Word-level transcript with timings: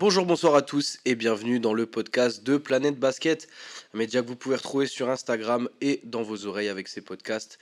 Bonjour, 0.00 0.24
bonsoir 0.24 0.54
à 0.54 0.62
tous 0.62 0.98
et 1.04 1.14
bienvenue 1.14 1.60
dans 1.60 1.74
le 1.74 1.84
podcast 1.84 2.42
de 2.42 2.56
Planète 2.56 2.98
Basket, 2.98 3.46
un 3.92 3.98
média 3.98 4.22
que 4.22 4.28
vous 4.28 4.34
pouvez 4.34 4.56
retrouver 4.56 4.86
sur 4.86 5.10
Instagram 5.10 5.68
et 5.82 6.00
dans 6.04 6.22
vos 6.22 6.46
oreilles 6.46 6.70
avec 6.70 6.88
ces 6.88 7.02
podcasts. 7.02 7.58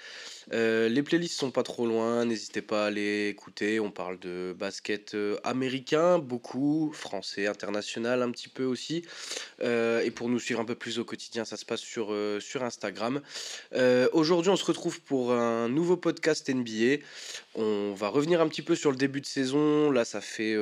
Euh, 0.53 0.89
les 0.89 1.03
playlists 1.03 1.37
sont 1.37 1.51
pas 1.51 1.65
trop 1.65 1.85
loin, 1.85 2.25
n'hésitez 2.25 2.63
pas 2.63 2.87
à 2.87 2.91
les 2.91 3.29
écouter. 3.29 3.81
On 3.81 3.91
parle 3.91 4.21
de 4.21 4.55
basket 4.57 5.15
euh, 5.15 5.37
américain, 5.43 6.21
beaucoup, 6.21 6.93
français, 6.95 7.49
international 7.49 8.23
un 8.23 8.31
petit 8.31 8.49
peu 8.49 8.65
aussi. 8.65 9.03
Euh, 9.61 10.01
et 10.03 10.13
pour 10.13 10.29
nous 10.29 10.39
suivre 10.39 10.61
un 10.61 10.65
peu 10.65 10.77
plus 10.77 11.01
au 11.01 11.05
quotidien, 11.05 11.45
ça 11.45 11.57
se 11.57 11.65
passe 11.65 11.81
sur, 11.81 12.15
sur 12.39 12.63
Instagram. 12.63 13.21
Aujourd'hui, 14.13 14.53
on 14.53 14.57
se 14.57 14.65
retrouve 14.65 15.01
pour 15.01 15.33
un 15.33 15.69
nouveau 15.69 15.97
podcast 15.97 16.49
NBA. 16.49 17.03
On 17.57 17.95
va 17.95 18.09
revenir 18.09 18.41
un 18.41 18.47
petit 18.47 18.63
peu 18.63 18.77
sur 18.77 18.93
le 18.93 18.97
début 18.97 19.21
de 19.21 19.27
saison. 19.27 19.91
Là, 19.91 20.05
ça 20.05 20.21
fait, 20.21 20.55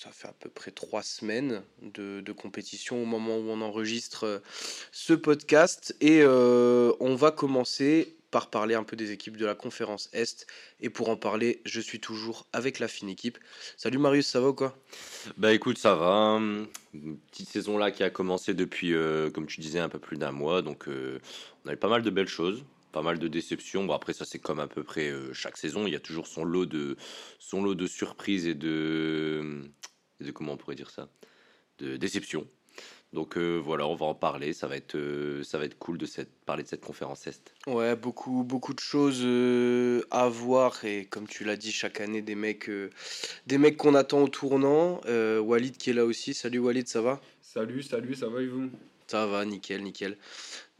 ça 0.00 0.10
fait 0.12 0.28
à 0.28 0.34
peu 0.38 0.48
près 0.48 0.70
trois 0.76 1.02
semaines 1.02 1.62
de, 1.82 2.22
compétition 2.32 3.02
au 3.02 3.06
moment 3.06 3.38
où 3.38 3.48
on 3.48 3.60
enregistre 3.62 4.24
euh, 4.24 4.38
ce 4.92 5.14
podcast. 5.14 5.96
Et 6.00 6.20
euh, 6.20 6.92
on 7.00 7.16
va 7.16 7.32
commencer 7.32 8.14
par 8.30 8.50
parler 8.50 8.74
un 8.74 8.84
peu 8.84 8.94
des 8.94 9.10
équipes 9.10 9.38
de 9.38 9.46
la 9.46 9.54
conférence 9.54 10.10
Est. 10.12 10.46
Et 10.80 10.90
pour 10.90 11.08
en 11.08 11.16
parler, 11.16 11.62
je 11.64 11.80
suis 11.80 11.98
toujours 11.98 12.46
avec 12.52 12.78
la 12.78 12.88
fine 12.88 13.08
équipe. 13.08 13.38
Salut 13.76 13.98
Marius, 13.98 14.26
ça 14.26 14.40
va 14.40 14.48
ou 14.48 14.54
quoi? 14.54 14.76
Bah 15.38 15.54
écoute, 15.54 15.78
ça 15.78 15.94
va. 15.94 16.38
Une 16.92 17.18
petite 17.30 17.48
saison 17.48 17.78
là 17.78 17.90
qui 17.90 18.02
a 18.02 18.10
commencé 18.10 18.52
depuis, 18.52 18.92
euh, 18.92 19.30
comme 19.30 19.46
tu 19.46 19.60
disais, 19.60 19.78
un 19.78 19.88
peu 19.88 19.98
plus 19.98 20.18
d'un 20.18 20.32
mois. 20.32 20.60
Donc 20.60 20.88
on 20.88 21.68
a 21.68 21.72
eu 21.72 21.76
pas 21.78 21.88
mal 21.88 22.02
de 22.02 22.10
belles 22.10 22.28
choses 22.28 22.64
pas 22.92 23.02
mal 23.02 23.18
de 23.18 23.28
déceptions. 23.28 23.84
Bon, 23.84 23.92
après, 23.92 24.14
ça, 24.14 24.24
c'est 24.24 24.38
comme 24.38 24.58
à 24.58 24.68
peu 24.68 24.82
près 24.82 25.12
chaque 25.34 25.58
saison. 25.58 25.86
Il 25.86 25.92
y 25.92 25.96
a 25.96 26.00
toujours 26.00 26.26
son 26.26 26.44
lot 26.44 26.64
de, 26.64 26.96
son 27.38 27.62
lot 27.62 27.74
de 27.74 27.86
surprises 27.86 28.46
et 28.46 28.54
de, 28.54 29.68
de 30.20 30.30
comment 30.30 30.52
on 30.52 30.56
pourrait 30.56 30.76
dire 30.76 30.90
ça 30.90 31.08
De 31.78 31.96
déception. 31.96 32.46
Donc 33.12 33.36
euh, 33.36 33.56
voilà, 33.56 33.86
on 33.86 33.94
va 33.94 34.06
en 34.06 34.14
parler. 34.14 34.52
Ça 34.52 34.66
va 34.66 34.76
être, 34.76 34.96
euh, 34.96 35.42
ça 35.42 35.58
va 35.58 35.64
être 35.64 35.78
cool 35.78 35.96
de 35.96 36.06
cette, 36.06 36.30
parler 36.44 36.62
de 36.62 36.68
cette 36.68 36.84
conférence 36.84 37.26
Est. 37.26 37.52
Ouais, 37.66 37.96
beaucoup, 37.96 38.42
beaucoup 38.42 38.74
de 38.74 38.80
choses 38.80 39.22
euh, 39.24 40.02
à 40.10 40.28
voir. 40.28 40.84
Et 40.84 41.06
comme 41.06 41.26
tu 41.26 41.44
l'as 41.44 41.56
dit, 41.56 41.72
chaque 41.72 42.00
année, 42.00 42.22
des 42.22 42.34
mecs, 42.34 42.70
des 43.46 43.58
mecs 43.58 43.76
qu'on 43.76 43.94
attend 43.94 44.22
au 44.22 44.28
tournant. 44.28 45.00
Walid 45.06 45.76
qui 45.76 45.90
est 45.90 45.94
là 45.94 46.04
aussi. 46.04 46.34
Salut 46.34 46.58
Walid, 46.58 46.88
ça 46.88 47.00
va? 47.00 47.20
Salut, 47.40 47.82
salut, 47.82 48.14
ça 48.14 48.28
va 48.28 48.42
et 48.42 48.46
vous? 48.46 48.68
Ça 49.06 49.26
va, 49.26 49.44
nickel, 49.44 49.82
nickel. 49.82 50.18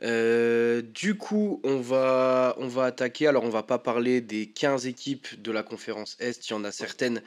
Euh, 0.02 0.82
du 0.82 1.16
coup, 1.16 1.60
on 1.64 1.80
va, 1.80 2.54
on 2.58 2.68
va 2.68 2.84
attaquer. 2.84 3.26
Alors, 3.26 3.44
on 3.44 3.48
va 3.48 3.62
pas 3.62 3.78
parler 3.78 4.20
des 4.20 4.46
15 4.46 4.86
équipes 4.86 5.40
de 5.40 5.50
la 5.50 5.62
conférence 5.62 6.16
Est. 6.20 6.48
Il 6.48 6.50
y 6.50 6.54
en 6.54 6.64
a 6.64 6.72
certaines 6.72 7.22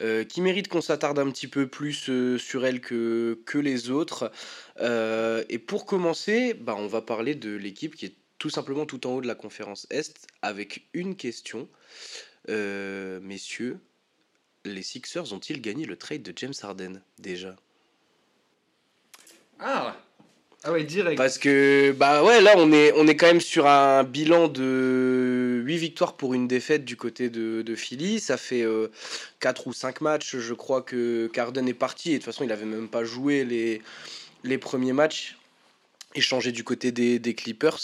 euh, 0.00 0.24
qui 0.24 0.40
méritent 0.40 0.68
qu'on 0.68 0.80
s'attarde 0.80 1.18
un 1.18 1.30
petit 1.30 1.48
peu 1.48 1.66
plus 1.66 2.08
euh, 2.10 2.38
sur 2.38 2.66
elles 2.66 2.80
que, 2.80 3.40
que 3.46 3.58
les 3.58 3.90
autres. 3.90 4.30
et 4.80 5.58
pour 5.58 5.86
commencer, 5.86 6.54
bah, 6.54 6.74
on 6.78 6.86
va 6.86 7.02
parler 7.02 7.34
de 7.34 7.50
l'équipe 7.50 7.96
qui 7.96 8.06
est 8.06 8.14
tout 8.38 8.50
simplement 8.50 8.86
tout 8.86 9.06
en 9.06 9.14
haut 9.14 9.20
de 9.20 9.26
la 9.26 9.34
conférence 9.34 9.86
Est 9.90 10.26
avec 10.42 10.88
une 10.94 11.16
question. 11.16 11.68
messieurs, 12.48 13.78
les 14.64 14.82
Sixers 14.82 15.32
ont-ils 15.32 15.60
gagné 15.60 15.86
le 15.86 15.96
trade 15.96 16.22
de 16.22 16.32
James 16.36 16.54
Harden 16.62 17.02
déjà? 17.18 17.56
Ah 19.58 19.94
ah 20.62 20.72
ouais, 20.72 20.84
direct. 20.84 21.16
Parce 21.16 21.38
que, 21.38 21.92
bah 21.92 22.22
ouais, 22.22 22.42
là, 22.42 22.52
on 22.58 22.70
est, 22.70 22.92
on 22.94 23.06
est 23.06 23.16
quand 23.16 23.26
même 23.26 23.40
sur 23.40 23.66
un 23.66 24.04
bilan 24.04 24.48
de 24.48 25.62
8 25.64 25.76
victoires 25.78 26.16
pour 26.16 26.34
une 26.34 26.46
défaite 26.46 26.84
du 26.84 26.96
côté 26.96 27.30
de, 27.30 27.62
de 27.62 27.74
Philly. 27.74 28.20
Ça 28.20 28.36
fait 28.36 28.66
4 29.40 29.60
euh, 29.60 29.70
ou 29.70 29.72
5 29.72 30.02
matchs, 30.02 30.36
je 30.36 30.52
crois, 30.52 30.82
que 30.82 31.28
Carden 31.28 31.66
est 31.66 31.74
parti. 31.74 32.10
Et 32.10 32.12
de 32.14 32.18
toute 32.18 32.26
façon, 32.26 32.44
il 32.44 32.52
avait 32.52 32.66
même 32.66 32.88
pas 32.88 33.04
joué 33.04 33.44
les, 33.44 33.80
les 34.44 34.58
premiers 34.58 34.92
matchs. 34.92 35.38
Échangé 36.14 36.52
du 36.52 36.62
côté 36.62 36.92
des, 36.92 37.18
des 37.18 37.34
Clippers. 37.34 37.78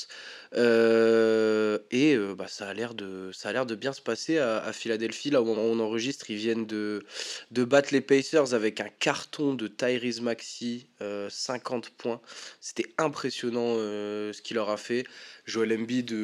Euh, 0.55 1.79
et 1.91 2.15
euh, 2.15 2.35
bah, 2.35 2.47
ça 2.49 2.69
a 2.69 2.75
l'air 2.75 2.95
de 2.95 3.31
ça 3.33 3.49
a 3.49 3.53
l'air 3.53 3.67
de 3.67 3.75
bien 3.75 3.93
se 3.93 4.01
passer 4.01 4.39
à, 4.39 4.73
Philadelphie. 4.73 5.31
Là 5.31 5.43
où 5.43 5.49
on, 5.49 5.81
enregistre 5.81 6.31
ils 6.31 6.37
viennent 6.37 6.67
de, 6.67 7.05
de 7.51 7.65
battre 7.65 7.91
les 7.93 8.01
Pacers 8.01 8.55
avec 8.55 8.81
un 8.81 8.89
carton 8.89 9.55
de 9.55 9.69
Tyrese 9.69 10.21
Maxi 10.21 10.87
50 11.01 11.87
euh, 11.87 11.89
points. 11.99 12.21
C'était 12.61 12.87
impressionnant 12.99 13.75
ce 13.77 14.41
qu'il 14.43 14.57
leur 14.57 14.71
a 14.71 14.77
fait. 14.77 15.05
Joel 15.47 15.73
Embiid 15.73 16.15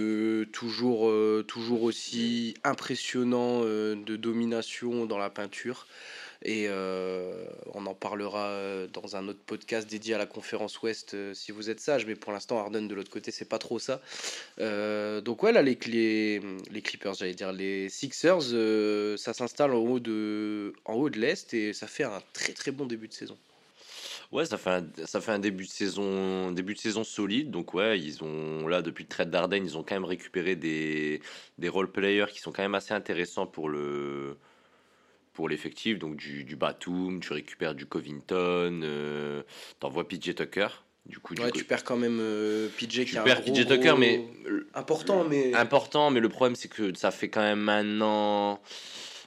toujours 0.53 1.13
toujours 1.47 1.83
aussi 1.83 2.55
impressionnant 2.65 3.63
de 3.63 4.17
domination 4.17 5.07
dans 5.07 5.19
la 5.19 5.31
peinture 5.31 5.87
et 6.45 6.67
euh, 6.69 7.45
on 7.75 7.87
en 7.87 7.95
parlera 7.95 8.47
euh, 8.49 8.87
dans 8.89 9.17
un 9.17 9.29
autre 9.29 9.39
podcast 9.47 9.89
dédié 9.89 10.15
à 10.15 10.19
la 10.19 10.27
conférence 10.27 10.81
Ouest 10.83 11.15
euh, 11.15 11.35
si 11.35 11.53
vous 11.53 11.71
êtes 11.71 11.81
sage. 11.81 12.07
Mais 12.07 12.15
pour 12.15 12.33
l'instant, 12.33 12.59
Harden 12.59 12.89
de 12.89 12.95
l'autre 12.95 13.11
côté, 13.11 13.31
c'est 13.31 13.49
pas 13.49 13.59
trop 13.59 13.79
ça. 13.79 14.01
donc 14.59 15.43
ouais, 15.43 15.53
là, 15.53 15.63
les, 15.63 15.79
les 16.71 16.83
Clippers, 16.83 17.15
j'allais 17.15 17.35
dire, 17.35 17.53
les 17.53 17.89
Sixers, 17.89 18.43
ça 19.19 19.33
s'installe 19.33 19.73
en 19.73 19.79
haut 19.79 20.01
de, 20.01 20.73
en 20.85 20.95
haut 20.95 21.11
de 21.11 21.19
l'Est 21.19 21.55
et 21.55 21.73
ça 21.73 21.87
fait 21.87 22.05
un 22.05 22.23
très 22.33 22.53
très 22.53 22.71
bon 22.71 22.87
début 22.87 23.09
de 23.09 23.15
saison. 23.15 23.39
Ouais, 24.33 24.47
ça 24.47 24.57
fait 24.57 24.71
un, 24.71 24.87
ça 25.05 25.21
fait 25.21 25.33
un 25.33 25.39
début 25.39 25.67
de 25.67 25.71
saison 25.71 26.53
début 26.53 26.73
de 26.73 26.79
saison 26.79 27.05
solide. 27.05 27.51
Donc 27.51 27.75
ouais, 27.75 28.01
ils 28.01 28.25
ont 28.25 28.67
là 28.67 28.81
depuis 28.81 29.05
le 29.05 29.09
trade 29.09 29.31
d'Arden, 29.31 29.63
ils 29.63 29.77
ont 29.77 29.83
quand 29.83 29.95
même 29.95 30.07
récupéré 30.07 30.57
des 30.57 31.21
des 31.59 31.69
role 31.69 31.93
players 31.93 32.27
qui 32.33 32.41
sont 32.41 32.51
quand 32.51 32.63
même 32.63 32.75
assez 32.75 32.95
intéressants 32.95 33.47
pour 33.47 33.69
le 33.69 34.39
pour 35.33 35.49
l'effectif, 35.49 35.99
donc 35.99 36.17
du, 36.17 36.45
du 36.45 36.57
Batum, 36.57 37.21
tu 37.21 37.33
récupères 37.33 37.75
du 37.75 37.87
Covington, 37.87 38.81
euh, 38.83 39.43
t'envoies 39.81 40.07
PJ 40.07 40.35
Tucker. 40.35 40.69
Du 41.07 41.19
coup, 41.19 41.35
ouais, 41.35 41.51
tu 41.51 41.65
perds 41.65 41.83
quand 41.83 41.97
même 41.97 42.19
euh, 42.21 42.69
PJ 42.79 43.05
qui 43.05 43.17
perds 43.17 43.43
PJ 43.43 43.67
Tucker, 43.67 43.95
mais 43.99 44.25
important, 44.75 45.25
mais 45.25 45.53
important, 45.55 46.11
mais 46.11 46.21
le 46.21 46.29
problème 46.29 46.55
c'est 46.55 46.69
que 46.69 46.95
ça 46.95 47.11
fait 47.11 47.29
quand 47.29 47.41
même 47.41 47.69
un 47.69 48.01
an, 48.03 48.61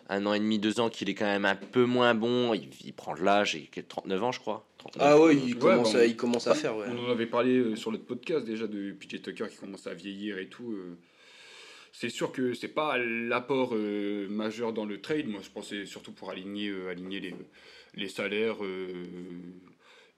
un 0.07 0.25
an 0.25 0.33
et 0.33 0.39
demi, 0.39 0.57
deux 0.57 0.79
ans 0.79 0.89
qu'il 0.89 1.09
est 1.09 1.15
quand 1.15 1.25
même 1.25 1.44
un 1.44 1.55
peu 1.55 1.83
moins 1.83 2.13
bon. 2.13 2.53
Il, 2.53 2.94
prend 2.94 3.13
de 3.13 3.23
l'âge, 3.23 3.55
il 3.55 3.67
a 3.77 3.83
39 3.83 4.23
ans, 4.23 4.31
je 4.31 4.39
crois. 4.39 4.65
ah 4.99 5.19
ouais, 5.19 5.35
il 5.35 5.57
commence, 5.57 5.95
à, 5.95 6.05
il 6.05 6.15
commence 6.15 6.47
à 6.47 6.55
faire. 6.55 6.77
Ouais. 6.77 6.85
On 6.89 7.09
en 7.09 7.11
avait 7.11 7.25
parlé 7.25 7.57
euh, 7.57 7.75
sur 7.75 7.91
notre 7.91 8.05
podcast 8.05 8.45
déjà 8.45 8.67
de 8.67 8.94
PJ 8.94 9.21
Tucker 9.21 9.47
qui 9.49 9.57
commence 9.57 9.85
à 9.85 9.94
vieillir 9.94 10.38
et 10.38 10.47
tout 10.47 10.73
c'est 11.97 12.09
sûr 12.09 12.33
que 12.33 12.53
c'est 12.53 12.67
pas 12.67 12.97
l'apport 12.97 13.73
euh, 13.73 14.28
majeur 14.28 14.73
dans 14.73 14.83
le 14.83 15.00
trade. 15.00 15.28
Moi, 15.28 15.39
je 15.41 15.50
pensais 15.50 15.85
surtout 15.85 16.11
pour 16.11 16.29
aligner, 16.29 16.67
euh, 16.67 16.89
aligner 16.89 17.22
les, 17.22 17.33
les 17.95 18.09
salaires 18.09 18.63
euh, 18.66 19.06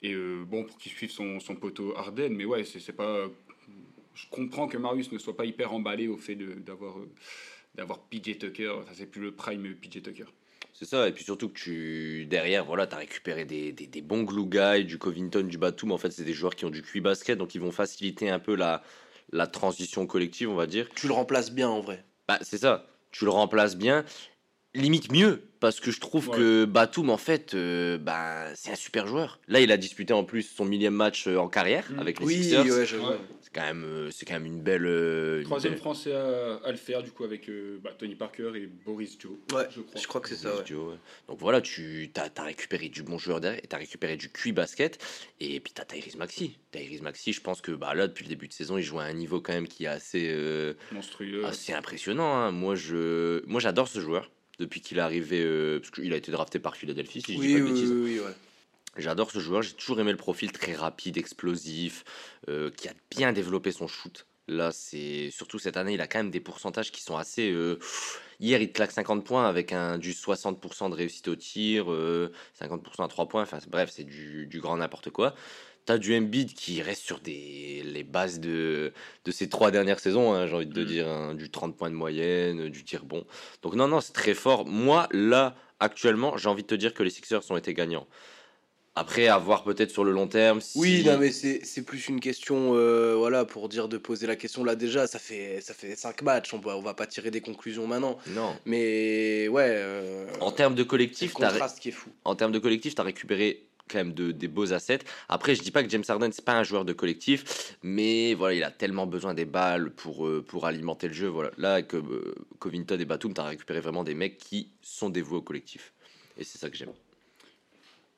et 0.01 0.15
bon 0.15 0.63
pour 0.63 0.77
qu'il 0.77 0.91
suive 0.91 1.11
son, 1.11 1.39
son 1.39 1.55
poteau 1.55 1.95
Arden. 1.95 2.33
Mais 2.33 2.45
ouais, 2.45 2.63
c'est 2.63 2.95
pas. 2.95 3.27
Je 4.15 4.25
comprends 4.31 4.67
que 4.67 4.77
Marius 4.77 5.11
ne 5.11 5.19
soit 5.19 5.37
pas 5.37 5.45
hyper 5.45 5.71
emballé 5.71 6.07
au 6.07 6.17
fait 6.17 6.35
d'avoir 6.35 6.95
d'avoir 7.75 7.99
PJ 7.99 8.39
Tucker. 8.39 8.73
Ça 8.87 8.93
c'est 8.93 9.05
plus 9.05 9.21
le 9.21 9.31
prime 9.31 9.75
PJ 9.75 10.01
Tucker. 10.01 10.25
C'est 10.73 10.85
ça, 10.85 11.07
et 11.07 11.11
puis 11.11 11.23
surtout 11.23 11.49
que 11.49 11.57
tu 11.57 12.25
derrière, 12.27 12.63
voilà, 12.63 12.85
tu 12.85 12.93
as 12.93 12.99
récupéré 12.99 13.45
des, 13.45 13.71
des, 13.71 13.87
des, 13.87 14.01
bons 14.01 14.21
glue 14.21 14.45
guys, 14.45 14.85
du 14.85 14.99
Covington, 14.99 15.41
du 15.41 15.57
Batum. 15.57 15.91
En 15.91 15.97
fait, 15.97 16.11
c'est 16.11 16.23
des 16.23 16.33
joueurs 16.33 16.55
qui 16.55 16.65
ont 16.65 16.69
du 16.69 16.83
QI 16.83 17.01
basket, 17.01 17.35
donc 17.39 17.55
ils 17.55 17.61
vont 17.61 17.71
faciliter 17.71 18.29
un 18.29 18.37
peu 18.37 18.55
la, 18.55 18.83
la 19.31 19.47
transition 19.47 20.05
collective, 20.05 20.49
on 20.49 20.55
va 20.55 20.67
dire. 20.67 20.87
Tu 20.95 21.07
le 21.07 21.13
remplaces 21.13 21.51
bien 21.51 21.69
en 21.69 21.81
vrai. 21.81 22.05
Bah, 22.27 22.39
c'est 22.41 22.57
ça. 22.57 22.85
Tu 23.11 23.25
le 23.25 23.31
remplaces 23.31 23.75
bien. 23.75 24.05
Limite 24.77 25.11
mieux, 25.11 25.41
parce 25.59 25.79
que 25.79 25.91
je 25.91 25.99
trouve 25.99 26.29
que 26.29 26.65
Batum, 26.65 27.09
en 27.09 27.17
fait, 27.17 27.53
euh, 27.53 27.97
bah, 27.97 28.53
c'est 28.55 28.71
un 28.71 28.75
super 28.75 29.07
joueur. 29.07 29.39
Là, 29.47 29.59
il 29.59 29.71
a 29.71 29.77
disputé 29.77 30.13
en 30.13 30.23
plus 30.23 30.43
son 30.43 30.65
millième 30.65 30.93
match 30.93 31.27
euh, 31.27 31.37
en 31.37 31.47
carrière 31.47 31.85
mm. 31.91 31.99
avec 31.99 32.19
les 32.19 32.25
oui, 32.25 32.43
Sixers. 32.43 32.87
c'est 33.41 33.53
quand 33.53 33.61
même, 33.61 33.83
euh, 33.83 34.11
c'est 34.11 34.25
quand 34.25 34.35
même 34.35 34.45
une 34.45 34.61
belle. 34.61 35.43
Troisième 35.45 35.77
français 35.77 36.13
à, 36.13 36.69
le 36.69 36.77
faire, 36.77 37.01
du 37.01 37.11
coup, 37.11 37.23
avec 37.23 37.49
bah, 37.81 37.91
Tony 37.97 38.15
Parker 38.15 38.51
et 38.55 38.67
Boris 38.67 39.17
Joe. 39.19 39.31
Ouais, 39.51 39.67
je 39.75 39.81
crois. 39.81 40.01
Je 40.01 40.07
crois 40.07 40.21
que 40.21 40.29
c'est 40.29 40.35
ça. 40.35 40.63
Donc 41.27 41.39
voilà, 41.39 41.59
tu 41.61 42.11
as, 42.15 42.43
récupéré 42.43 42.89
du 42.89 43.01
bon 43.01 43.17
joueur 43.17 43.41
derrière, 43.41 43.61
tu 43.67 43.75
as 43.75 43.79
récupéré 43.79 44.15
du 44.15 44.29
QI 44.29 44.51
basket, 44.51 45.03
et 45.39 45.59
puis 45.59 45.73
tu 45.73 45.81
as 45.81 45.85
Tyrese 45.85 46.17
Maxi. 46.17 46.57
Tyrese 46.71 47.01
Maxi, 47.01 47.33
je 47.33 47.41
pense 47.41 47.61
que 47.61 47.71
bah, 47.71 47.95
là, 47.95 48.07
depuis 48.07 48.23
le 48.23 48.29
début 48.29 48.47
de 48.47 48.53
saison, 48.53 48.77
il 48.77 48.83
joue 48.83 48.99
à 48.99 49.03
un 49.03 49.13
niveau 49.13 49.41
quand 49.41 49.53
même 49.53 49.67
qui 49.67 49.85
est 49.85 49.87
assez. 49.87 50.35
monstrueux. 50.91 51.45
Assez 51.45 51.73
impressionnant. 51.73 52.35
Hein. 52.35 52.51
Moi, 52.51 52.75
je, 52.75 53.43
moi, 53.47 53.59
j'adore 53.59 53.87
ce 53.87 53.99
joueur 53.99 54.29
depuis 54.59 54.81
qu'il 54.81 54.97
est 54.97 55.01
arrivé, 55.01 55.41
euh, 55.43 55.79
parce 55.79 55.91
qu'il 55.91 56.13
a 56.13 56.17
été 56.17 56.31
drafté 56.31 56.59
par 56.59 56.75
Philadelphie, 56.75 57.21
si 57.21 57.35
je 57.35 57.39
dis 57.39 57.53
pas 57.53 57.59
de 57.59 57.65
bêtises. 57.65 57.91
Oui, 57.91 58.19
oui, 58.19 58.33
J'adore 58.97 59.29
ce 59.29 59.39
joueur, 59.39 59.61
j'ai 59.61 59.73
toujours 59.73 59.99
aimé 59.99 60.11
le 60.11 60.17
profil 60.17 60.51
très 60.51 60.73
rapide, 60.73 61.17
explosif, 61.17 62.03
euh, 62.49 62.71
qui 62.71 62.87
a 62.87 62.93
bien 63.11 63.31
développé 63.31 63.71
son 63.71 63.87
shoot. 63.87 64.25
Là, 64.47 64.71
c'est 64.71 65.29
surtout 65.29 65.59
cette 65.59 65.77
année, 65.77 65.93
il 65.93 66.01
a 66.01 66.07
quand 66.07 66.19
même 66.19 66.31
des 66.31 66.39
pourcentages 66.39 66.91
qui 66.91 67.03
sont 67.03 67.17
assez. 67.17 67.51
Euh, 67.51 67.77
hier, 68.39 68.59
il 68.59 68.71
claque 68.71 68.91
50 68.91 69.23
points 69.23 69.47
avec 69.47 69.71
un 69.71 69.99
du 69.99 70.13
60% 70.13 70.89
de 70.89 70.95
réussite 70.95 71.27
au 71.27 71.35
tir, 71.35 71.85
50% 72.59 73.03
à 73.03 73.07
3 73.07 73.27
points. 73.27 73.43
Enfin, 73.43 73.59
bref, 73.67 73.91
c'est 73.93 74.05
du, 74.05 74.47
du, 74.47 74.59
grand 74.59 74.77
n'importe 74.77 75.11
quoi. 75.11 75.35
T'as 75.87 75.97
du 75.97 76.13
Embiid 76.17 76.53
qui 76.53 76.81
reste 76.81 77.01
sur 77.01 77.21
des, 77.21 77.81
les 77.81 78.03
bases 78.03 78.41
de, 78.41 78.91
de 79.23 79.31
ces 79.31 79.47
trois 79.47 79.71
dernières 79.71 80.01
saisons, 80.01 80.33
hein, 80.33 80.45
j'ai 80.45 80.53
envie 80.53 80.65
de 80.65 80.83
mm. 80.83 80.85
dire, 80.85 81.07
hein, 81.07 81.33
du 81.33 81.49
30 81.49 81.77
points 81.77 81.89
de 81.89 81.95
moyenne, 81.95 82.67
du 82.67 82.83
tir 82.83 83.05
bon. 83.05 83.25
Donc 83.61 83.73
non, 83.73 83.87
non, 83.87 84.01
c'est 84.01 84.11
très 84.11 84.33
fort. 84.33 84.65
Moi, 84.65 85.07
là, 85.11 85.55
actuellement, 85.79 86.35
j'ai 86.35 86.49
envie 86.49 86.63
de 86.63 86.67
te 86.67 86.75
dire 86.75 86.93
que 86.93 87.03
les 87.03 87.09
Sixers 87.09 87.49
ont 87.51 87.55
été 87.55 87.73
gagnants. 87.73 88.05
Après, 88.95 89.29
à 89.29 89.37
voir 89.37 89.63
peut-être 89.63 89.91
sur 89.91 90.03
le 90.03 90.11
long 90.11 90.27
terme. 90.27 90.59
Oui, 90.75 91.03
non, 91.05 91.17
mais 91.19 91.31
c'est 91.31 91.85
plus 91.85 92.09
une 92.09 92.19
question, 92.19 92.71
euh, 92.73 93.13
voilà, 93.15 93.45
pour 93.45 93.69
dire 93.69 93.87
de 93.87 93.97
poser 93.97 94.27
la 94.27 94.35
question 94.35 94.65
là 94.65 94.75
déjà. 94.75 95.07
Ça 95.07 95.19
fait, 95.19 95.61
ça 95.61 95.73
fait 95.73 95.95
5 95.95 96.21
matchs, 96.23 96.53
on 96.53 96.59
va, 96.59 96.75
on 96.75 96.81
va 96.81 96.95
pas 96.95 97.05
tirer 97.05 97.31
des 97.31 97.39
conclusions 97.39 97.87
maintenant. 97.87 98.17
Non. 98.31 98.57
Mais 98.65 99.47
ouais. 99.47 99.69
Euh, 99.69 100.25
en 100.41 100.51
termes 100.51 100.75
de 100.75 100.83
collectif, 100.83 101.29
tu 101.29 101.41
contraste 101.41 101.79
qui 101.79 101.89
est 101.89 101.93
fou. 101.93 102.09
En 102.25 102.35
termes 102.35 102.51
de 102.51 102.59
collectif, 102.59 102.93
tu 102.93 102.99
as 102.99 103.05
récupéré 103.05 103.66
quand 103.87 103.97
même 103.99 104.13
de, 104.13 104.31
des 104.31 104.47
beaux 104.47 104.73
assets. 104.73 104.99
Après, 105.29 105.55
je 105.55 105.61
dis 105.61 105.71
pas 105.71 105.83
que 105.83 105.89
James 105.89 106.03
Harden 106.07 106.31
c'est 106.31 106.45
pas 106.45 106.57
un 106.57 106.63
joueur 106.63 106.85
de 106.85 106.93
collectif, 106.93 107.77
mais 107.83 108.33
voilà, 108.33 108.55
il 108.55 108.63
a 108.63 108.71
tellement 108.71 109.07
besoin 109.07 109.33
des 109.33 109.45
balles 109.45 109.91
pour, 109.91 110.27
euh, 110.27 110.43
pour 110.47 110.65
alimenter 110.65 111.07
le 111.07 111.13
jeu. 111.13 111.27
Voilà, 111.27 111.51
là 111.57 111.81
que 111.81 111.97
Covington 112.59 112.99
et 112.99 113.05
Batum, 113.05 113.33
tu 113.33 113.41
as 113.41 113.45
récupéré 113.45 113.79
vraiment 113.79 114.03
des 114.03 114.13
mecs 114.13 114.37
qui 114.37 114.71
sont 114.81 115.09
dévoués 115.09 115.37
au 115.37 115.41
collectif, 115.41 115.93
et 116.37 116.43
c'est 116.43 116.57
ça 116.57 116.69
que 116.69 116.77
j'aime. 116.77 116.93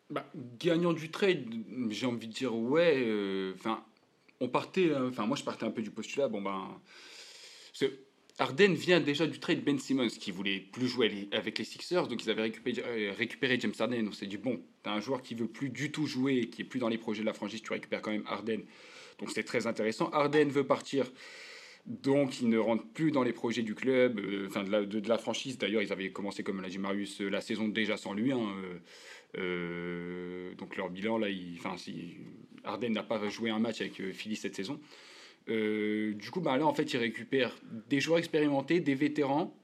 Bah, 0.09 0.25
gagnant 0.59 0.93
du 0.93 1.11
trade, 1.11 1.45
j'ai 1.89 2.07
envie 2.07 2.27
de 2.27 2.33
dire 2.33 2.55
ouais. 2.55 3.03
Euh, 3.05 3.53
enfin, 3.55 3.83
on 4.39 4.49
partait. 4.49 4.91
Hein, 4.91 5.07
enfin, 5.09 5.27
moi, 5.27 5.37
je 5.37 5.43
partais 5.43 5.65
un 5.65 5.71
peu 5.71 5.83
du 5.83 5.91
postulat. 5.91 6.27
Bon 6.27 6.41
ben, 6.41 6.67
Arden 8.39 8.73
vient 8.73 8.99
déjà 8.99 9.27
du 9.27 9.39
trade 9.39 9.63
Ben 9.63 9.77
Simmons 9.77 10.07
qui 10.07 10.31
voulait 10.31 10.59
plus 10.59 10.87
jouer 10.87 11.27
avec 11.31 11.59
les 11.59 11.65
Sixers, 11.65 12.07
donc 12.07 12.23
ils 12.23 12.29
avaient 12.29 12.41
récupéré, 12.43 12.81
euh, 12.85 13.57
James 13.59 13.73
Harden. 13.77 14.07
On 14.07 14.11
s'est 14.11 14.27
dit 14.27 14.37
bon, 14.37 14.61
t'as 14.81 14.93
un 14.93 15.01
joueur 15.01 15.21
qui 15.21 15.35
veut 15.35 15.47
plus 15.47 15.69
du 15.69 15.91
tout 15.91 16.07
jouer, 16.07 16.49
qui 16.49 16.61
est 16.61 16.65
plus 16.65 16.79
dans 16.79 16.89
les 16.89 16.97
projets 16.97 17.21
de 17.21 17.25
la 17.25 17.33
franchise, 17.33 17.61
tu 17.61 17.71
récupères 17.71 18.01
quand 18.01 18.11
même 18.11 18.25
Arden. 18.27 18.61
Donc 19.19 19.29
c'est 19.31 19.43
très 19.43 19.67
intéressant. 19.67 20.09
Arden 20.09 20.49
veut 20.49 20.65
partir. 20.65 21.05
Donc, 21.85 22.39
il 22.41 22.49
ne 22.49 22.57
rentre 22.57 22.85
plus 22.93 23.09
dans 23.09 23.23
les 23.23 23.31
projets 23.33 23.63
du 23.63 23.73
club, 23.73 24.19
euh, 24.19 24.47
enfin 24.47 24.63
de, 24.63 25.07
la, 25.07 25.17
franchise. 25.17 25.57
D'ailleurs, 25.57 25.81
ils 25.81 25.91
avaient 25.91 26.11
commencé, 26.11 26.43
comme 26.43 26.61
l'a 26.61 26.69
dit 26.69 26.77
Marius, 26.77 27.19
la 27.21 27.41
saison 27.41 27.67
déjà 27.67 27.97
sans 27.97 28.13
lui. 28.13 28.31
Hein, 28.31 28.53
euh, 29.37 30.53
donc 30.55 30.75
leur 30.75 30.89
bilan, 30.89 31.17
là, 31.17 31.27
Arden 32.63 32.93
n'a 32.93 33.03
pas 33.03 33.27
joué 33.29 33.49
un 33.49 33.59
match 33.59 33.81
avec 33.81 33.99
euh, 34.01 34.11
Philly 34.11 34.35
cette 34.35 34.55
saison. 34.55 34.79
Euh, 35.49 36.13
du 36.13 36.31
coup, 36.31 36.41
bah, 36.41 36.57
là, 36.57 36.65
en 36.65 36.73
fait, 36.73 36.93
ils 36.93 36.97
récupèrent 36.97 37.55
des 37.89 37.99
joueurs 37.99 38.19
expérimentés, 38.19 38.79
des 38.79 38.95
vétérans, 38.95 39.55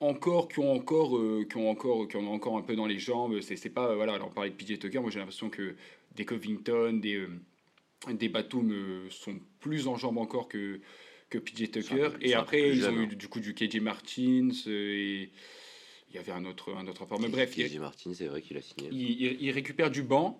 encore 0.00 0.48
qui 0.48 0.58
ont 0.58 0.72
encore, 0.72 1.18
qui 1.48 1.56
ont 1.56 1.70
encore, 1.70 2.08
qui 2.08 2.16
ont 2.16 2.32
encore 2.32 2.58
un 2.58 2.62
peu 2.62 2.76
dans 2.76 2.86
les 2.86 2.98
jambes. 2.98 3.40
C'est, 3.40 3.70
pas, 3.70 3.94
voilà, 3.94 4.14
alors 4.14 4.28
on 4.28 4.32
parlait 4.32 4.50
de 4.50 4.56
PJ 4.56 4.78
Tucker, 4.78 5.00
moi 5.00 5.10
j'ai 5.10 5.20
l'impression 5.20 5.48
que 5.48 5.74
des 6.14 6.24
Covington, 6.24 7.00
des, 7.00 7.26
des 8.12 8.28
Batum 8.28 9.08
sont 9.10 9.38
plus 9.60 9.88
en 9.88 9.96
jambes 9.96 10.18
encore 10.18 10.48
que, 10.48 10.80
que 11.30 11.38
PJ 11.38 11.70
Tucker. 11.70 12.10
Et 12.20 12.34
après, 12.34 12.70
ils 12.70 12.86
ont 12.86 13.00
eu 13.00 13.06
du 13.06 13.28
coup 13.28 13.40
du 13.40 13.54
KJ 13.54 13.80
Martins 13.80 14.50
et 14.66 15.30
il 16.10 16.16
y 16.16 16.18
avait 16.18 16.32
un 16.32 16.44
autre, 16.44 16.74
un 16.74 16.86
autre 16.86 17.06
Mais 17.20 17.28
bref, 17.28 17.56
il, 17.58 17.80
Martin, 17.80 18.12
c'est 18.14 18.26
vrai 18.26 18.42
qu'il 18.42 18.56
a 18.56 18.62
signé. 18.62 18.88
Il, 18.90 19.50
récupère 19.50 19.90
du 19.90 20.02
banc. 20.02 20.38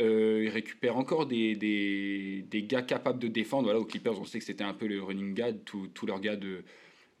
Euh, 0.00 0.42
il 0.44 0.48
récupère 0.48 0.96
encore 0.96 1.26
des, 1.26 1.54
des, 1.54 2.44
des, 2.48 2.62
gars 2.62 2.82
capables 2.82 3.18
de 3.18 3.28
défendre. 3.28 3.64
Voilà, 3.64 3.78
aux 3.78 3.84
Clippers, 3.84 4.18
on 4.20 4.24
sait 4.24 4.38
que 4.38 4.44
c'était 4.44 4.64
un 4.64 4.74
peu 4.74 4.86
le 4.86 5.02
running 5.02 5.34
guard, 5.34 5.52
tous 5.64 6.06
leurs 6.06 6.20
gars 6.20 6.36
de 6.36 6.64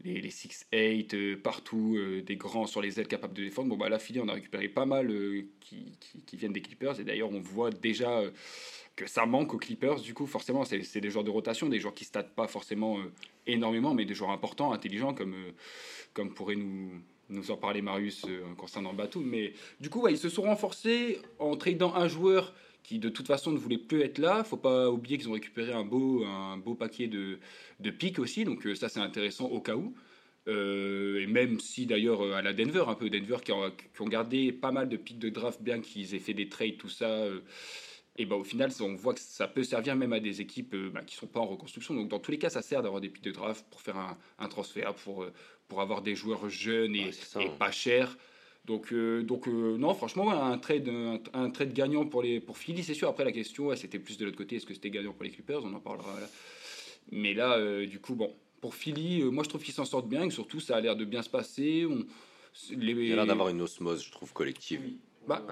les, 0.04 0.20
les 0.20 0.30
6-8, 0.30 1.14
euh, 1.14 1.36
partout, 1.36 1.94
euh, 1.96 2.22
des 2.22 2.36
grands 2.36 2.66
sur 2.66 2.80
les 2.80 2.98
ailes 2.98 3.06
capables 3.06 3.34
de 3.34 3.44
défendre. 3.44 3.68
Bon, 3.68 3.76
bah, 3.76 3.88
là, 3.88 3.98
Philly, 3.98 4.20
on 4.20 4.28
a 4.28 4.32
récupéré 4.32 4.68
pas 4.68 4.86
mal 4.86 5.08
qui, 5.60 5.96
qui, 6.00 6.22
qui, 6.22 6.36
viennent 6.36 6.52
des 6.52 6.62
Clippers. 6.62 6.98
Et 6.98 7.04
d'ailleurs, 7.04 7.30
on 7.30 7.40
voit 7.40 7.70
déjà 7.70 8.22
que 8.96 9.06
ça 9.06 9.26
manque 9.26 9.54
aux 9.54 9.58
Clippers. 9.58 10.00
Du 10.00 10.14
coup, 10.14 10.26
forcément, 10.26 10.64
c'est 10.64 11.00
des 11.00 11.10
joueurs 11.10 11.24
de 11.24 11.30
rotation, 11.30 11.68
des 11.68 11.78
joueurs 11.78 11.94
qui 11.94 12.08
ne 12.14 12.22
pas 12.22 12.48
forcément 12.48 12.98
énormément, 13.46 13.94
mais 13.94 14.04
des 14.04 14.14
joueurs 14.14 14.30
importants, 14.30 14.72
intelligents, 14.72 15.14
comme, 15.14 15.36
comme 16.14 16.34
pourrait 16.34 16.56
nous, 16.56 17.00
nous 17.32 17.50
en 17.50 17.56
parlait 17.56 17.82
Marius 17.82 18.24
euh, 18.28 18.40
concernant 18.56 18.92
Batum. 18.92 19.24
Mais 19.24 19.52
du 19.80 19.90
coup, 19.90 20.06
ils 20.08 20.18
se 20.18 20.28
sont 20.28 20.42
renforcés 20.42 21.20
en 21.38 21.56
tradant 21.56 21.94
un 21.94 22.08
joueur 22.08 22.54
qui 22.82 22.98
de 22.98 23.08
toute 23.08 23.26
façon 23.26 23.52
ne 23.52 23.58
voulait 23.58 23.78
plus 23.78 24.02
être 24.02 24.18
là. 24.18 24.44
Faut 24.44 24.56
pas 24.56 24.90
oublier 24.90 25.18
qu'ils 25.18 25.28
ont 25.28 25.32
récupéré 25.32 25.72
un 25.72 25.84
beau, 25.84 26.24
un 26.24 26.56
beau 26.56 26.74
paquet 26.74 27.06
de, 27.06 27.38
de 27.80 27.90
pics 27.90 28.18
aussi, 28.18 28.44
donc 28.44 28.66
euh, 28.66 28.74
ça 28.74 28.88
c'est 28.88 29.00
intéressant 29.00 29.46
au 29.46 29.60
cas 29.60 29.76
où. 29.76 29.94
Euh, 30.48 31.20
et 31.20 31.26
même 31.28 31.60
si 31.60 31.86
d'ailleurs 31.86 32.34
à 32.34 32.42
la 32.42 32.52
Denver, 32.52 32.84
un 32.88 32.94
peu 32.94 33.08
Denver 33.08 33.36
qui 33.44 33.52
ont, 33.52 34.08
gardé 34.08 34.50
pas 34.50 34.72
mal 34.72 34.88
de 34.88 34.96
pics 34.96 35.20
de 35.20 35.28
draft, 35.28 35.62
bien 35.62 35.80
qu'ils 35.80 36.14
aient 36.14 36.18
fait 36.18 36.34
des 36.34 36.48
trades, 36.48 36.78
tout 36.78 36.88
ça. 36.88 37.24
Et 38.22 38.26
ben 38.26 38.36
au 38.36 38.44
final, 38.44 38.70
on 38.80 38.94
voit 38.94 39.14
que 39.14 39.20
ça 39.20 39.48
peut 39.48 39.64
servir 39.64 39.96
même 39.96 40.12
à 40.12 40.20
des 40.20 40.40
équipes 40.40 40.76
bah, 40.76 41.02
qui 41.02 41.16
sont 41.16 41.26
pas 41.26 41.40
en 41.40 41.46
reconstruction. 41.46 41.94
Donc 41.94 42.08
dans 42.08 42.18
tous 42.18 42.30
les 42.30 42.38
cas, 42.38 42.50
ça 42.50 42.62
sert 42.62 42.82
d'avoir 42.82 43.00
des 43.00 43.08
pics 43.08 43.24
de 43.24 43.32
draft 43.32 43.64
pour 43.70 43.80
faire 43.80 43.96
un, 43.96 44.16
un 44.38 44.48
transfert, 44.48 44.94
pour 44.94 45.26
pour 45.72 45.80
avoir 45.80 46.02
des 46.02 46.14
joueurs 46.14 46.50
jeunes 46.50 46.94
et, 46.94 47.10
pas 47.58 47.70
chers. 47.70 48.18
Donc, 48.66 48.92
euh, 48.92 49.22
donc 49.22 49.48
euh, 49.48 49.78
non, 49.78 49.94
franchement, 49.94 50.30
un 50.30 50.58
trade, 50.58 50.86
un, 51.32 51.50
trade 51.50 51.72
gagnant 51.72 52.04
pour, 52.04 52.22
les, 52.22 52.40
pour 52.40 52.58
Philly, 52.58 52.84
c'est 52.84 52.92
sûr. 52.92 53.08
Après, 53.08 53.24
la 53.24 53.32
question, 53.32 53.74
c'était 53.74 53.98
plus 53.98 54.18
de 54.18 54.26
l'autre 54.26 54.36
côté, 54.36 54.56
est-ce 54.56 54.66
que 54.66 54.74
c'était 54.74 54.90
gagnant 54.90 55.12
pour 55.14 55.24
les 55.24 55.30
Clippers? 55.30 55.64
On 55.64 55.72
en 55.72 55.80
parlera 55.80 56.20
là. 56.20 56.28
Mais 57.10 57.32
là, 57.32 57.56
euh, 57.56 57.86
du 57.86 58.00
coup, 58.00 58.14
bon, 58.14 58.36
pour 58.60 58.74
Philly, 58.74 59.22
moi, 59.22 59.44
je 59.44 59.48
trouve 59.48 59.62
qu'ils 59.62 59.72
s'en 59.72 59.86
sortent 59.86 60.08
bien, 60.08 60.24
et 60.24 60.30
surtout, 60.30 60.60
ça 60.60 60.76
a 60.76 60.80
l'air 60.82 60.94
de 60.94 61.06
bien 61.06 61.22
se 61.22 61.30
passer. 61.30 61.86
On, 61.88 62.04
les... 62.76 62.92
Il 62.92 63.12
a 63.12 63.16
l'air 63.16 63.26
d'avoir 63.26 63.48
une 63.48 63.62
osmose, 63.62 64.04
je 64.04 64.12
trouve, 64.12 64.34
collective. 64.34 64.82
Bah, 65.26 65.42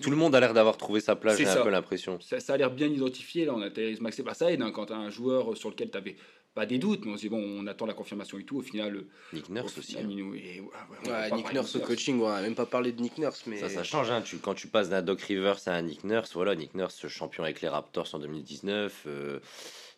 Tout 0.00 0.10
le 0.10 0.16
monde 0.16 0.34
a 0.34 0.40
l'air 0.40 0.54
d'avoir 0.54 0.76
trouvé 0.76 1.00
sa 1.00 1.16
place, 1.16 1.38
j'ai 1.38 1.46
un 1.46 1.62
peu 1.62 1.70
l'impression. 1.70 2.18
Ça, 2.20 2.40
ça, 2.40 2.54
a 2.54 2.56
l'air 2.56 2.70
bien 2.70 2.88
identifié. 2.88 3.44
Là, 3.44 3.54
on 3.54 3.62
a 3.62 3.70
Thérèse 3.70 4.00
Max, 4.00 4.20
bah, 4.20 4.34
ça 4.34 4.52
aide 4.52 4.62
hein, 4.62 4.70
quand 4.72 4.86
tu 4.86 4.92
as 4.92 4.96
un 4.96 5.10
joueur 5.10 5.56
sur 5.56 5.70
lequel 5.70 5.90
tu 5.90 5.96
avais 5.96 6.16
pas 6.54 6.66
des 6.66 6.78
doutes, 6.78 7.04
mais 7.04 7.12
on 7.12 7.16
se 7.16 7.22
dit, 7.22 7.28
bon, 7.28 7.42
on 7.42 7.66
attend 7.66 7.84
la 7.84 7.94
confirmation 7.94 8.38
et 8.38 8.44
tout. 8.44 8.58
Au 8.58 8.62
final, 8.62 9.04
Nick 9.32 9.48
Nurse 9.48 9.76
aussi. 9.76 9.98
Hein. 9.98 10.04
Nick 10.04 11.52
Nurse 11.52 11.76
au 11.76 11.80
coaching, 11.80 12.20
on 12.20 12.28
n'a 12.28 12.42
même 12.42 12.54
pas 12.54 12.66
parlé 12.66 12.92
de 12.92 13.02
Nick 13.02 13.18
Nurse. 13.18 13.44
Mais... 13.46 13.58
Ça, 13.58 13.68
ça 13.68 13.82
change. 13.82 14.10
Hein. 14.10 14.22
Tu, 14.22 14.38
quand 14.38 14.54
tu 14.54 14.68
passes 14.68 14.88
d'un 14.88 15.02
Doc 15.02 15.20
Rivers 15.22 15.58
à 15.66 15.72
un 15.72 15.82
Nick 15.82 16.04
Nurse, 16.04 16.32
voilà, 16.34 16.54
Nick 16.54 16.74
Nurse, 16.74 17.08
champion 17.08 17.42
avec 17.42 17.60
les 17.60 17.68
Raptors 17.68 18.08
en 18.14 18.20
2019. 18.20 19.02
Euh, 19.06 19.40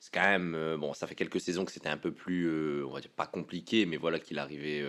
c'est 0.01 0.13
quand 0.13 0.23
même. 0.23 0.55
Euh, 0.55 0.79
bon, 0.79 0.95
ça 0.95 1.07
fait 1.07 1.15
quelques 1.15 1.41
saisons 1.41 1.67
que 1.67 1.73
c'était 1.73 1.91
un 1.91 1.99
peu 1.99 2.11
plus, 2.11 2.47
euh, 2.47 2.87
on 2.87 2.93
va 2.93 3.01
dire, 3.01 3.11
pas 3.11 3.27
compliqué, 3.27 3.85
mais 3.85 3.99
voilà 3.99 4.19
qu'il 4.19 4.39
arrivait 4.39 4.83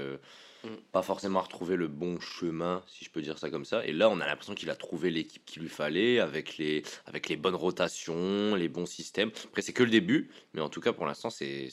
Mm. 0.63 0.69
pas 0.91 1.01
forcément 1.01 1.39
à 1.39 1.43
retrouver 1.43 1.75
le 1.75 1.87
bon 1.87 2.19
chemin, 2.19 2.83
si 2.87 3.05
je 3.05 3.11
peux 3.11 3.21
dire 3.21 3.37
ça 3.37 3.49
comme 3.49 3.65
ça. 3.65 3.85
Et 3.85 3.93
là, 3.93 4.09
on 4.09 4.19
a 4.19 4.25
l'impression 4.25 4.55
qu'il 4.55 4.69
a 4.69 4.75
trouvé 4.75 5.09
l'équipe 5.09 5.45
qu'il 5.45 5.61
lui 5.61 5.69
fallait 5.69 6.19
avec 6.19 6.57
les, 6.57 6.83
avec 7.05 7.29
les 7.29 7.37
bonnes 7.37 7.55
rotations, 7.55 8.55
les 8.55 8.69
bons 8.69 8.85
systèmes. 8.85 9.31
Après, 9.45 9.61
c'est 9.61 9.73
que 9.73 9.83
le 9.83 9.91
début, 9.91 10.29
mais 10.53 10.61
en 10.61 10.69
tout 10.69 10.81
cas, 10.81 10.93
pour 10.93 11.05
l'instant, 11.05 11.29
c'est 11.29 11.69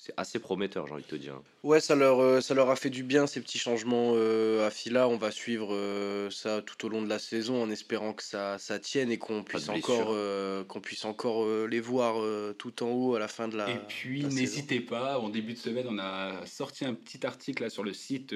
c'est 0.00 0.14
assez 0.16 0.38
prometteur, 0.38 0.86
j'ai 0.86 0.94
envie 0.94 1.02
de 1.02 1.08
te 1.08 1.14
dire. 1.14 1.38
Ouais, 1.62 1.78
ça 1.78 1.94
leur, 1.94 2.20
euh, 2.20 2.40
ça 2.40 2.54
leur 2.54 2.70
a 2.70 2.76
fait 2.76 2.88
du 2.88 3.02
bien 3.02 3.26
ces 3.26 3.38
petits 3.42 3.58
changements 3.58 4.12
euh, 4.14 4.66
à 4.66 4.70
Fila. 4.70 5.06
On 5.06 5.18
va 5.18 5.30
suivre 5.30 5.74
euh, 5.74 6.30
ça 6.30 6.62
tout 6.62 6.86
au 6.86 6.88
long 6.88 7.02
de 7.02 7.08
la 7.08 7.18
saison 7.18 7.62
en 7.62 7.68
espérant 7.68 8.14
que 8.14 8.22
ça, 8.22 8.56
ça 8.56 8.78
tienne 8.78 9.10
et 9.10 9.18
qu'on 9.18 9.42
puisse, 9.42 9.68
encore, 9.68 10.16
qu'on 10.68 10.80
puisse 10.80 11.04
encore 11.04 11.46
les 11.66 11.80
voir 11.80 12.24
tout 12.56 12.82
en 12.82 12.88
haut 12.88 13.14
à 13.14 13.18
la 13.18 13.28
fin 13.28 13.46
de 13.46 13.58
la. 13.58 13.68
Et 13.68 13.78
puis 13.88 14.24
n'hésitez 14.24 14.80
pas, 14.80 15.18
en 15.18 15.28
début 15.28 15.52
de 15.52 15.58
semaine, 15.58 15.86
on 15.90 15.98
a 15.98 16.46
sorti 16.46 16.86
un 16.86 16.94
petit 16.94 17.26
article 17.26 17.64
là, 17.64 17.68
sur 17.68 17.84
le 17.84 17.92
site 17.92 18.34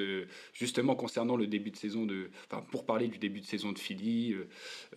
justement 0.52 0.94
concernant 0.94 1.36
le 1.36 1.46
début 1.46 1.70
de 1.70 1.76
saison 1.76 2.04
de. 2.04 2.28
Enfin, 2.50 2.62
pour 2.70 2.84
parler 2.84 3.08
du 3.08 3.16
début 3.16 3.40
de 3.40 3.46
saison 3.46 3.72
de 3.72 3.78
Philly, 3.78 4.34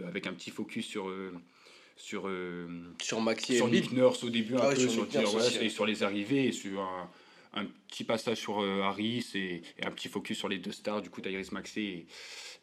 avec 0.06 0.28
un 0.28 0.34
petit 0.34 0.52
focus 0.52 0.86
sur 0.86 1.10
sur 1.98 2.28
euh, 2.28 2.68
sur 3.02 3.20
Maxi 3.22 3.58
sur 3.58 3.68
Nick 3.68 3.92
Nurse 3.92 4.24
au 4.24 4.30
début 4.30 4.56
un 4.56 4.70
peu 4.70 4.76
sur, 4.76 4.92
sur, 4.92 5.62
et 5.62 5.70
sur 5.70 5.86
les 5.86 6.04
arrivées 6.04 6.46
et 6.46 6.52
sur 6.52 6.80
un, 6.80 7.10
un 7.56 7.66
petit 7.90 8.04
passage 8.04 8.38
sur 8.38 8.62
euh, 8.62 8.82
Harris 8.84 9.26
et, 9.34 9.62
un 9.84 9.92
petit 9.92 10.08
focus 10.08 10.38
sur 10.38 10.48
les 10.48 10.60
deux 10.60 10.72
stars 10.72 11.02
du 11.02 11.10
coup 11.10 11.22
Tyrese 11.22 11.52
Maxey 11.52 11.82
et, 11.82 12.06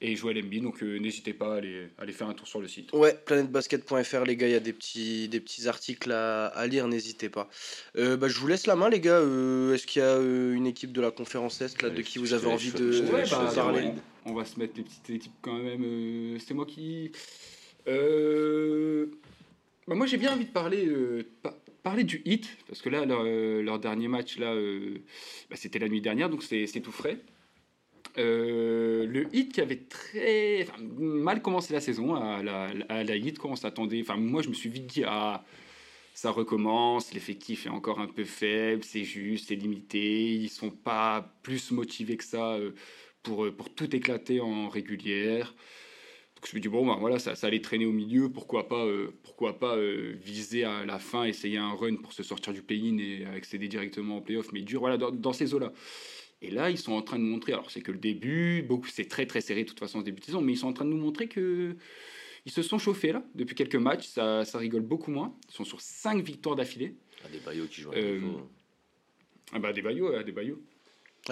et 0.00 0.17
Joel 0.17 0.38
Embiid. 0.38 0.62
Donc 0.62 0.83
euh, 0.83 0.99
n'hésitez 0.99 1.33
pas 1.33 1.55
à 1.55 1.57
aller, 1.57 1.88
aller, 1.99 2.12
faire 2.12 2.29
un 2.29 2.35
tour 2.35 2.47
sur 2.47 2.61
le 2.61 2.69
site. 2.69 2.93
Ouais 2.93 3.19
planetbasket.fr 3.26 4.25
les 4.25 4.37
gars 4.37 4.47
il 4.47 4.53
y 4.53 4.57
a 4.57 4.61
des 4.61 4.73
petits 4.73 5.29
des 5.29 5.41
petits 5.41 5.67
articles 5.67 6.12
à, 6.12 6.47
à 6.47 6.67
lire 6.69 6.87
n'hésitez 6.87 7.29
pas. 7.29 7.49
Bah, 7.97 8.29
je 8.29 8.38
vous 8.38 8.47
laisse 8.47 8.69
la 8.69 8.76
main 8.76 8.88
les 8.88 9.00
gars. 9.00 9.21
Est-ce 9.21 9.87
qu'il 9.87 10.00
y 10.00 10.05
a 10.05 10.17
une 10.19 10.67
équipe 10.67 10.93
de 10.93 11.00
la 11.00 11.11
conférence 11.11 11.61
Est 11.61 11.83
là 11.83 11.91
de 11.91 12.03
qui 12.03 12.19
vous 12.19 12.35
avez 12.35 12.47
envie 12.47 12.71
de, 12.71 13.00
bah, 13.11 13.53
parler? 13.53 13.91
on 14.26 14.33
va 14.33 14.45
se 14.45 14.59
mettre 14.59 14.75
les 14.76 14.85
petites 14.85 15.11
équipes 15.11 15.35
quand 15.43 15.59
même. 15.59 16.38
C'est 16.38 16.55
moi 16.55 16.67
qui 16.67 17.11
euh, 17.87 19.07
bah, 19.87 19.95
moi, 19.95 20.07
j'ai 20.07 20.17
bien 20.17 20.33
envie 20.33 20.47
de 20.47 20.50
parler, 20.50 20.87
euh, 20.87 21.25
parler 21.83 22.05
du 22.05 22.23
hit, 22.25 22.49
parce 22.67 22.81
que 22.81 22.88
là, 22.88 23.05
leur, 23.05 23.23
euh, 23.25 23.79
dernier 23.79 24.09
match, 24.09 24.38
là, 24.38 24.55
bah, 25.50 25.57
c'était 25.57 25.79
la 25.79 25.88
nuit 25.88 26.00
dernière, 26.00 26.31
donc 26.31 26.43
c'est 26.43 26.67
tout 26.83 26.93
frais. 26.93 27.19
le 28.17 29.26
hit 29.33 29.53
qui 29.53 29.61
avait 29.61 29.85
très 29.88 30.67
mal 30.99 31.43
commencé 31.43 31.73
la 31.73 31.81
saison 31.81 32.14
à 32.14 32.43
la, 32.43 32.71
à 32.88 33.05
la 33.05 33.17
hit, 33.17 33.38
quand 33.38 33.50
on 33.50 33.57
s'attendait? 33.57 34.00
Enfin, 34.00 34.17
moi, 34.17 34.43
je 34.43 34.49
me 34.49 34.55
suis 34.55 34.71
vite 34.71 34.87
dit, 34.87 35.05
ah, 35.07 35.45
ça 36.14 36.31
recommence, 36.31 37.12
l'effectif 37.12 37.67
est 37.67 37.71
encore 37.71 38.00
un 38.00 38.07
peu 38.07 38.25
faible, 38.25 38.85
c'est 38.85 39.05
juste, 39.05 39.49
c'est 39.49 39.57
limité, 39.57 40.35
ils 40.35 40.49
sont 40.49 40.71
pas 40.71 41.35
plus 41.43 41.73
motivés 41.73 42.17
que 42.17 42.25
ça 42.25 42.57
pour, 43.23 43.50
pour 43.57 43.75
tout 43.75 43.95
éclater 43.95 44.41
en 44.41 44.69
régulière 44.69 45.55
je 46.49 46.57
me 46.57 46.61
dis, 46.61 46.69
bon, 46.69 46.87
bah, 46.87 46.97
voilà, 46.99 47.19
ça, 47.19 47.35
ça 47.35 47.47
allait 47.47 47.61
traîner 47.61 47.87
au 47.87 47.93
milieu, 47.93 48.29
pourquoi 48.29 48.69
pas, 48.69 48.85
euh, 48.85 49.13
pourquoi 49.23 49.59
pas 49.59 49.77
euh, 49.77 50.15
viser 50.17 50.65
à 50.65 50.85
la 50.85 50.99
fin, 50.99 51.25
essayer 51.25 51.59
un 51.59 51.73
run 51.73 51.97
pour 51.97 52.13
se 52.13 52.23
sortir 52.23 52.53
du 52.53 52.63
pays 52.63 52.95
et 53.01 53.27
accéder 53.27 53.69
directement 53.69 54.19
en 54.19 54.21
playoff, 54.21 54.53
mais 54.53 54.63
dur, 54.63 54.81
voilà, 54.81 54.97
dans, 54.97 55.33
ces 55.33 55.55
eaux-là. 55.55 55.73
Et 56.43 56.51
là, 56.51 56.71
ils 56.71 56.79
sont 56.79 56.93
en 56.93 57.03
train 57.03 57.19
de 57.19 57.25
montrer, 57.25 57.53
alors 57.53 57.71
c'est 57.71 57.81
que 57.81 57.93
le 57.93 57.99
début, 57.99 58.63
beaucoup, 58.63 58.89
c'est 58.89 59.07
très 59.07 59.27
très 59.27 59.41
serré 59.41 59.65
de 59.65 59.69
toute 59.69 59.81
façon 59.81 60.01
ce 60.01 60.05
début 60.05 60.21
de 60.21 60.27
saison, 60.27 60.43
mais 60.43 60.53
ils 60.53 60.59
sont 60.59 60.69
en 60.69 60.73
train 60.73 60.85
de 60.85 60.91
nous 60.91 60.99
montrer 60.99 61.29
que 61.29 61.77
ils 62.47 62.53
se 62.53 62.61
sont 62.61 62.79
chauffés 62.79 63.13
là 63.13 63.25
depuis 63.35 63.55
quelques 63.55 63.77
matchs, 63.77 64.07
ça, 64.07 64.45
ça 64.45 64.59
rigole 64.59 64.83
beaucoup 64.83 65.11
moins. 65.11 65.35
Ils 65.49 65.55
sont 65.55 65.65
sur 65.65 65.81
5 65.81 66.23
victoires 66.23 66.57
d'affilée. 66.57 66.95
Ah, 67.25 67.29
des 67.29 67.39
Bayou 67.39 67.67
qui 67.67 67.81
jouent 67.81 67.93
à 67.93 67.97
euh, 67.97 68.21
ah 69.53 69.59
bah 69.59 69.73
des 69.73 69.81
Bayou, 69.81 70.11
des 70.23 70.33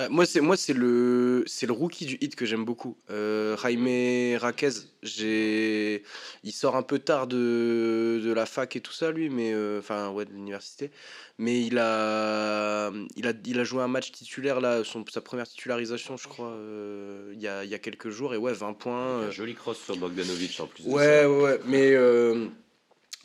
Moi, 0.08 0.25
c'est 0.25 0.40
moi 0.40 0.56
c'est 0.56 0.72
le 0.72 1.44
c'est 1.46 1.66
le 1.66 1.75
rookie 1.75 2.06
du 2.06 2.16
hit 2.22 2.34
que 2.34 2.46
j'aime 2.46 2.64
beaucoup. 2.64 2.96
Euh, 3.11 3.58
Jaime 3.58 4.38
Raquez, 4.38 4.70
j'ai 5.02 6.02
il 6.44 6.52
sort 6.52 6.76
un 6.76 6.82
peu 6.82 6.99
tard 6.99 7.26
de, 7.26 8.18
de 8.25 8.32
la 8.32 8.46
fac 8.46 8.75
et 8.75 8.80
tout 8.80 8.92
ça 8.92 9.11
lui, 9.11 9.28
mais 9.28 9.52
euh, 9.52 9.80
enfin 9.80 10.11
ouais 10.11 10.25
de 10.25 10.30
l'université. 10.32 10.90
Mais 11.37 11.61
il 11.61 11.78
a 11.78 12.90
il 13.16 13.26
a 13.26 13.32
il 13.44 13.61
a 13.61 13.64
joué 13.64 13.82
un 13.82 13.88
match 13.88 14.12
titulaire 14.12 14.62
là, 14.62 14.82
son, 14.82 15.04
sa 15.11 15.20
première 15.20 15.46
titularisation 15.46 16.16
je 16.16 16.26
crois 16.26 16.52
euh, 16.52 17.30
il 17.34 17.40
y, 17.42 17.49
a, 17.49 17.64
y 17.64 17.75
a 17.75 17.78
quelques 17.78 18.08
jours 18.08 18.32
et 18.32 18.38
ouais 18.38 18.54
20 18.54 18.72
points. 18.72 19.18
Un 19.18 19.30
joli 19.30 19.54
cross 19.54 19.78
sur 19.78 19.96
Bogdanovic 19.99 20.58
en 20.61 20.68
plus. 20.68 20.84
Ouais 20.84 21.26
ouais 21.26 21.42
ouais, 21.42 21.61
mais 21.66 21.94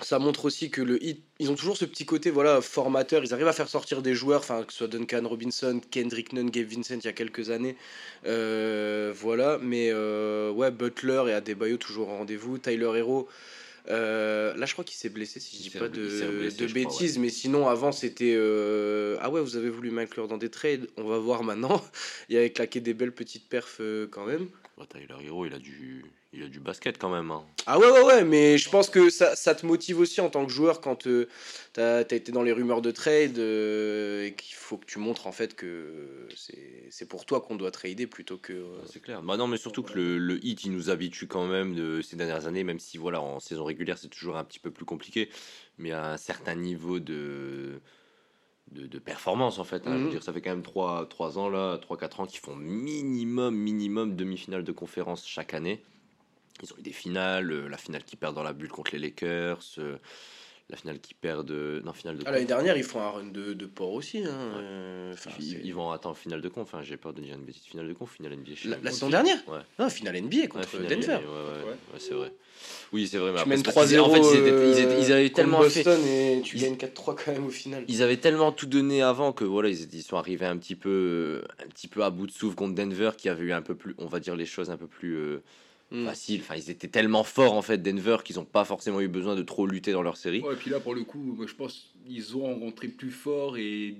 ça 0.01 0.19
montre 0.19 0.45
aussi 0.45 0.69
que 0.69 0.81
le 0.81 1.03
hit, 1.03 1.23
ils 1.39 1.49
ont 1.49 1.55
toujours 1.55 1.75
ce 1.75 1.85
petit 1.85 2.05
côté 2.05 2.29
voilà 2.29 2.61
formateur. 2.61 3.23
Ils 3.23 3.33
arrivent 3.33 3.47
à 3.47 3.53
faire 3.53 3.67
sortir 3.67 4.01
des 4.01 4.13
joueurs, 4.13 4.41
enfin 4.41 4.63
que 4.63 4.71
ce 4.71 4.79
soit 4.79 4.87
Duncan 4.87 5.23
Robinson, 5.27 5.81
Kendrick 5.89 6.33
Nunn, 6.33 6.49
Gabe 6.51 6.67
Vincent 6.67 6.95
il 6.95 7.05
y 7.05 7.07
a 7.07 7.13
quelques 7.13 7.49
années, 7.49 7.75
euh, 8.25 9.11
voilà. 9.15 9.57
Mais 9.61 9.89
euh, 9.91 10.51
ouais, 10.51 10.69
Butler 10.69 11.23
et 11.29 11.33
Adebayo 11.33 11.77
toujours 11.77 12.09
en 12.09 12.17
rendez-vous. 12.19 12.59
Tyler 12.59 12.91
Hero, 12.95 13.27
euh, 13.89 14.55
là 14.55 14.67
je 14.67 14.73
crois 14.73 14.85
qu'il 14.85 14.97
s'est 14.97 15.09
blessé 15.09 15.39
si 15.39 15.57
je 15.57 15.61
dis 15.63 15.69
pas 15.71 15.89
de, 15.89 16.49
de 16.55 16.73
bêtises, 16.73 17.17
mais 17.17 17.29
sinon 17.29 17.67
avant 17.67 17.91
c'était 17.91 18.35
ah 19.19 19.29
ouais 19.31 19.41
vous 19.41 19.55
avez 19.57 19.69
voulu 19.69 19.89
m'inclure 19.89 20.27
dans 20.27 20.37
des 20.37 20.49
trades, 20.49 20.87
on 20.97 21.05
va 21.05 21.17
voir 21.17 21.43
maintenant. 21.43 21.83
il 22.29 22.37
avait 22.37 22.51
claqué 22.51 22.81
des 22.81 22.93
belles 22.93 23.13
petites 23.13 23.49
perfs 23.49 23.81
quand 24.11 24.25
même. 24.25 24.47
Tyler 24.85 25.25
Hero 25.25 25.45
il 25.45 25.53
a 25.53 25.59
du 25.59 26.05
il 26.33 26.43
a 26.43 26.47
du 26.47 26.59
basket 26.59 26.97
quand 26.97 27.09
même. 27.09 27.31
Hein. 27.31 27.43
Ah 27.65 27.79
ouais, 27.79 27.89
ouais, 27.89 28.01
ouais, 28.03 28.23
mais 28.23 28.57
je 28.57 28.69
pense 28.69 28.89
que 28.89 29.09
ça, 29.09 29.35
ça 29.35 29.55
te 29.55 29.65
motive 29.65 29.99
aussi 29.99 30.21
en 30.21 30.29
tant 30.29 30.45
que 30.45 30.51
joueur 30.51 30.81
quand 30.81 31.07
euh, 31.07 31.27
tu 31.73 31.81
as, 31.81 32.01
été 32.01 32.31
dans 32.31 32.43
les 32.43 32.51
rumeurs 32.51 32.81
de 32.81 32.91
trade 32.91 33.39
euh, 33.39 34.25
et 34.25 34.33
qu'il 34.33 34.55
faut 34.55 34.77
que 34.77 34.85
tu 34.85 34.99
montres 34.99 35.27
en 35.27 35.31
fait 35.31 35.55
que 35.55 36.27
c'est 36.89 37.07
pour 37.07 37.25
toi 37.25 37.41
qu'on 37.41 37.55
doit 37.55 37.71
trader 37.71 38.07
plutôt 38.07 38.37
que. 38.37 38.53
Euh, 38.53 38.77
c'est 38.91 39.01
clair. 39.01 39.21
Bah 39.23 39.37
non, 39.37 39.47
mais 39.47 39.57
surtout 39.57 39.83
que 39.83 39.93
le, 39.93 40.17
le, 40.17 40.45
hit, 40.45 40.65
il 40.65 40.71
nous 40.71 40.89
habitue 40.89 41.27
quand 41.27 41.47
même 41.47 41.73
de 41.75 42.01
ces 42.01 42.15
dernières 42.15 42.45
années, 42.45 42.63
même 42.63 42.79
si 42.79 42.97
voilà, 42.97 43.21
en 43.21 43.39
saison 43.39 43.63
régulière, 43.63 43.97
c'est 43.97 44.09
toujours 44.09 44.37
un 44.37 44.43
petit 44.43 44.59
peu 44.59 44.71
plus 44.71 44.85
compliqué, 44.85 45.29
mais 45.77 45.91
à 45.91 46.11
un 46.11 46.17
certain 46.17 46.55
niveau 46.55 46.99
de. 46.99 47.79
De, 48.71 48.99
performance 48.99 49.59
en 49.59 49.63
fait. 49.63 49.87
Hein. 49.87 49.93
Je 49.93 49.97
veux 49.97 50.03
mhm. 50.05 50.09
dire, 50.09 50.23
ça 50.23 50.33
fait 50.33 50.41
quand 50.41 50.49
même 50.49 50.61
3, 50.61 51.07
3 51.09 51.39
ans 51.39 51.49
là, 51.49 51.77
3-4 51.77 52.21
ans 52.21 52.25
qu'ils 52.25 52.39
font 52.39 52.55
minimum, 52.55 53.55
minimum 53.55 54.15
demi-finale 54.15 54.63
de 54.63 54.71
conférence 54.71 55.25
chaque 55.25 55.53
année. 55.53 55.81
Ils 56.61 56.73
ont 56.73 56.77
eu 56.77 56.81
des 56.81 56.91
finales, 56.91 57.51
euh, 57.51 57.67
la 57.67 57.77
finale 57.77 58.03
qui 58.03 58.15
perd 58.15 58.35
dans 58.35 58.43
la 58.43 58.53
bulle 58.53 58.69
contre 58.69 58.91
les 58.93 58.99
Lakers, 58.99 59.63
euh, 59.77 59.97
la 60.69 60.75
finale 60.75 60.99
qui 60.99 61.13
perd 61.13 61.45
de. 61.47 61.81
Non, 61.85 61.93
finale 61.93 62.17
de. 62.17 62.23
Ah, 62.25 62.31
l'année 62.31 62.45
dernière, 62.45 62.75
ils 62.75 62.83
font 62.83 62.99
un 62.99 63.09
run 63.09 63.25
de, 63.25 63.53
de 63.53 63.65
port 63.65 63.93
aussi. 63.93 64.19
Hein. 64.25 64.37
Euh, 64.57 65.13
ils, 65.39 65.73
vont 65.73 65.91
attendre 65.91 66.17
finale 66.17 66.41
de 66.41 66.49
conf. 66.49 66.63
Enfin, 66.63 66.83
j'ai 66.83 66.97
peur 66.97 67.13
de 67.13 67.21
dire 67.21 67.35
une 67.35 67.45
petite 67.45 67.63
finale 67.63 67.87
de 67.87 67.93
conf, 67.93 68.11
finale 68.11 68.35
NBA. 68.35 68.51
La, 68.65 68.77
la 68.83 68.91
saison 68.91 69.09
dernière 69.09 69.37
Ouais. 69.47 69.59
Non, 69.79 69.89
finale 69.89 70.21
NBA 70.21 70.47
contre 70.47 70.77
Denver. 70.77 71.07
ouais, 71.07 71.15
ouais, 71.15 71.69
ouais. 71.69 71.99
c'est 71.99 72.13
vrai. 72.13 72.33
Oui, 72.91 73.07
c'est 73.07 73.17
vrai. 73.17 73.31
Mais 73.31 73.43
tu 73.43 73.49
mènes 73.49 73.61
3-0. 73.61 73.99
En 73.99 74.09
fait, 74.09 74.19
ils, 74.19 75.03
ils, 75.05 75.11
avaient 75.13 75.29
tellement 75.29 75.59
Boston 75.59 76.01
fait. 76.01 76.37
et 76.37 76.41
tu 76.41 76.57
gagnes 76.57 76.75
4-3 76.75 77.15
quand 77.23 77.31
même 77.31 77.45
au 77.45 77.49
final. 77.49 77.85
Ils 77.87 78.03
avaient 78.03 78.17
tellement 78.17 78.51
tout 78.51 78.65
donné 78.65 79.01
avant 79.01 79.31
que 79.31 79.45
voilà, 79.45 79.69
ils, 79.69 79.93
ils 79.93 80.03
sont 80.03 80.17
arrivés 80.17 80.47
un 80.47 80.57
petit 80.57 80.75
peu, 80.75 81.43
un 81.63 81.67
petit 81.67 81.87
peu 81.87 82.03
à 82.03 82.09
bout 82.09 82.27
de 82.27 82.31
souffle 82.31 82.55
contre 82.55 82.75
Denver, 82.75 83.11
qui 83.17 83.29
avait 83.29 83.45
eu 83.45 83.53
un 83.53 83.61
peu 83.61 83.75
plus, 83.75 83.95
on 83.99 84.07
va 84.07 84.19
dire 84.19 84.35
les 84.35 84.45
choses 84.45 84.69
un 84.69 84.77
peu 84.77 84.87
plus. 84.87 85.39
Mm. 85.91 86.05
facile. 86.05 86.41
Enfin, 86.41 86.55
ils 86.55 86.69
étaient 86.69 86.87
tellement 86.87 87.23
forts 87.23 87.53
en 87.53 87.61
fait, 87.61 87.77
Denver, 87.77 88.17
qu'ils 88.23 88.35
n'ont 88.35 88.45
pas 88.45 88.65
forcément 88.65 88.99
eu 88.99 89.07
besoin 89.07 89.35
de 89.35 89.43
trop 89.43 89.65
lutter 89.65 89.91
dans 89.91 90.01
leur 90.01 90.17
série. 90.17 90.41
Ouais, 90.41 90.53
et 90.53 90.57
puis 90.57 90.69
là, 90.69 90.79
pour 90.79 90.95
le 90.95 91.03
coup, 91.03 91.19
moi, 91.19 91.47
je 91.47 91.53
pense 91.53 91.93
ils 92.09 92.35
ont 92.35 92.43
rencontré 92.43 92.87
plus 92.87 93.11
fort 93.11 93.57
et 93.57 93.95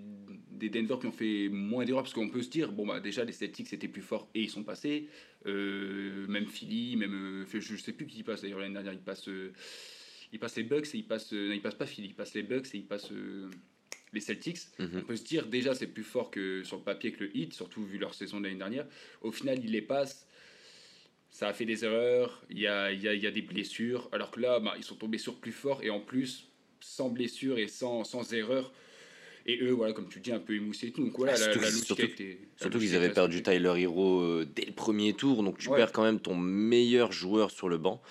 des 0.52 0.70
Denver 0.70 0.96
qui 1.00 1.08
ont 1.08 1.12
fait 1.12 1.50
moins 1.50 1.86
d'erreurs 1.86 2.04
parce 2.04 2.14
qu'on 2.14 2.30
peut 2.30 2.42
se 2.42 2.50
dire 2.50 2.72
bon 2.72 2.88
bah 2.88 3.00
déjà 3.00 3.24
les 3.24 3.32
Celtics 3.32 3.72
étaient 3.74 3.88
plus 3.88 4.02
forts 4.02 4.30
et 4.34 4.42
ils 4.42 4.50
sont 4.50 4.64
passés. 4.64 5.08
Euh, 5.46 6.26
même 6.28 6.48
Philly, 6.48 6.96
même 6.96 7.46
euh, 7.54 7.60
je 7.60 7.76
sais 7.76 7.94
plus 7.94 8.08
qui 8.08 8.24
passe 8.24 8.42
d'ailleurs 8.42 8.60
l'année 8.60 8.74
dernière, 8.74 8.94
ils 8.94 9.00
passent, 9.00 9.30
euh, 9.30 9.54
ils 10.34 10.40
passent 10.40 10.58
les 10.58 10.64
Bucks 10.64 10.88
et 10.94 10.98
ils 10.98 11.08
passent, 11.08 11.32
non, 11.32 11.54
ils 11.54 11.62
passent 11.62 11.76
pas 11.76 11.86
Philly, 11.86 12.08
ils 12.10 12.16
passent 12.16 12.34
les 12.34 12.44
Bucks 12.44 12.68
et 12.74 12.78
ils 12.78 12.86
passent 12.86 13.12
les 14.14 14.20
Celtics. 14.20 14.60
Mhm. 14.80 14.90
On 14.96 15.02
peut 15.02 15.16
se 15.16 15.24
dire 15.24 15.46
déjà 15.46 15.76
c'est 15.76 15.88
plus 15.88 16.04
fort 16.04 16.32
que 16.32 16.64
sur 16.64 16.78
le 16.78 16.84
papier 16.84 17.12
que 17.12 17.24
le 17.24 17.38
Heat, 17.38 17.54
surtout 17.54 17.84
vu 17.84 17.98
leur 17.98 18.14
saison 18.14 18.40
de 18.40 18.46
l'année 18.46 18.58
dernière. 18.58 18.88
Au 19.22 19.32
final, 19.32 19.60
ils 19.64 19.72
les 19.72 19.82
passent 19.82 20.27
ça 21.38 21.50
a 21.50 21.54
fait 21.54 21.66
des 21.66 21.86
erreurs, 21.86 22.42
il 22.50 22.58
y 22.58 22.66
a, 22.66 22.92
y, 22.92 23.08
a, 23.08 23.14
y 23.14 23.28
a, 23.28 23.30
des 23.30 23.44
blessures, 23.44 24.10
alors 24.12 24.32
que 24.32 24.40
là, 24.40 24.60
bah, 24.60 24.74
ils 24.76 24.84
sont 24.84 24.96
tombés 24.96 25.20
sur 25.20 25.36
plus 25.36 25.52
fort 25.52 25.84
et 25.84 25.92
en 25.92 26.00
plus, 26.00 26.48
sans 26.80 27.10
blessure 27.10 27.60
et 27.60 27.68
sans, 27.68 28.04
sans 28.04 28.34
erreur. 28.34 28.74
Et 29.46 29.60
eux, 29.62 29.70
voilà, 29.70 29.94
comme 29.94 30.10
tu 30.10 30.20
dis, 30.20 30.32
un 30.32 30.40
peu 30.40 30.56
émoussés 30.56 30.88
et 30.88 30.92
tout. 30.92 31.04
Donc 31.04 31.16
voilà, 31.16 31.34
ah, 31.36 31.48
la, 31.48 31.70
surtout, 31.70 32.08
surtout 32.56 32.80
qu'ils 32.80 32.96
avaient 32.96 33.14
perdu 33.14 33.44
Tyler 33.44 33.72
Hero 33.78 34.20
euh, 34.20 34.48
dès 34.52 34.66
le 34.66 34.72
premier 34.72 35.14
tour, 35.14 35.44
donc 35.44 35.60
tu 35.60 35.70
perds 35.70 35.92
quand 35.92 36.02
même 36.02 36.20
ton 36.20 36.36
meilleur 36.36 37.12
joueur 37.12 37.52
sur 37.52 37.70
le 37.70 37.78
banc. 37.78 38.02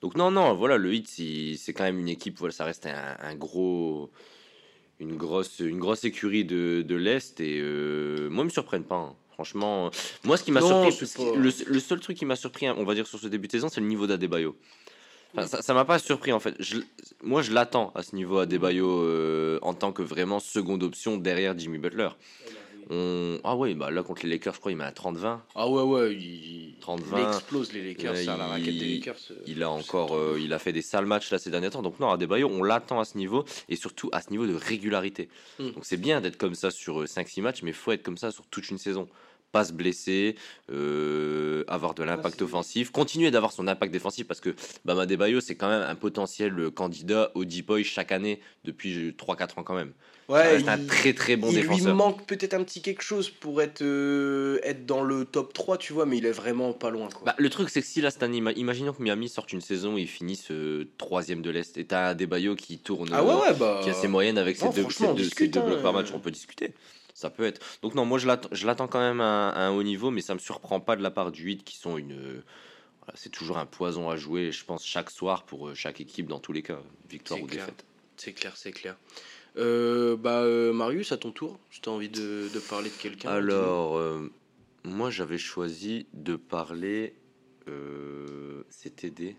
Donc 0.00 0.16
non, 0.16 0.32
non, 0.32 0.52
voilà, 0.56 0.76
le 0.76 0.92
hit, 0.92 1.06
c'est 1.06 1.72
quand 1.74 1.84
même 1.84 2.00
une 2.00 2.08
équipe, 2.08 2.36
voilà, 2.40 2.52
ça 2.52 2.64
reste 2.64 2.86
un, 2.86 3.36
gros, 3.36 4.10
une 4.98 5.14
grosse, 5.14 5.60
une 5.60 5.78
grosse 5.78 6.02
écurie 6.02 6.44
de, 6.44 6.82
de 6.82 6.96
l'Est, 6.96 7.38
et 7.38 7.60
euh, 7.60 8.28
moi, 8.30 8.42
ils 8.42 8.46
me 8.46 8.50
surprennent 8.50 8.82
pas. 8.82 8.96
Hein. 8.96 9.16
Franchement, 9.34 9.90
moi, 10.24 10.36
ce 10.36 10.44
qui 10.44 10.52
m'a 10.52 10.60
surpris, 10.60 10.96
le, 11.36 11.80
seul 11.80 12.00
truc 12.00 12.16
qui 12.16 12.24
m'a 12.24 12.36
surpris, 12.36 12.70
on 12.70 12.84
va 12.84 12.94
dire, 12.94 13.06
sur 13.06 13.18
ce 13.18 13.26
début 13.26 13.48
de 13.48 13.52
saison, 13.52 13.68
c'est 13.68 13.80
le 13.80 13.86
niveau 13.86 14.06
d'Adebayo. 14.06 14.56
Enfin, 15.36 15.60
ça 15.62 15.74
m'a 15.74 15.84
pas 15.84 15.98
surpris 15.98 16.32
en 16.32 16.40
fait. 16.40 16.56
moi, 17.22 17.42
je 17.42 17.52
l'attends 17.52 17.90
à 17.94 18.02
ce 18.02 18.14
niveau 18.14 18.38
Adebayo 18.38 19.02
euh, 19.02 19.58
en 19.62 19.74
tant 19.74 19.92
que 19.92 20.02
vraiment 20.02 20.38
seconde 20.38 20.82
option 20.82 21.16
derrière 21.16 21.58
Jimmy 21.58 21.78
Butler. 21.78 22.10
Ah 22.90 23.56
ouais, 23.56 23.74
bah 23.74 23.90
là 23.90 24.02
contre 24.02 24.24
les 24.24 24.30
Lakers, 24.30 24.54
je 24.54 24.60
crois, 24.60 24.72
il 24.72 24.76
met 24.76 24.84
à 24.84 24.90
30-20. 24.90 25.38
Ah 25.54 25.68
ouais, 25.68 25.82
ouais, 25.82 26.14
il, 26.14 26.74
30 26.80 27.02
il 27.12 27.18
explose 27.18 27.72
les 27.72 27.82
Lakers, 27.82 28.20
il... 28.20 28.26
la 28.26 28.36
raquette 28.36 28.78
des 28.78 28.94
Lakers. 28.96 29.16
Euh, 29.30 29.34
il 29.46 29.62
a 29.62 29.70
encore, 29.70 30.16
euh, 30.16 30.38
il 30.40 30.52
a 30.52 30.58
fait 30.58 30.72
des 30.72 30.82
sales 30.82 31.06
matchs 31.06 31.30
là 31.30 31.38
ces 31.38 31.50
derniers 31.50 31.70
temps. 31.70 31.82
Donc 31.82 32.00
non, 32.00 32.10
Adebayo, 32.10 32.48
on 32.48 32.62
l'attend 32.62 33.00
à 33.00 33.04
ce 33.04 33.16
niveau 33.16 33.44
et 33.68 33.76
surtout 33.76 34.10
à 34.12 34.20
ce 34.20 34.30
niveau 34.30 34.46
de 34.46 34.54
régularité. 34.54 35.28
Hmm. 35.58 35.70
Donc 35.70 35.84
c'est 35.84 35.96
bien 35.96 36.20
d'être 36.20 36.36
comme 36.36 36.54
ça 36.54 36.70
sur 36.70 37.04
5-6 37.04 37.42
matchs, 37.42 37.62
mais 37.62 37.72
faut 37.72 37.92
être 37.92 38.02
comme 38.02 38.18
ça 38.18 38.30
sur 38.30 38.46
toute 38.46 38.70
une 38.70 38.78
saison 38.78 39.08
pas 39.54 39.64
se 39.64 39.72
blesser, 39.72 40.34
euh, 40.72 41.62
avoir 41.68 41.94
de 41.94 42.02
l'impact 42.02 42.42
offensif, 42.42 42.90
continuer 42.90 43.30
d'avoir 43.30 43.52
son 43.52 43.68
impact 43.68 43.92
défensif 43.92 44.26
parce 44.26 44.40
que 44.40 44.52
Bama 44.84 45.06
Debayo 45.06 45.40
c'est 45.40 45.54
quand 45.54 45.68
même 45.68 45.82
un 45.88 45.94
potentiel 45.94 46.70
candidat 46.74 47.30
au 47.36 47.44
Deep 47.44 47.66
Boy 47.66 47.84
chaque 47.84 48.10
année 48.10 48.40
depuis 48.64 49.14
3-4 49.16 49.60
ans 49.60 49.62
quand 49.62 49.76
même. 49.76 49.92
Ouais, 50.28 50.58
c'est 50.58 50.68
un 50.68 50.78
très 50.78 51.12
très 51.12 51.36
bon 51.36 51.52
défenseur. 51.52 51.78
Il 51.78 51.84
lui 51.84 51.92
manque 51.92 52.26
peut-être 52.26 52.54
un 52.54 52.64
petit 52.64 52.80
quelque 52.80 53.02
chose 53.02 53.28
pour 53.28 53.60
être, 53.60 53.82
euh, 53.82 54.58
être 54.62 54.86
dans 54.86 55.02
le 55.02 55.24
top 55.24 55.52
3, 55.52 55.76
tu 55.76 55.92
vois, 55.92 56.06
mais 56.06 56.16
il 56.16 56.26
est 56.26 56.32
vraiment 56.32 56.72
pas 56.72 56.90
loin. 56.90 57.08
Quoi. 57.10 57.26
Bah, 57.26 57.34
le 57.36 57.50
truc, 57.50 57.68
c'est 57.68 57.82
que 57.82 57.86
si 57.86 58.00
là, 58.00 58.10
cette 58.10 58.22
année, 58.22 58.42
imaginons 58.56 58.92
que 58.92 59.02
Miami 59.02 59.28
sorte 59.28 59.52
une 59.52 59.60
saison 59.60 59.98
et 59.98 60.02
il 60.02 60.08
finisse 60.08 60.50
euh, 60.50 60.88
troisième 60.96 61.42
de 61.42 61.50
l'Est, 61.50 61.76
et 61.76 61.84
t'as 61.84 62.14
Debayo 62.14 62.56
qui 62.56 62.78
tourne, 62.78 63.10
ah 63.12 63.22
ouais, 63.22 63.54
bah... 63.58 63.80
qui 63.84 63.90
a 63.90 63.94
ses 63.94 64.08
moyennes 64.08 64.38
avec 64.38 64.56
ses 64.56 64.70
deux, 64.70 64.86
ses 64.90 65.48
deux 65.48 65.60
blocs 65.60 65.82
par 65.82 65.92
match, 65.92 66.08
on 66.14 66.20
peut 66.20 66.30
discuter 66.30 66.72
ça 67.14 67.30
peut 67.30 67.44
être. 67.44 67.60
Donc 67.80 67.94
non, 67.94 68.04
moi 68.04 68.18
je 68.18 68.26
l'attends 68.66 68.88
quand 68.88 69.00
même 69.00 69.20
à, 69.20 69.52
un 69.54 69.70
haut 69.70 69.82
niveau, 69.82 70.10
mais 70.10 70.20
ça 70.20 70.34
me 70.34 70.40
surprend 70.40 70.80
pas 70.80 70.96
de 70.96 71.02
la 71.02 71.10
part 71.10 71.32
du 71.32 71.44
8 71.44 71.64
qui 71.64 71.78
sont 71.78 71.96
une. 71.96 72.42
Voilà, 73.00 73.14
c'est 73.14 73.30
toujours 73.30 73.58
un 73.58 73.66
poison 73.66 74.10
à 74.10 74.16
jouer, 74.16 74.50
je 74.50 74.64
pense, 74.64 74.84
chaque 74.84 75.10
soir 75.10 75.44
pour 75.44 75.68
euh, 75.68 75.74
chaque 75.74 76.00
équipe 76.00 76.26
dans 76.26 76.40
tous 76.40 76.52
les 76.52 76.62
cas, 76.62 76.80
victoire 77.08 77.40
ou 77.40 77.46
défaite. 77.46 77.84
C'est 78.16 78.32
clair, 78.32 78.56
c'est 78.56 78.72
clair. 78.72 78.96
Euh, 79.56 80.16
bah, 80.16 80.42
euh, 80.42 80.72
Marius, 80.72 81.12
à 81.12 81.16
ton 81.16 81.30
tour, 81.30 81.58
tu 81.70 81.80
as 81.88 81.92
envie 81.92 82.08
de, 82.08 82.48
de, 82.52 82.58
parler 82.58 82.90
de 82.90 82.94
quelqu'un 82.94 83.30
Alors, 83.30 84.00
moi 84.82 85.10
j'avais 85.10 85.38
choisi 85.38 86.06
de 86.12 86.36
parler. 86.36 87.14
C'était 88.70 89.10
des. 89.10 89.36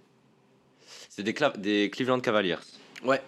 C'est 1.10 1.24
des, 1.24 1.36
des 1.58 1.89
Cleveland 1.89 2.20
Cavaliers. 2.20 2.58
Ouais, 3.03 3.22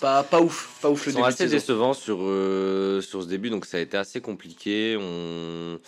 pas, 0.00 0.22
pas 0.22 0.40
ouf, 0.40 0.78
pas 0.80 0.90
ouf 0.90 1.06
le 1.06 1.12
sont 1.12 1.24
assez 1.24 1.48
décevants 1.48 1.94
sur, 1.94 2.18
euh, 2.20 3.00
sur 3.00 3.22
ce 3.22 3.28
début, 3.28 3.50
donc 3.50 3.64
ça 3.64 3.78
a 3.78 3.80
été 3.80 3.96
assez 3.96 4.20
compliqué. 4.20 4.96
On... 5.00 5.78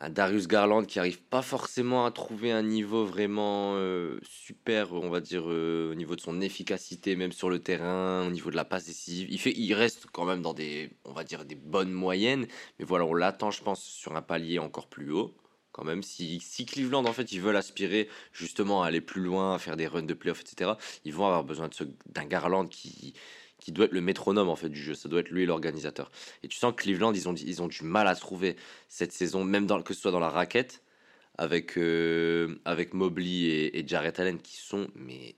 Un 0.00 0.10
Darius 0.10 0.46
Garland 0.46 0.84
qui 0.84 1.00
arrive 1.00 1.20
pas 1.20 1.42
forcément 1.42 2.06
à 2.06 2.12
trouver 2.12 2.52
un 2.52 2.62
niveau 2.62 3.04
vraiment 3.04 3.72
euh, 3.74 4.20
super, 4.22 4.92
on 4.92 5.10
va 5.10 5.20
dire, 5.20 5.42
euh, 5.46 5.90
au 5.90 5.96
niveau 5.96 6.14
de 6.14 6.20
son 6.20 6.40
efficacité, 6.40 7.16
même 7.16 7.32
sur 7.32 7.50
le 7.50 7.58
terrain, 7.58 8.24
au 8.24 8.30
niveau 8.30 8.50
de 8.50 8.56
la 8.56 8.64
passe 8.64 8.86
décisive. 8.86 9.26
Il, 9.28 9.40
fait, 9.40 9.52
il 9.56 9.74
reste 9.74 10.06
quand 10.12 10.24
même 10.24 10.40
dans 10.40 10.54
des, 10.54 10.90
on 11.04 11.12
va 11.12 11.24
dire, 11.24 11.44
des 11.44 11.56
bonnes 11.56 11.90
moyennes, 11.90 12.46
mais 12.78 12.84
voilà, 12.84 13.06
on 13.06 13.14
l'attend, 13.14 13.50
je 13.50 13.60
pense, 13.60 13.82
sur 13.82 14.14
un 14.14 14.22
palier 14.22 14.60
encore 14.60 14.86
plus 14.86 15.10
haut 15.10 15.34
quand 15.78 15.84
même. 15.84 16.02
Si, 16.02 16.40
si, 16.40 16.66
Cleveland, 16.66 17.04
en 17.04 17.12
fait, 17.12 17.30
ils 17.32 17.40
veulent 17.40 17.56
aspirer 17.56 18.08
justement 18.32 18.82
à 18.82 18.88
aller 18.88 19.00
plus 19.00 19.22
loin, 19.22 19.54
à 19.54 19.58
faire 19.58 19.76
des 19.76 19.86
runs 19.86 20.02
de 20.02 20.14
playoffs, 20.14 20.40
etc., 20.40 20.72
ils 21.04 21.14
vont 21.14 21.26
avoir 21.26 21.44
besoin 21.44 21.70
d'un 22.06 22.24
Garland 22.24 22.66
qui, 22.66 23.14
qui 23.60 23.70
doit 23.70 23.86
être 23.86 23.92
le 23.92 24.00
métronome 24.00 24.48
en 24.48 24.56
fait 24.56 24.68
du 24.68 24.82
jeu. 24.82 24.94
Ça 24.94 25.08
doit 25.08 25.20
être 25.20 25.30
lui 25.30 25.46
l'organisateur. 25.46 26.10
Et 26.42 26.48
tu 26.48 26.58
sens 26.58 26.74
que 26.74 26.82
Cleveland, 26.82 27.12
ils 27.12 27.28
ont, 27.28 27.34
ils 27.34 27.62
ont 27.62 27.68
du 27.68 27.84
mal 27.84 28.08
à 28.08 28.16
trouver 28.16 28.56
cette 28.88 29.12
saison, 29.12 29.44
même 29.44 29.66
dans, 29.66 29.80
que 29.82 29.94
ce 29.94 30.00
soit 30.00 30.10
dans 30.12 30.20
la 30.20 30.30
raquette, 30.30 30.82
avec, 31.36 31.78
euh, 31.78 32.56
avec 32.64 32.92
Mobley 32.94 33.42
et, 33.42 33.78
et 33.78 33.86
Jarrett 33.86 34.18
Allen 34.18 34.38
qui 34.40 34.56
sont, 34.56 34.88
mais. 34.96 35.36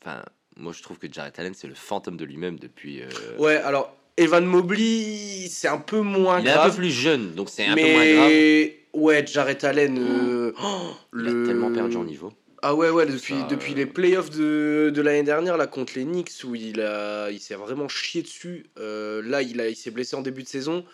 Enfin, 0.00 0.22
moi 0.56 0.72
je 0.72 0.82
trouve 0.82 0.98
que 0.98 1.12
Jarrett 1.12 1.38
Allen, 1.38 1.54
c'est 1.54 1.66
le 1.66 1.74
fantôme 1.74 2.16
de 2.16 2.24
lui-même 2.24 2.58
depuis. 2.58 3.02
Euh, 3.02 3.36
ouais, 3.38 3.56
alors 3.56 3.94
Evan 4.16 4.44
Mobley, 4.44 5.48
c'est 5.48 5.68
un 5.68 5.78
peu 5.78 6.00
moins 6.00 6.40
grave. 6.40 6.44
Il 6.44 6.48
est 6.48 6.52
un 6.52 6.70
peu 6.70 6.76
plus 6.76 6.90
jeune, 6.90 7.34
donc 7.34 7.48
c'est 7.48 7.66
un 7.66 7.74
peu 7.74 7.80
moins 7.80 8.14
grave. 8.14 8.77
Ouais, 8.92 9.26
Jarrett 9.26 9.62
Allen. 9.64 9.98
Euh, 9.98 10.52
oh, 10.62 10.90
il 11.14 11.28
a 11.28 11.46
tellement 11.46 11.72
perdu 11.72 11.96
en 11.96 12.04
niveau. 12.04 12.32
Ah 12.60 12.74
ouais, 12.74 12.90
ouais, 12.90 13.06
depuis, 13.06 13.36
depuis 13.48 13.74
les 13.74 13.86
playoffs 13.86 14.30
de, 14.30 14.90
de 14.92 15.02
l'année 15.02 15.22
dernière, 15.22 15.56
là, 15.56 15.68
contre 15.68 15.92
les 15.96 16.04
Knicks, 16.04 16.32
où 16.44 16.56
il, 16.56 16.80
a, 16.80 17.30
il 17.30 17.38
s'est 17.38 17.54
vraiment 17.54 17.86
chié 17.88 18.22
dessus. 18.22 18.66
Euh, 18.78 19.22
là, 19.22 19.42
il, 19.42 19.60
a, 19.60 19.68
il 19.68 19.76
s'est 19.76 19.92
blessé 19.92 20.16
en 20.16 20.22
début 20.22 20.42
de 20.42 20.48
saison. 20.48 20.84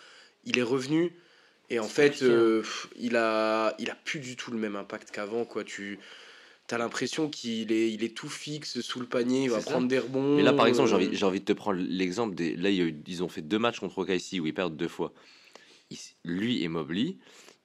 Il 0.45 0.59
est 0.59 0.63
revenu. 0.63 1.13
Et 1.71 1.79
en 1.79 1.87
fait, 1.87 2.21
euh, 2.21 2.61
il, 2.99 3.15
a, 3.15 3.73
il 3.79 3.89
a 3.89 3.95
plus 3.95 4.19
du 4.19 4.35
tout 4.35 4.51
le 4.51 4.59
même 4.59 4.75
impact 4.75 5.09
qu'avant. 5.09 5.45
quoi. 5.45 5.63
Tu 5.63 5.97
as 6.69 6.77
l'impression 6.77 7.29
qu'il 7.29 7.71
est, 7.71 7.91
il 7.91 8.03
est 8.03 8.15
tout 8.15 8.29
fixe 8.29 8.81
sous 8.81 8.99
le 8.99 9.07
panier, 9.07 9.45
il 9.45 9.49
va 9.49 9.59
prendre 9.61 9.87
des 9.87 9.97
rebonds. 9.97 10.35
Mais 10.35 10.43
là, 10.43 10.53
par 10.53 10.67
exemple, 10.67 10.89
j'ai 10.89 10.95
envie, 10.95 11.09
j'ai 11.15 11.25
envie 11.25 11.39
de 11.39 11.45
te 11.45 11.53
prendre 11.53 11.79
l'exemple. 11.81 12.35
Des, 12.35 12.55
là, 12.55 12.69
ils 12.69 13.23
ont 13.23 13.29
fait 13.29 13.41
deux 13.41 13.57
matchs 13.57 13.79
contre 13.79 13.97
OKC 13.97 14.39
où 14.39 14.45
ils 14.45 14.53
perdent 14.53 14.77
deux 14.77 14.87
fois. 14.87 15.13
lui 16.23 16.63
et 16.63 16.67
Mobley 16.67 17.15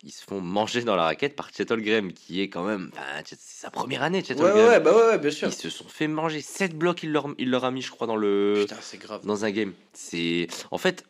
ils 0.02 0.12
se 0.12 0.24
font 0.24 0.40
manger 0.40 0.82
dans 0.82 0.96
la 0.96 1.04
raquette 1.04 1.36
par 1.36 1.50
Chet 1.54 1.66
Graham, 1.66 2.12
qui 2.12 2.40
est 2.40 2.48
quand 2.48 2.64
même. 2.64 2.90
C'est 3.24 3.38
sa 3.38 3.70
première 3.70 4.02
année, 4.02 4.24
Chet 4.24 4.40
ouais, 4.40 4.52
Ouais, 4.52 4.80
bah 4.80 4.96
ouais, 4.96 5.18
bien 5.18 5.30
sûr. 5.30 5.48
Ils 5.48 5.54
se 5.54 5.68
sont 5.68 5.88
fait 5.88 6.08
manger 6.08 6.40
7 6.40 6.76
blocs, 6.76 7.02
il 7.02 7.12
leur, 7.12 7.28
il 7.38 7.50
leur 7.50 7.64
a 7.64 7.70
mis, 7.70 7.82
je 7.82 7.90
crois, 7.90 8.06
dans 8.06 8.16
le. 8.16 8.54
Putain, 8.60 8.76
c'est 8.80 8.98
grave. 8.98 9.24
Dans 9.26 9.44
un 9.44 9.50
game. 9.50 9.72
C'est. 9.92 10.48
En 10.70 10.78
fait, 10.78 11.04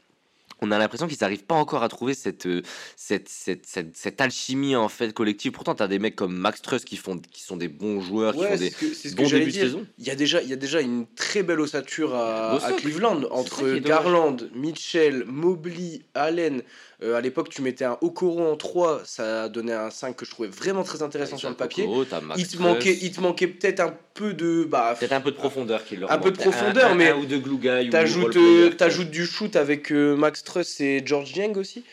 on 0.62 0.70
a 0.70 0.78
l'impression 0.78 1.06
qu'ils 1.06 1.18
n'arrivent 1.20 1.44
pas 1.44 1.54
encore 1.54 1.82
à 1.82 1.88
trouver 1.88 2.14
cette, 2.14 2.46
euh, 2.46 2.62
cette, 2.96 3.28
cette, 3.28 3.66
cette, 3.66 4.20
alchimie 4.20 4.76
en 4.76 4.88
fait 4.88 5.12
collective. 5.12 5.52
Pourtant, 5.52 5.74
tu 5.74 5.82
as 5.82 5.88
des 5.88 5.98
mecs 5.98 6.16
comme 6.16 6.36
Max 6.36 6.60
Truss 6.60 6.84
qui, 6.84 6.96
font, 6.96 7.18
qui 7.18 7.42
sont 7.42 7.56
des 7.56 7.68
bons 7.68 8.00
joueurs, 8.00 8.34
qui 8.34 8.44
font 8.44 8.56
des 8.56 8.70
ce 8.70 9.14
bons 9.14 9.28
débuts 9.28 9.46
de 9.46 9.50
saison. 9.50 9.86
Il 9.98 10.06
y, 10.06 10.10
a 10.10 10.14
déjà, 10.14 10.42
il 10.42 10.48
y 10.48 10.52
a 10.52 10.56
déjà 10.56 10.80
une 10.80 11.06
très 11.14 11.42
belle 11.42 11.60
ossature 11.60 12.14
à, 12.14 12.62
à 12.62 12.72
Cleveland 12.72 13.22
entre 13.30 13.78
Garland, 13.78 14.36
Mitchell, 14.54 15.24
Mobley, 15.26 16.02
Allen. 16.14 16.62
Euh, 17.02 17.14
à 17.14 17.20
l'époque, 17.20 17.48
tu 17.48 17.62
mettais 17.62 17.84
un 17.84 17.96
Okoro 18.02 18.46
en 18.46 18.56
3, 18.56 19.02
ça 19.04 19.48
donnait 19.48 19.72
un 19.72 19.90
5 19.90 20.14
que 20.14 20.26
je 20.26 20.30
trouvais 20.30 20.48
vraiment 20.48 20.82
très 20.82 21.02
intéressant 21.02 21.38
sur 21.38 21.48
le 21.48 21.54
papier. 21.54 21.88
il, 22.36 22.46
te 22.46 22.60
manquait, 22.60 22.98
il 23.00 23.10
te 23.10 23.20
manquait 23.20 23.46
peut-être 23.46 23.80
un 23.80 23.94
peu 24.12 24.34
de. 24.34 24.64
Bah, 24.64 24.94
peut-être 24.98 25.12
un 25.12 25.20
peu 25.22 25.30
de 25.30 25.36
profondeur 25.36 25.84
qui 25.84 25.96
leur 25.96 26.10
Un 26.10 26.18
peu 26.18 26.30
de 26.30 26.36
profondeur, 26.36 26.94
mais. 26.94 27.12
ou 27.12 27.24
de 27.24 27.38
glue 27.38 27.56
guy. 27.56 27.88
T'ajoutes 27.90 28.36
euh, 28.36 29.04
du 29.04 29.24
shoot 29.24 29.56
avec 29.56 29.90
euh, 29.92 30.14
Max 30.14 30.44
Truss 30.44 30.80
et 30.80 31.02
George 31.04 31.34
Yang 31.34 31.56
aussi. 31.56 31.84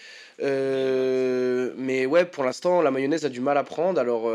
mais 0.41 2.05
ouais, 2.05 2.25
pour 2.25 2.43
l'instant, 2.43 2.81
la 2.81 2.91
mayonnaise 2.91 3.25
a 3.25 3.29
du 3.29 3.39
mal 3.41 3.57
à 3.57 3.63
prendre. 3.63 3.99
Alors. 3.99 4.31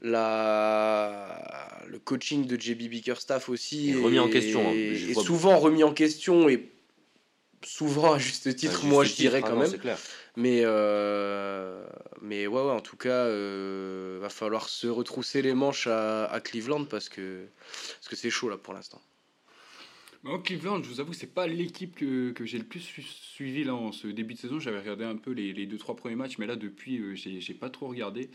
La... 0.00 1.78
le 1.88 1.98
coaching 1.98 2.46
de 2.46 2.60
JB 2.60 2.90
Bickerstaff 2.90 3.48
aussi 3.48 3.92
est 3.92 3.94
remis 3.94 4.18
en 4.18 4.28
question. 4.28 4.60
Hein. 4.68 4.74
Est, 4.74 5.14
souvent 5.14 5.58
remis 5.58 5.82
en 5.82 5.94
question 5.94 6.46
et 6.48 6.73
souvent 7.64 8.12
à 8.14 8.18
juste 8.18 8.54
titre, 8.56 8.84
moi 8.86 9.04
je 9.04 9.14
dirais 9.14 9.40
quand 9.40 9.56
même. 9.56 9.72
Mais, 10.36 10.62
euh, 10.64 11.86
mais 12.20 12.46
ouais, 12.46 12.60
ouais, 12.62 12.70
en 12.72 12.80
tout 12.80 12.96
cas, 12.96 13.26
euh, 13.26 14.18
va 14.20 14.28
falloir 14.28 14.68
se 14.68 14.86
retrousser 14.86 15.42
les 15.42 15.54
manches 15.54 15.86
à, 15.86 16.24
à 16.24 16.40
Cleveland 16.40 16.84
parce 16.86 17.08
que 17.08 17.46
parce 17.96 18.08
que 18.08 18.16
c'est 18.16 18.30
chaud 18.30 18.48
là 18.48 18.58
pour 18.58 18.74
l'instant. 18.74 19.00
Cleveland, 20.42 20.82
je 20.82 20.88
vous 20.88 21.00
avoue, 21.00 21.12
c'est 21.12 21.34
pas 21.34 21.46
l'équipe 21.46 21.94
que, 21.94 22.30
que 22.30 22.46
j'ai 22.46 22.56
le 22.56 22.64
plus 22.64 22.80
suivi 22.80 23.62
là 23.62 23.74
en 23.74 23.92
ce 23.92 24.06
début 24.06 24.32
de 24.34 24.38
saison. 24.38 24.58
J'avais 24.58 24.78
regardé 24.78 25.04
un 25.04 25.16
peu 25.16 25.32
les, 25.32 25.52
les 25.52 25.66
deux 25.66 25.76
trois 25.76 25.96
premiers 25.96 26.16
matchs, 26.16 26.38
mais 26.38 26.46
là 26.46 26.56
depuis, 26.56 26.98
euh, 26.98 27.14
j'ai 27.14 27.54
pas 27.54 27.68
trop 27.68 27.88
regardé. 27.88 28.30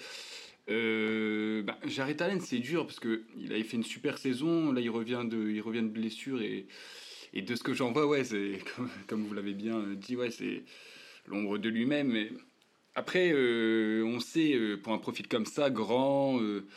Euh, 0.70 1.64
bah, 1.64 1.80
Jared 1.86 2.22
Allen, 2.22 2.42
c'est 2.42 2.60
dur 2.60 2.86
parce 2.86 3.00
que 3.00 3.24
il 3.36 3.52
avait 3.52 3.64
fait 3.64 3.76
une 3.76 3.84
super 3.84 4.20
saison. 4.20 4.72
Là, 4.72 4.82
il 4.82 4.90
revient 4.92 5.24
de, 5.26 5.50
il 5.50 5.62
revient 5.62 5.82
de 5.82 5.88
blessure 5.88 6.44
et 6.44 6.68
et 7.34 7.42
de 7.42 7.56
ce 7.56 7.64
que 7.64 7.74
j'en 7.74 7.92
vois, 7.92 8.08
ouais, 8.08 8.24
c'est 8.24 8.60
comme, 9.08 9.26
vous 9.26 9.34
l'avez 9.34 9.54
bien 9.54 9.80
dit, 9.96 10.16
ouais, 10.16 10.32
c'est 10.32 10.64
l'ombre 11.28 11.58
de 11.58 11.70
lui-même. 11.70 12.10
Mais 12.10 12.32
après, 12.96 13.32
euh, 13.34 14.04
on 14.06 14.20
sait, 14.20 14.54
euh, 14.54 14.78
pour 14.78 14.94
un 14.94 14.98
profil 14.98 15.28
comme 15.28 15.46
ça, 15.46 15.70
grand, 15.70 16.42
euh, 16.42 16.68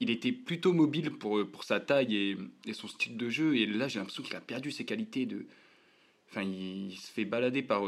il 0.00 0.10
était 0.10 0.32
plutôt 0.32 0.72
mobile 0.72 1.10
pour, 1.10 1.46
pour 1.50 1.64
sa 1.64 1.80
taille 1.80 2.38
et, 2.66 2.72
son 2.72 2.88
style 2.88 3.16
de 3.16 3.28
jeu. 3.28 3.56
Et 3.56 3.66
là, 3.66 3.88
j'ai 3.88 3.98
l'impression 3.98 4.22
qu'il 4.22 4.36
a 4.36 4.40
perdu 4.40 4.70
ses 4.70 4.84
qualités 4.84 5.26
de. 5.26 5.46
Enfin, 6.30 6.42
il, 6.42 6.96
se 6.96 7.10
fait 7.10 7.24
balader 7.24 7.62
par, 7.62 7.82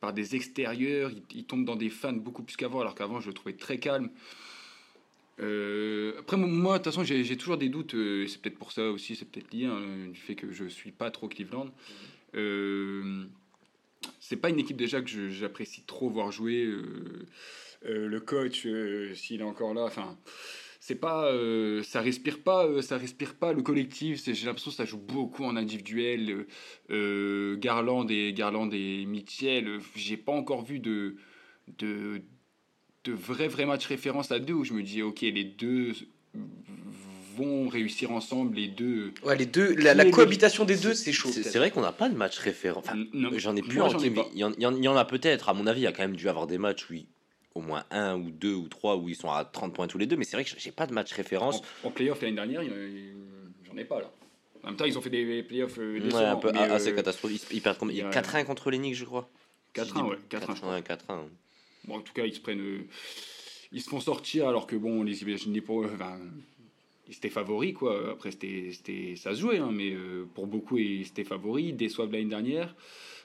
par 0.00 0.12
des 0.12 0.36
extérieurs, 0.36 1.10
il, 1.34 1.44
tombe 1.46 1.64
dans 1.64 1.74
des 1.74 1.88
fans 1.88 2.12
beaucoup 2.12 2.42
plus 2.42 2.54
qu'avant, 2.56 2.80
alors 2.80 2.94
qu'avant, 2.94 3.18
je 3.20 3.28
le 3.28 3.32
trouvais 3.32 3.54
très 3.54 3.78
calme. 3.78 4.10
Euh, 5.40 6.14
après, 6.18 6.36
moi, 6.36 6.78
de 6.78 6.84
toute 6.84 6.92
façon, 6.92 7.04
j'ai 7.04 7.36
toujours 7.36 7.58
des 7.58 7.68
doutes, 7.68 7.94
euh, 7.94 8.24
et 8.24 8.28
c'est 8.28 8.40
peut-être 8.40 8.58
pour 8.58 8.72
ça 8.72 8.90
aussi, 8.90 9.16
c'est 9.16 9.26
peut-être 9.26 9.52
lié, 9.52 9.66
hein, 9.66 10.08
du 10.08 10.18
fait 10.18 10.34
que 10.34 10.50
je 10.50 10.64
suis 10.64 10.92
pas 10.92 11.10
trop 11.10 11.28
Cleveland. 11.28 11.70
Euh, 12.34 13.24
c'est 14.20 14.36
pas 14.36 14.50
une 14.50 14.58
équipe 14.58 14.76
déjà 14.76 15.00
que 15.02 15.30
j'apprécie 15.30 15.82
trop 15.82 16.08
voir 16.08 16.30
jouer. 16.32 16.70
Le 17.82 18.18
coach, 18.18 18.66
s'il 19.14 19.40
est 19.40 19.44
encore 19.44 19.74
là, 19.74 19.84
enfin, 19.84 20.16
c'est 20.80 20.96
pas, 20.96 21.32
ça 21.82 22.00
respire 22.00 22.42
pas, 22.42 22.82
ça 22.82 22.98
respire 22.98 23.34
pas 23.34 23.52
le 23.52 23.62
collectif. 23.62 24.22
J'ai 24.24 24.46
l'impression 24.46 24.70
que 24.70 24.76
ça 24.76 24.84
joue 24.84 24.98
beaucoup 24.98 25.44
en 25.44 25.56
individuel. 25.56 26.46
Garland 26.88 28.06
et 28.10 28.32
Garland 28.32 28.70
et 28.72 29.06
Mitchell, 29.06 29.80
j'ai 29.96 30.16
pas 30.16 30.32
encore 30.32 30.64
vu 30.64 30.78
de, 30.78 31.16
de 31.78 32.22
de 33.06 33.12
vrais, 33.12 33.48
vrais 33.48 33.66
matchs 33.66 33.86
référence 33.86 34.32
à 34.32 34.38
deux 34.38 34.54
où 34.54 34.64
je 34.64 34.72
me 34.72 34.82
dis, 34.82 35.02
ok, 35.02 35.20
les 35.22 35.44
deux 35.44 35.92
vont 37.36 37.68
réussir 37.68 38.10
ensemble, 38.10 38.56
les 38.56 38.68
deux. 38.68 39.12
Ouais, 39.22 39.36
les 39.36 39.46
deux, 39.46 39.74
la, 39.74 40.10
cohabitation 40.10 40.64
des 40.64 40.76
deux, 40.76 40.94
c'est 40.94 41.12
chaud. 41.12 41.30
C'est 41.30 41.58
vrai 41.58 41.70
qu'on 41.70 41.82
n'a 41.82 41.92
pas 41.92 42.08
de 42.08 42.16
match 42.16 42.38
référent. 42.38 42.82
j'en 43.36 43.56
ai 43.56 43.62
plus 43.62 43.80
en 43.80 43.96
Il 43.98 44.24
y, 44.34 44.88
en, 44.88 44.96
a 44.96 45.04
peut-être, 45.04 45.48
à 45.48 45.54
mon 45.54 45.66
avis, 45.66 45.80
il 45.80 45.84
y 45.84 45.86
a 45.86 45.92
quand 45.92 46.02
même 46.02 46.16
dû 46.16 46.28
avoir 46.28 46.46
des 46.46 46.58
matchs, 46.58 46.86
oui, 46.90 47.06
au 47.54 47.60
moins 47.60 47.84
un 47.90 48.16
ou 48.16 48.30
deux 48.30 48.54
ou 48.54 48.68
trois 48.68 48.96
où 48.96 49.08
ils 49.08 49.16
sont 49.16 49.30
à 49.30 49.44
30 49.44 49.74
points 49.74 49.86
tous 49.86 49.98
les 49.98 50.06
deux, 50.06 50.16
mais 50.16 50.24
c'est 50.24 50.36
vrai 50.36 50.44
que 50.44 50.50
j'ai 50.56 50.72
pas 50.72 50.86
de 50.86 50.92
match 50.92 51.12
référence. 51.12 51.62
En, 51.84 51.90
playoff 51.90 52.22
l'année 52.22 52.36
dernière, 52.36 52.62
j'en 52.62 53.76
ai 53.76 53.84
pas 53.84 54.00
là. 54.00 54.10
En 54.62 54.68
même 54.68 54.76
temps, 54.76 54.84
ils 54.84 54.98
ont 54.98 55.00
fait 55.00 55.10
des 55.10 55.44
playoffs 55.44 55.78
euh, 55.78 56.00
ouais, 56.00 56.24
un 56.24 56.36
peu 56.36 56.48
assez 56.48 56.90
euh, 56.90 56.96
catastrophique. 56.96 57.46
Ils 57.52 57.62
perdent 57.62 57.78
4-1 57.78 58.44
contre 58.44 58.70
les 58.70 58.78
Knicks, 58.78 58.96
je 58.96 59.04
crois. 59.04 59.28
4-1, 59.76 60.08
ouais. 60.08 60.16
4-1, 60.28 60.82
4-1 60.82 60.96
en 61.88 62.00
tout 62.00 62.12
cas, 62.12 62.24
ils 62.24 62.34
se 62.34 62.40
prennent. 62.40 62.60
Euh, 62.60 62.86
ils 63.72 63.82
se 63.82 63.88
font 63.88 64.00
sortir 64.00 64.48
alors 64.48 64.66
que, 64.66 64.76
bon, 64.76 65.02
les 65.02 65.22
imaginait 65.22 65.60
pour. 65.60 65.84
Enfin, 65.84 66.18
ils 67.08 67.16
étaient 67.16 67.30
favoris, 67.30 67.74
quoi. 67.74 68.10
Après, 68.12 68.30
c'était, 68.30 69.14
ça 69.16 69.34
se 69.34 69.40
jouait, 69.40 69.58
hein, 69.58 69.70
mais 69.72 69.92
euh, 69.92 70.24
pour 70.34 70.46
beaucoup, 70.46 70.78
ils 70.78 71.02
étaient 71.02 71.24
favoris. 71.24 71.66
Ils 71.68 71.76
déçoivent 71.76 72.12
l'année 72.12 72.24
dernière. 72.24 72.74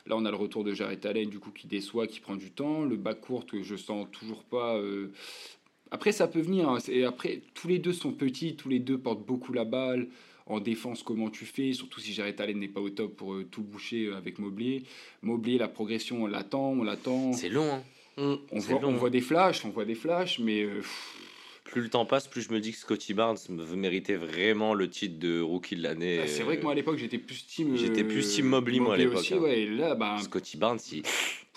Là, 0.08 0.16
on 0.18 0.26
a 0.26 0.32
le 0.32 0.38
retour 0.38 0.64
de 0.64 0.74
Jared 0.74 1.04
Allen, 1.06 1.30
du 1.30 1.40
coup, 1.40 1.52
qui 1.52 1.68
déçoit, 1.68 2.08
qui 2.08 2.20
prend 2.20 2.36
du 2.36 2.52
temps. 2.52 2.84
Le 2.86 2.96
bac 2.96 3.22
court 3.22 3.46
que 3.46 3.64
je 3.64 3.76
sens 3.76 4.08
toujours 4.12 4.44
pas. 4.44 4.76
Euh, 4.78 5.12
après, 5.92 6.12
ça 6.12 6.28
peut 6.28 6.42
venir. 6.42 6.70
Hein. 6.70 6.78
Après, 7.08 7.42
tous 7.54 7.68
les 7.68 7.80
deux 7.80 7.94
sont 7.94 8.12
petits, 8.12 8.56
tous 8.56 8.70
les 8.70 8.80
deux 8.80 8.98
portent 8.98 9.26
beaucoup 9.26 9.54
la 9.54 9.66
balle. 9.66 10.08
En 10.48 10.60
défense, 10.60 11.04
comment 11.04 11.30
tu 11.30 11.46
fais 11.46 11.72
Surtout 11.74 12.00
si 12.00 12.14
Jared 12.14 12.40
Allen 12.42 12.60
n'est 12.60 12.68
pas 12.68 12.82
au 12.82 12.90
top 12.90 13.16
pour 13.16 13.36
tout 13.52 13.62
boucher 13.62 14.12
avec 14.12 14.38
Mobley. 14.40 14.84
Mobley, 15.22 15.58
la 15.58 15.68
progression, 15.68 16.24
on 16.24 16.28
l'attend, 16.28 16.72
on 16.72 16.84
l'attend. 16.84 17.32
C'est 17.34 17.50
long, 17.50 17.72
hein. 17.72 17.84
On, 18.18 18.40
voit, 18.52 18.80
on, 18.84 18.92
voit, 18.94 19.10
des 19.10 19.22
flashs, 19.22 19.66
on 19.66 19.70
voit 19.70 19.86
des 19.86 19.96
flashs, 19.96 20.40
mais. 20.40 20.64
Euh, 20.64 20.82
plus 21.64 21.82
le 21.82 21.90
temps 21.90 22.06
passe, 22.06 22.28
plus 22.28 22.42
je 22.42 22.52
me 22.52 22.60
dis 22.60 22.74
que 22.74 22.78
Scotty 22.78 23.14
Barnes 23.14 23.38
méritait 23.50 24.18
vraiment 24.18 24.74
le 24.74 24.90
titre 24.90 25.18
de 25.20 25.40
rookie 25.40 25.78
de 25.78 25.84
l'année. 25.84 26.20
Ah, 26.24 26.28
c'est 26.28 26.44
vrai 26.44 26.58
que 26.58 26.64
moi 26.64 26.74
à 26.74 26.76
l'époque 26.76 26.98
j'étais 26.98 27.18
plus 27.18 27.46
team. 27.46 27.78
J'étais 27.78 28.04
plus 28.04 28.28
team 28.28 28.48
Mobley, 28.48 28.80
moi 28.80 28.96
à 28.96 28.98
l'époque. 28.98 29.32
Hein. 29.32 29.96
Bah, 29.96 30.18
Scotty 30.22 30.58
Barnes, 30.58 30.80
il, 30.92 31.04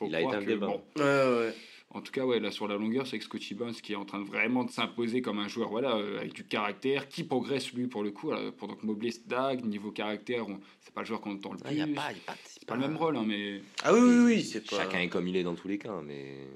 il 0.07 0.15
a 0.15 0.21
été 0.21 0.35
un 0.35 0.43
débat. 0.43 0.69
ouais, 0.69 1.03
ouais. 1.03 1.55
En 1.95 2.01
tout 2.01 2.11
cas, 2.11 2.25
ouais, 2.25 2.41
là 2.41 2.51
sur 2.51 2.67
la 2.67 2.77
longueur, 2.77 3.07
c'est 3.07 3.19
que 3.19 3.25
Scotty 3.25 3.55
Barnes 3.55 3.73
qui 3.73 3.93
est 3.93 3.97
en 3.97 4.05
train 4.05 4.19
de 4.19 4.27
vraiment 4.27 4.65
de 4.65 4.71
s'imposer 4.71 5.23
comme 5.23 5.39
un 5.39 5.47
joueur 5.47 5.69
voilà, 5.69 5.97
euh, 5.97 6.19
avec 6.19 6.33
du 6.33 6.45
caractère, 6.45 7.09
qui 7.09 7.23
progresse 7.23 7.73
lui 7.73 7.87
pour 7.87 8.03
le 8.03 8.11
coup, 8.11 8.33
pendant 8.59 8.75
que 8.75 8.85
Mobley 8.85 9.13
stagne, 9.13 9.61
niveau 9.61 9.93
caractère, 9.93 10.45
c'est 10.81 10.93
pas 10.93 11.03
le 11.03 11.07
joueur 11.07 11.21
qu'on 11.21 11.35
entend 11.35 11.53
le 11.53 11.59
plus. 11.59 11.71
Il 11.71 11.77
n'y 11.77 11.83
a 11.83 11.95
pas, 11.95 12.09
c'est 12.45 12.67
pas, 12.67 12.75
le 12.75 12.81
même 12.81 12.97
rôle, 12.97 13.17
hein, 13.17 13.25
mais. 13.25 13.61
Ah 13.85 13.95
oui, 13.95 14.01
oui, 14.03 14.25
oui, 14.25 14.43
c'est 14.43 14.69
pas. 14.69 14.77
Chacun 14.77 15.01
est 15.01 15.09
comme 15.09 15.29
il 15.29 15.37
est 15.37 15.45
dans 15.45 15.55
tous 15.55 15.69
les 15.69 15.79
cas, 15.79 16.01
mais. 16.05 16.49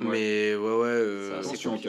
Mais 0.00 0.54
ouais, 0.54 0.56
ouais. 0.56 0.88
Euh, 0.88 1.40
attention, 1.40 1.80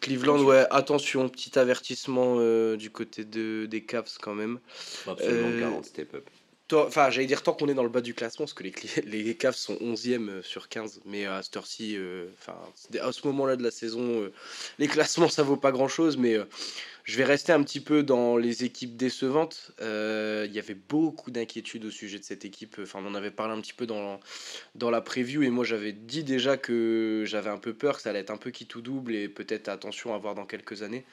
Cleveland, 0.00 0.42
ouais, 0.42 0.66
attention, 0.70 1.28
petit 1.30 1.58
avertissement 1.58 2.36
euh, 2.38 2.76
du 2.76 2.90
côté 2.90 3.24
de, 3.24 3.66
des 3.66 3.82
Cavs 3.82 4.18
quand 4.20 4.34
même. 4.34 4.60
Absolument, 5.06 5.58
40 5.58 5.84
step 5.86 6.14
up. 6.14 6.28
Enfin, 6.72 7.10
j'allais 7.10 7.28
dire 7.28 7.44
tant 7.44 7.52
qu'on 7.52 7.68
est 7.68 7.74
dans 7.74 7.84
le 7.84 7.88
bas 7.88 8.00
du 8.00 8.12
classement, 8.12 8.44
parce 8.44 8.54
que 8.54 8.64
les, 8.64 8.72
les 9.24 9.34
Cavs 9.36 9.54
sont 9.54 9.74
11e 9.76 10.28
euh, 10.28 10.42
sur 10.42 10.68
15, 10.68 11.02
mais 11.04 11.24
à 11.24 11.40
cette 11.42 11.56
euh, 11.80 12.28
enfin, 12.40 12.58
à 13.00 13.12
ce 13.12 13.26
moment-là 13.28 13.54
de 13.54 13.62
la 13.62 13.70
saison, 13.70 14.22
euh, 14.22 14.32
les 14.80 14.88
classements 14.88 15.28
ça 15.28 15.44
vaut 15.44 15.56
pas 15.56 15.70
grand-chose, 15.70 16.16
mais 16.16 16.36
je 17.04 17.16
vais 17.16 17.24
rester 17.24 17.52
un 17.52 17.62
petit 17.62 17.78
peu 17.78 18.02
dans 18.02 18.36
les 18.36 18.64
équipes 18.64 18.96
décevantes. 18.96 19.70
Il 19.80 20.52
y 20.52 20.58
avait 20.58 20.74
beaucoup 20.74 21.30
d'inquiétudes 21.30 21.84
au 21.84 21.90
sujet 21.90 22.18
de 22.18 22.24
cette 22.24 22.44
équipe. 22.44 22.78
Enfin, 22.82 22.98
on 23.02 23.06
en 23.06 23.14
avait 23.14 23.30
parlé 23.30 23.54
un 23.54 23.60
petit 23.60 23.72
peu 23.72 23.86
dans, 23.86 24.18
dans 24.74 24.90
la 24.90 25.00
preview, 25.00 25.44
et 25.44 25.50
moi 25.50 25.64
j'avais 25.64 25.92
dit 25.92 26.24
déjà 26.24 26.56
que 26.56 27.22
j'avais 27.26 27.50
un 27.50 27.58
peu 27.58 27.74
peur 27.74 27.96
que 27.96 28.02
ça 28.02 28.10
allait 28.10 28.20
être 28.20 28.32
un 28.32 28.36
peu 28.38 28.50
qui 28.50 28.66
tout 28.66 28.82
double, 28.82 29.14
et 29.14 29.28
peut-être 29.28 29.68
attention 29.68 30.14
à 30.14 30.18
voir 30.18 30.34
dans 30.34 30.46
quelques 30.46 30.82
années. 30.82 31.04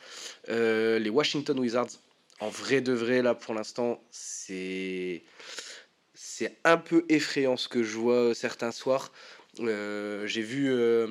les 0.48 1.10
Washington 1.10 1.60
Wizards 1.60 2.00
en 2.40 2.50
vrai 2.50 2.82
de 2.82 2.94
vrai, 2.94 3.22
là, 3.22 3.36
pour 3.36 3.54
l'instant, 3.54 4.04
c'est 4.12 5.24
c'est 6.14 6.58
un 6.64 6.78
peu 6.78 7.06
effrayant 7.10 7.58
ce 7.58 7.68
que 7.68 7.84
je 7.84 7.96
vois 7.98 8.34
certains 8.34 8.72
soirs. 8.72 9.12
Euh, 9.60 10.26
j'ai 10.26 10.42
vu 10.42 10.72
euh, 10.72 11.08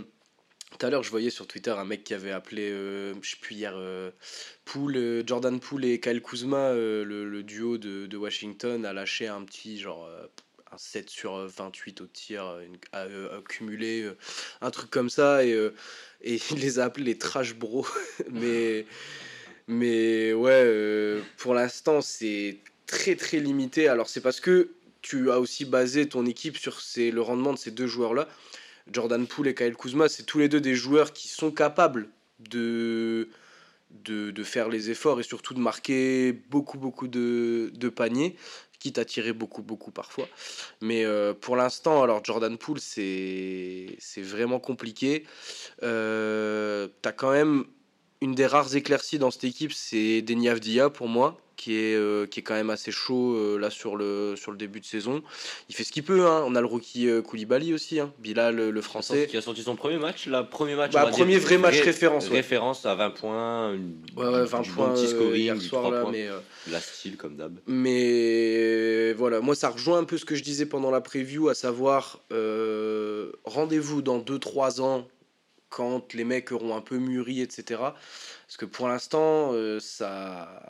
tout 0.76 0.84
à 0.84 0.90
l'heure, 0.90 1.02
je 1.02 1.10
voyais 1.10 1.30
sur 1.30 1.46
Twitter 1.46 1.70
un 1.70 1.84
mec 1.84 2.02
qui 2.02 2.12
avait 2.12 2.32
appelé, 2.32 2.70
euh, 2.70 3.14
je 3.22 3.30
sais 3.30 3.36
plus 3.40 3.54
hier, 3.54 3.74
Jordan 5.26 5.60
Poole 5.60 5.84
et 5.84 6.00
Kyle 6.00 6.22
Kuzma, 6.22 6.72
le, 6.72 7.42
duo 7.42 7.78
de, 7.78 8.16
Washington, 8.16 8.84
a 8.84 8.92
lâché 8.92 9.28
un 9.28 9.44
petit 9.44 9.78
genre 9.78 10.08
un 10.72 10.78
7 10.78 11.08
sur 11.08 11.36
28 11.46 12.00
au 12.00 12.06
tir 12.06 12.58
accumulé, 12.92 14.10
un 14.60 14.70
truc 14.70 14.90
comme 14.90 15.10
ça, 15.10 15.44
et, 15.44 15.52
et 16.22 16.40
il 16.50 16.58
les 16.58 16.78
a 16.78 16.84
appelés 16.86 17.04
les 17.04 17.18
trash 17.18 17.54
bros. 17.54 17.86
Mais. 18.30 18.86
Mais 19.72 20.32
ouais, 20.32 20.50
euh, 20.52 21.20
pour 21.38 21.54
l'instant, 21.54 22.00
c'est 22.00 22.58
très 22.86 23.16
très 23.16 23.38
limité. 23.38 23.88
Alors, 23.88 24.08
c'est 24.08 24.20
parce 24.20 24.40
que 24.40 24.70
tu 25.00 25.30
as 25.30 25.40
aussi 25.40 25.64
basé 25.64 26.08
ton 26.08 26.26
équipe 26.26 26.56
sur 26.56 26.78
le 26.96 27.20
rendement 27.20 27.52
de 27.52 27.58
ces 27.58 27.70
deux 27.70 27.86
joueurs-là. 27.86 28.28
Jordan 28.90 29.26
Poole 29.26 29.48
et 29.48 29.54
Kyle 29.54 29.74
Kuzma, 29.76 30.08
c'est 30.08 30.24
tous 30.24 30.38
les 30.38 30.48
deux 30.48 30.60
des 30.60 30.74
joueurs 30.74 31.12
qui 31.12 31.28
sont 31.28 31.50
capables 31.50 32.08
de, 32.38 33.28
de, 34.04 34.42
faire 34.42 34.68
les 34.68 34.90
efforts 34.90 35.20
et 35.20 35.22
surtout 35.22 35.54
de 35.54 35.60
marquer 35.60 36.32
beaucoup 36.32 36.78
beaucoup 36.78 37.08
de, 37.08 37.70
de 37.74 37.88
paniers, 37.88 38.36
quitte 38.78 38.98
à 38.98 39.04
tirer 39.04 39.32
beaucoup 39.32 39.62
beaucoup 39.62 39.92
parfois. 39.92 40.28
Mais 40.80 41.04
euh, 41.04 41.32
pour 41.34 41.56
l'instant, 41.56 42.02
alors 42.02 42.24
Jordan 42.24 42.58
Poole, 42.58 42.80
c'est 42.80 43.96
vraiment 44.18 44.58
compliqué. 44.58 45.24
Euh, 45.82 46.88
tu 47.02 47.08
as 47.08 47.12
quand 47.12 47.32
même 47.32 47.64
une 48.22 48.36
des 48.36 48.46
rares 48.46 48.76
éclaircies 48.76 49.18
dans 49.18 49.32
cette 49.32 49.42
équipe, 49.42 49.72
c'est 49.72 50.22
Denis 50.22 50.48
Avdia 50.48 50.90
pour 50.90 51.08
moi, 51.08 51.36
qui 51.56 51.74
est, 51.74 51.96
euh, 51.96 52.24
qui 52.24 52.38
est 52.38 52.42
quand 52.44 52.54
même 52.54 52.70
assez 52.70 52.92
chaud 52.92 53.34
euh, 53.34 53.58
là 53.58 53.68
sur 53.68 53.96
le, 53.96 54.36
sur 54.36 54.52
le 54.52 54.56
début 54.56 54.78
de 54.78 54.84
saison. 54.84 55.24
Il 55.68 55.74
fait 55.74 55.82
ce 55.82 55.90
qu'il 55.90 56.04
peut. 56.04 56.24
Hein. 56.24 56.44
On 56.46 56.54
a 56.54 56.60
le 56.60 56.68
rookie 56.68 57.08
euh, 57.08 57.20
Koulibaly 57.20 57.74
aussi, 57.74 57.98
hein. 57.98 58.12
Bilal 58.20 58.68
le 58.68 58.80
français. 58.80 59.26
Qui 59.28 59.36
a 59.36 59.42
sorti 59.42 59.62
son 59.62 59.74
premier 59.74 59.98
match, 59.98 60.28
la 60.28 60.44
premier 60.44 60.76
match. 60.76 60.92
Bah, 60.92 61.06
premier 61.06 61.36
vrai 61.38 61.58
match 61.58 61.80
référence. 61.80 62.28
Référence 62.28 62.86
à 62.86 62.94
20 62.94 63.10
points. 63.10 63.72
Ouais, 64.16 64.24
ouais, 64.24 64.44
20 64.44 64.62
points 64.72 64.90
petit 64.90 65.08
scoring, 65.08 65.42
hier 65.42 65.60
soir 65.60 65.90
là, 65.90 66.04
mais 66.08 66.28
la 66.70 66.80
style 66.80 67.16
comme 67.16 67.34
d'hab. 67.34 67.58
Mais 67.66 69.14
voilà, 69.14 69.40
moi 69.40 69.56
ça 69.56 69.68
rejoint 69.70 69.98
un 69.98 70.04
peu 70.04 70.16
ce 70.16 70.24
que 70.24 70.36
je 70.36 70.44
disais 70.44 70.66
pendant 70.66 70.92
la 70.92 71.00
preview, 71.00 71.48
à 71.48 71.54
savoir 71.54 72.20
rendez-vous 73.44 74.00
dans 74.00 74.20
2-3 74.20 74.80
ans 74.80 75.08
quand 75.72 76.12
les 76.14 76.24
mecs 76.24 76.52
auront 76.52 76.76
un 76.76 76.82
peu 76.82 76.98
mûri, 76.98 77.40
etc. 77.40 77.80
Parce 77.80 78.56
que 78.58 78.66
pour 78.66 78.88
l'instant, 78.88 79.52
euh, 79.52 79.80
ça, 79.80 80.62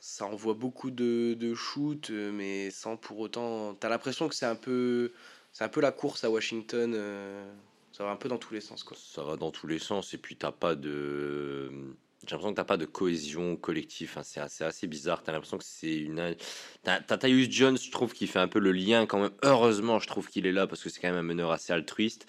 ça 0.00 0.26
envoie 0.26 0.54
beaucoup 0.54 0.90
de, 0.90 1.34
de 1.34 1.54
shoot, 1.54 2.10
euh, 2.10 2.30
mais 2.30 2.70
sans 2.70 2.96
pour 2.96 3.18
autant. 3.18 3.74
T'as 3.74 3.88
l'impression 3.88 4.28
que 4.28 4.34
c'est 4.34 4.46
un 4.46 4.54
peu, 4.54 5.12
c'est 5.52 5.64
un 5.64 5.68
peu 5.68 5.80
la 5.80 5.92
course 5.92 6.24
à 6.24 6.30
Washington. 6.30 6.92
Euh, 6.94 7.50
ça 7.92 8.04
va 8.04 8.10
un 8.10 8.16
peu 8.16 8.28
dans 8.28 8.38
tous 8.38 8.52
les 8.52 8.60
sens, 8.60 8.84
quoi. 8.84 8.96
Ça 9.00 9.22
va 9.24 9.36
dans 9.36 9.50
tous 9.50 9.66
les 9.66 9.78
sens, 9.78 10.12
et 10.12 10.18
puis 10.18 10.36
t'as 10.36 10.52
pas 10.52 10.74
de 10.74 11.96
j'ai 12.26 12.34
l'impression 12.34 12.52
que 12.52 12.56
t'as 12.56 12.64
pas 12.64 12.76
de 12.76 12.84
cohésion 12.84 13.56
collective. 13.56 14.16
C'est 14.22 14.40
assez, 14.40 14.64
assez, 14.64 14.86
bizarre. 14.86 15.22
T'as 15.22 15.32
l'impression 15.32 15.58
que 15.58 15.64
c'est 15.64 15.94
une. 15.94 16.34
T'as 16.82 17.00
Tyus 17.18 17.50
Jones, 17.50 17.78
je 17.78 17.90
trouve, 17.90 18.12
qui 18.12 18.26
fait 18.26 18.38
un 18.38 18.48
peu 18.48 18.58
le 18.58 18.72
lien 18.72 19.06
quand 19.06 19.20
même. 19.20 19.32
Heureusement, 19.42 19.98
je 19.98 20.06
trouve 20.06 20.28
qu'il 20.28 20.46
est 20.46 20.52
là 20.52 20.66
parce 20.66 20.82
que 20.82 20.88
c'est 20.88 21.00
quand 21.00 21.08
même 21.08 21.18
un 21.18 21.22
meneur 21.22 21.52
assez 21.52 21.72
altruiste. 21.72 22.26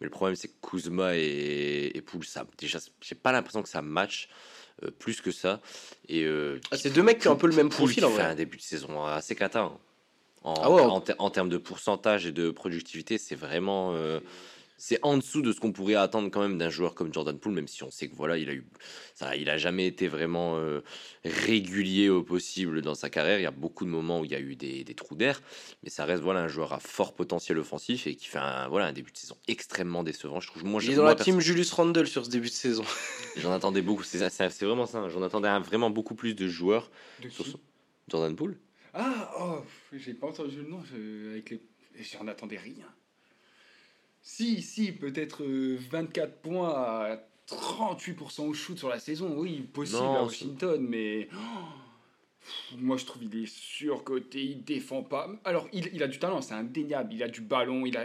Mais 0.00 0.04
le 0.06 0.10
problème, 0.10 0.36
c'est 0.36 0.48
que 0.48 0.66
Kuzma 0.66 1.16
et, 1.16 1.90
et 1.94 2.02
Poul, 2.02 2.24
ça, 2.24 2.46
déjà, 2.58 2.78
j'ai 3.00 3.14
pas 3.14 3.32
l'impression 3.32 3.62
que 3.62 3.68
ça 3.68 3.82
match. 3.82 4.28
Euh, 4.84 4.92
plus 4.92 5.20
que 5.20 5.32
ça. 5.32 5.60
Et 6.08 6.22
euh, 6.22 6.60
ah, 6.70 6.76
c'est 6.76 6.90
deux 6.90 7.02
mecs 7.02 7.18
qui 7.18 7.26
ont 7.26 7.32
un 7.32 7.36
peu 7.36 7.48
le 7.48 7.56
même 7.56 7.68
profil 7.68 8.04
en 8.04 8.10
fait 8.10 8.22
un 8.22 8.36
début 8.36 8.58
de 8.58 8.62
saison 8.62 9.04
assez 9.04 9.34
cata. 9.34 9.62
Hein. 9.62 9.78
En, 10.44 10.54
ah 10.54 10.70
en, 10.70 11.02
en, 11.18 11.30
termes 11.30 11.48
de 11.48 11.58
pourcentage 11.58 12.26
et 12.26 12.32
de 12.32 12.50
productivité, 12.50 13.18
c'est 13.18 13.34
vraiment. 13.34 13.94
Euh, 13.94 14.20
c'est 14.78 15.00
en 15.02 15.16
dessous 15.16 15.42
de 15.42 15.52
ce 15.52 15.58
qu'on 15.58 15.72
pourrait 15.72 15.96
attendre 15.96 16.30
quand 16.30 16.40
même 16.40 16.56
d'un 16.56 16.70
joueur 16.70 16.94
comme 16.94 17.12
Jordan 17.12 17.36
Poole, 17.36 17.52
même 17.52 17.66
si 17.66 17.82
on 17.82 17.90
sait 17.90 18.08
que 18.08 18.14
voilà, 18.14 18.38
il 18.38 18.48
a 18.48 18.54
eu, 18.54 18.64
ça, 19.12 19.34
il 19.34 19.50
a 19.50 19.58
jamais 19.58 19.88
été 19.88 20.06
vraiment 20.06 20.56
euh, 20.56 20.82
régulier 21.24 22.08
au 22.08 22.22
possible 22.22 22.80
dans 22.80 22.94
sa 22.94 23.10
carrière. 23.10 23.40
Il 23.40 23.42
y 23.42 23.46
a 23.46 23.50
beaucoup 23.50 23.84
de 23.84 23.90
moments 23.90 24.20
où 24.20 24.24
il 24.24 24.30
y 24.30 24.36
a 24.36 24.40
eu 24.40 24.54
des, 24.54 24.84
des 24.84 24.94
trous 24.94 25.16
d'air, 25.16 25.42
mais 25.82 25.90
ça 25.90 26.04
reste 26.04 26.22
voilà 26.22 26.40
un 26.40 26.48
joueur 26.48 26.72
à 26.72 26.78
fort 26.78 27.14
potentiel 27.14 27.58
offensif 27.58 28.06
et 28.06 28.14
qui 28.14 28.26
fait 28.26 28.38
un 28.38 28.68
voilà 28.68 28.86
un 28.86 28.92
début 28.92 29.10
de 29.10 29.16
saison 29.16 29.36
extrêmement 29.48 30.04
décevant. 30.04 30.38
Je 30.38 30.46
trouve. 30.46 30.64
Moi, 30.64 30.80
il 30.84 30.92
est 30.92 30.94
dans 30.94 31.04
la 31.04 31.16
team 31.16 31.40
Julius 31.40 31.72
Randle 31.72 32.06
sur 32.06 32.24
ce 32.24 32.30
début 32.30 32.48
de 32.48 32.52
saison. 32.52 32.84
J'en 33.36 33.50
attendais 33.50 33.82
beaucoup. 33.82 34.04
C'est 34.04 34.28
c'est 34.30 34.64
vraiment 34.64 34.86
ça. 34.86 35.08
J'en 35.08 35.22
attendais 35.22 35.48
vraiment 35.58 35.90
beaucoup 35.90 36.14
plus 36.14 36.34
de 36.34 36.46
joueurs. 36.46 36.90
sur 37.30 37.44
Jordan 38.08 38.36
Poole. 38.36 38.56
Ah 38.94 39.32
oh, 39.40 39.64
j'ai 39.92 40.14
pas 40.14 40.28
entendu 40.28 40.58
le 40.62 40.68
nom 40.68 40.80
avec 41.32 41.50
les. 41.50 41.60
J'en 42.00 42.28
attendais 42.28 42.58
rien. 42.58 42.86
Si, 44.30 44.60
si, 44.60 44.92
peut-être 44.92 45.42
24 45.42 46.28
euh, 46.28 46.32
points 46.42 46.68
à 46.68 47.16
38% 47.48 48.42
au 48.42 48.52
shoot 48.52 48.76
sur 48.76 48.90
la 48.90 48.98
saison, 48.98 49.34
oui, 49.38 49.62
possible 49.62 50.02
à 50.02 50.22
Washington, 50.22 50.86
mais 50.86 51.30
oh, 51.32 52.76
moi 52.76 52.98
je 52.98 53.06
trouve 53.06 53.22
qu'il 53.22 53.42
est 53.42 53.46
surcoté, 53.46 54.44
il 54.44 54.64
défend 54.64 55.02
pas. 55.02 55.30
Alors 55.44 55.66
il, 55.72 56.02
a 56.02 56.06
du 56.06 56.18
talent, 56.18 56.42
c'est 56.42 56.52
indéniable, 56.52 57.14
il 57.14 57.22
a 57.22 57.28
du 57.28 57.40
ballon, 57.40 57.86
il 57.86 57.96
a 57.96 58.04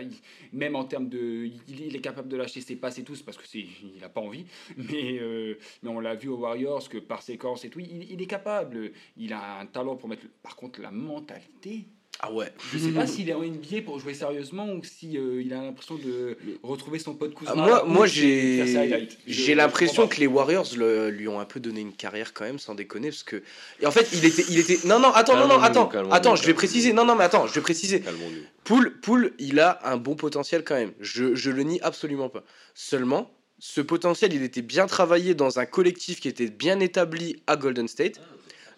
même 0.53 0.77
en 0.77 0.85
termes 0.85 1.09
de, 1.09 1.49
il, 1.67 1.93
est 1.93 2.01
capable 2.01 2.29
de 2.29 2.37
lâcher 2.37 2.61
ses 2.61 2.77
passes 2.77 2.99
et 2.99 3.03
tout, 3.03 3.17
parce 3.25 3.35
que 3.35 3.45
c'est, 3.45 3.65
il 3.97 4.01
a 4.01 4.07
pas 4.07 4.21
envie, 4.21 4.45
mais 4.77 5.19
euh, 5.19 5.59
mais 5.83 5.89
on 5.89 5.99
l'a 5.99 6.15
vu 6.15 6.29
aux 6.29 6.37
Warriors 6.37 6.87
que 6.87 6.99
par 6.99 7.21
séquence 7.21 7.65
et 7.65 7.69
tout, 7.69 7.81
il, 7.81 8.09
il 8.09 8.21
est 8.21 8.27
capable, 8.27 8.93
il 9.17 9.33
a 9.33 9.59
un 9.59 9.65
talent 9.65 9.97
pour 9.97 10.07
mettre, 10.07 10.25
par 10.41 10.55
contre 10.55 10.79
la 10.81 10.91
mentalité. 10.91 11.85
Ah 12.25 12.31
ouais. 12.31 12.53
Je 12.71 12.77
sais 12.77 12.91
pas 12.91 13.05
s'il 13.05 13.29
est 13.29 13.33
en 13.33 13.41
NBA 13.41 13.81
pour 13.83 13.99
jouer 13.99 14.13
sérieusement 14.13 14.71
ou 14.71 14.81
si 14.81 15.17
euh, 15.17 15.41
il 15.41 15.53
a 15.53 15.61
l'impression 15.61 15.95
de 15.95 16.37
retrouver 16.63 16.97
son 16.97 17.15
pote 17.15 17.33
cousin. 17.33 17.53
moi, 17.53 17.83
moi 17.85 18.07
j'ai 18.07 19.09
j'ai 19.27 19.55
l'impression 19.55 20.07
que 20.07 20.21
les 20.21 20.27
Warriors 20.27 20.67
lui 21.11 21.27
ont 21.27 21.41
un 21.41 21.45
peu 21.45 21.59
donné 21.59 21.81
une 21.81 21.91
carrière 21.91 22.33
quand 22.33 22.45
même, 22.45 22.59
sans 22.59 22.75
déconner, 22.75 23.09
parce 23.09 23.23
que 23.23 23.43
et 23.81 23.85
en 23.85 23.91
fait 23.91 24.07
il 24.13 24.23
était 24.23 24.45
il 24.49 24.57
était 24.57 24.87
non 24.87 24.99
non 24.99 25.11
attends 25.11 25.35
non 25.35 25.49
non 25.49 25.61
attends 25.61 25.89
attends 26.11 26.37
je 26.37 26.45
vais 26.45 26.53
préciser 26.53 26.93
non 26.93 27.03
non 27.03 27.15
mais 27.15 27.25
attends 27.25 27.45
je 27.45 27.53
vais 27.55 27.61
préciser. 27.61 28.01
Poul 28.63 28.97
Poul 29.01 29.33
il 29.37 29.59
a 29.59 29.81
un 29.83 29.97
bon 29.97 30.15
potentiel 30.15 30.63
quand 30.63 30.75
même. 30.75 30.93
Je 31.01 31.35
je 31.35 31.51
le 31.51 31.63
nie 31.63 31.81
absolument 31.81 32.29
pas. 32.29 32.45
Seulement 32.73 33.31
ce 33.59 33.81
potentiel 33.81 34.33
il 34.33 34.43
était 34.43 34.61
bien 34.61 34.87
travaillé 34.87 35.35
dans 35.35 35.59
un 35.59 35.65
collectif 35.65 36.21
qui 36.21 36.29
était 36.29 36.47
bien 36.47 36.79
établi 36.79 37.43
à 37.47 37.57
Golden 37.57 37.89
State. 37.89 38.21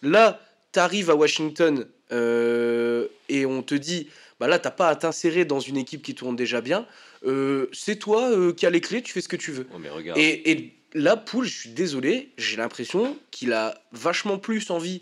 Là 0.01 0.39
tu 0.75 0.79
arrives 0.79 1.09
à 1.09 1.15
Washington 1.15 1.87
euh, 2.11 3.07
et 3.29 3.45
on 3.45 3.63
te 3.63 3.75
dit, 3.75 4.09
bah 4.41 4.47
là, 4.47 4.59
t'as 4.59 4.71
pas 4.71 4.89
à 4.89 4.95
t'insérer 4.97 5.45
dans 5.45 5.61
une 5.61 5.77
équipe 5.77 6.03
qui 6.03 6.15
tourne 6.15 6.35
déjà 6.35 6.59
bien. 6.59 6.85
Euh, 7.25 7.67
c'est 7.71 7.95
toi 7.95 8.29
euh, 8.29 8.51
qui 8.51 8.65
as 8.65 8.69
les 8.69 8.81
clés, 8.81 9.01
tu 9.01 9.13
fais 9.13 9.21
ce 9.21 9.29
que 9.29 9.37
tu 9.37 9.51
veux. 9.51 9.67
Oh, 9.73 9.79
et, 10.17 10.51
et, 10.51 10.73
là, 10.93 11.15
Poul, 11.15 11.45
je 11.45 11.57
suis 11.57 11.69
désolé, 11.69 12.29
j'ai 12.37 12.57
l'impression 12.57 13.17
qu'il 13.31 13.53
a 13.53 13.81
vachement 13.93 14.37
plus 14.37 14.69
envie 14.69 15.01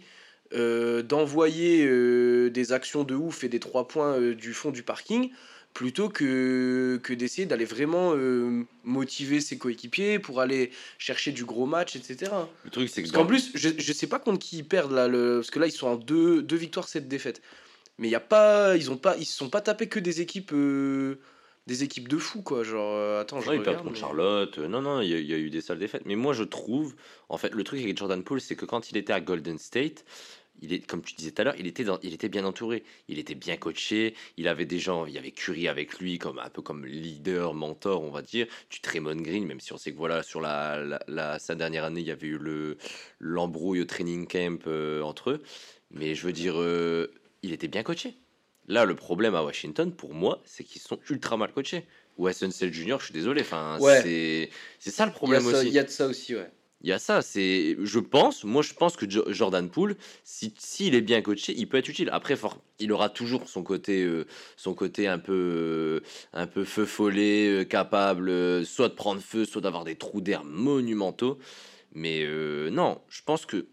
d'envoyer 1.10 1.90
des 2.52 2.74
actions 2.74 3.04
de 3.04 3.16
ouf 3.16 3.44
et 3.44 3.50
des 3.50 3.60
trois 3.60 3.88
points 3.88 4.20
du 4.34 4.54
fond 4.54 4.70
du 4.70 4.84
parking 4.84 5.32
plutôt 5.74 6.10
que, 6.10 7.00
que 7.04 7.14
d'essayer 7.14 7.46
d'aller 7.46 7.66
vraiment 7.66 8.14
euh, 8.16 8.64
motiver 8.84 9.42
ses 9.42 9.58
coéquipiers 9.58 10.20
pour 10.20 10.40
aller 10.40 10.72
chercher 10.98 11.32
du 11.32 11.46
gros 11.46 11.66
match, 11.66 11.96
etc. 11.96 12.32
Le 12.64 12.70
truc, 12.70 12.90
c'est 12.90 13.02
que. 13.02 13.08
Parce 13.10 13.18
qu'en 13.18 13.26
plus, 13.26 13.52
je, 13.56 13.70
je 13.78 13.94
sais 13.94 14.08
pas 14.08 14.20
contre 14.20 14.40
qui 14.40 14.58
ils 14.58 14.68
perdent 14.68 14.92
là, 14.92 15.08
le, 15.08 15.38
parce 15.38 15.52
que 15.52 15.60
là, 15.60 15.68
ils 15.68 15.72
sont 15.72 15.88
en 15.88 15.96
deux, 15.96 16.42
deux 16.42 16.56
victoires, 16.56 16.88
sept 16.88 17.08
défaites. 17.08 17.42
Mais 17.98 18.10
y 18.10 18.16
a 18.16 18.20
pas, 18.20 18.76
ils 18.76 18.92
ont 18.92 18.98
pas, 18.98 19.16
ils 19.18 19.26
se 19.26 19.36
sont 19.36 19.50
pas 19.50 19.62
tapés 19.62 19.88
que 19.88 20.00
des 20.00 20.22
équipes. 20.22 20.52
Euh, 20.54 21.20
des 21.66 21.84
équipes 21.84 22.10
de 22.10 22.18
fous 22.18 22.42
quoi 22.42 22.64
genre 22.64 22.94
euh, 22.94 23.22
attends 23.22 23.40
je 23.40 23.54
ils 23.54 23.62
perdent 23.62 23.84
contre 23.84 23.98
Charlotte 23.98 24.58
non 24.58 24.82
non 24.82 25.00
il 25.00 25.08
y, 25.08 25.24
y, 25.24 25.34
a 25.34 25.38
eu 25.38 25.50
des 25.50 25.62
sales 25.62 25.80
défaites 25.80 26.06
mais 26.06 26.18
moi 26.18 26.34
je 26.34 26.44
trouve 26.44 26.94
en 27.30 27.38
fait 27.38 27.54
le 27.54 27.64
truc 27.64 27.82
avec 27.82 27.98
Jordan 27.98 28.22
Poole 28.22 28.42
c'est 28.42 28.58
que 28.58 28.66
quand 28.66 28.92
il 28.92 28.98
était 28.98 29.14
à 29.14 29.22
Golden 29.22 29.58
State 29.58 30.04
il 30.62 30.74
est, 30.74 30.86
comme 30.86 31.02
tu 31.02 31.14
disais 31.16 31.32
tout 31.32 31.42
à 31.42 31.46
l'heure, 31.46 31.56
il 31.58 31.68
était, 31.68 31.86
il 32.04 32.14
était 32.14 32.30
bien 32.30 32.46
entouré, 32.46 32.84
il 33.08 33.20
était 33.20 33.36
bien 33.36 33.58
coaché, 33.58 34.16
il 34.38 34.48
avait 34.48 34.66
des 34.66 34.80
gens, 34.80 35.06
il 35.06 35.14
y 35.14 35.18
avait 35.18 35.32
Curry 35.32 35.68
avec 35.68 36.00
lui, 36.00 36.20
comme 36.20 36.40
un 36.40 36.50
peu 36.50 36.62
comme 36.62 36.86
leader, 36.86 37.54
mentor, 37.54 38.02
on 38.02 38.12
va 38.12 38.22
dire. 38.22 38.48
Tu 38.70 38.82
Tremon 38.82 39.16
Green, 39.16 39.46
même 39.46 39.60
si 39.60 39.74
on 39.74 39.78
sait 39.78 39.92
que 39.92 39.98
voilà, 39.98 40.24
sur 40.24 40.42
la, 40.42 41.00
la, 41.08 41.40
sa 41.40 41.56
dernière 41.56 41.84
année, 41.84 42.02
il 42.02 42.08
y 42.08 42.12
avait 42.12 42.28
eu 42.28 42.38
le 42.38 42.78
l'embrouille 43.20 43.82
au 43.82 43.86
training 43.86 44.28
camp 44.28 44.68
euh, 44.68 45.02
entre 45.02 45.32
eux. 45.32 45.44
Mais 45.92 46.16
je 46.16 46.26
veux 46.26 46.34
dire, 46.34 46.60
euh, 46.60 47.14
il 47.42 47.52
était 47.52 47.68
bien 47.68 47.84
coaché. 47.84 48.16
Là, 48.68 48.86
le 48.86 48.96
problème 48.96 49.36
à 49.36 49.44
Washington, 49.44 49.94
pour 49.94 50.14
moi, 50.14 50.42
c'est 50.46 50.64
qu'ils 50.64 50.82
sont 50.82 51.00
ultra 51.10 51.36
mal 51.36 51.52
coachés. 51.52 51.86
Wes 52.18 52.42
Unseld 52.44 52.74
Jr., 52.74 52.98
je 53.00 53.06
suis 53.06 53.14
désolé. 53.14 53.42
Enfin, 53.42 53.78
c'est 53.82 54.50
ça 54.80 55.06
le 55.06 55.12
problème 55.12 55.46
aussi. 55.46 55.68
Il 55.68 55.74
y 55.74 55.80
a 55.80 55.84
de 55.84 55.90
ça 55.90 56.08
aussi, 56.08 56.36
ouais. 56.36 56.50
Il 56.84 56.90
y 56.90 56.92
a 56.92 57.00
ça, 57.00 57.22
c'est, 57.22 57.78
je 57.82 58.00
pense, 58.00 58.44
moi 58.44 58.62
je 58.62 58.74
pense 58.74 58.98
que 58.98 59.06
Jordan 59.32 59.70
Poole, 59.70 59.96
si 60.26 60.54
s'il 60.58 60.96
est 60.96 61.02
bien 61.02 61.22
coaché, 61.22 61.54
il 61.56 61.70
peut 61.70 61.78
être 61.78 61.88
utile. 61.88 62.10
Après, 62.12 62.36
fort, 62.36 62.58
il 62.80 62.92
aura 62.92 63.10
toujours 63.10 63.48
son 63.48 63.64
côté, 63.64 64.04
euh, 64.04 64.26
son 64.58 64.74
côté 64.74 65.08
un 65.08 65.18
peu, 65.18 65.34
euh, 65.34 66.00
un 66.34 66.46
peu 66.46 66.66
feu 66.66 66.86
follet, 66.86 67.48
euh, 67.48 67.64
capable 67.64 68.66
soit 68.66 68.90
de 68.90 68.96
prendre 68.96 69.22
feu, 69.22 69.46
soit 69.46 69.62
d'avoir 69.62 69.86
des 69.86 69.96
trous 69.96 70.20
d'air 70.20 70.44
monumentaux. 70.44 71.40
Mais 71.94 72.28
non, 72.72 73.02
je 73.10 73.22
pense 73.24 73.46
que 73.46 73.68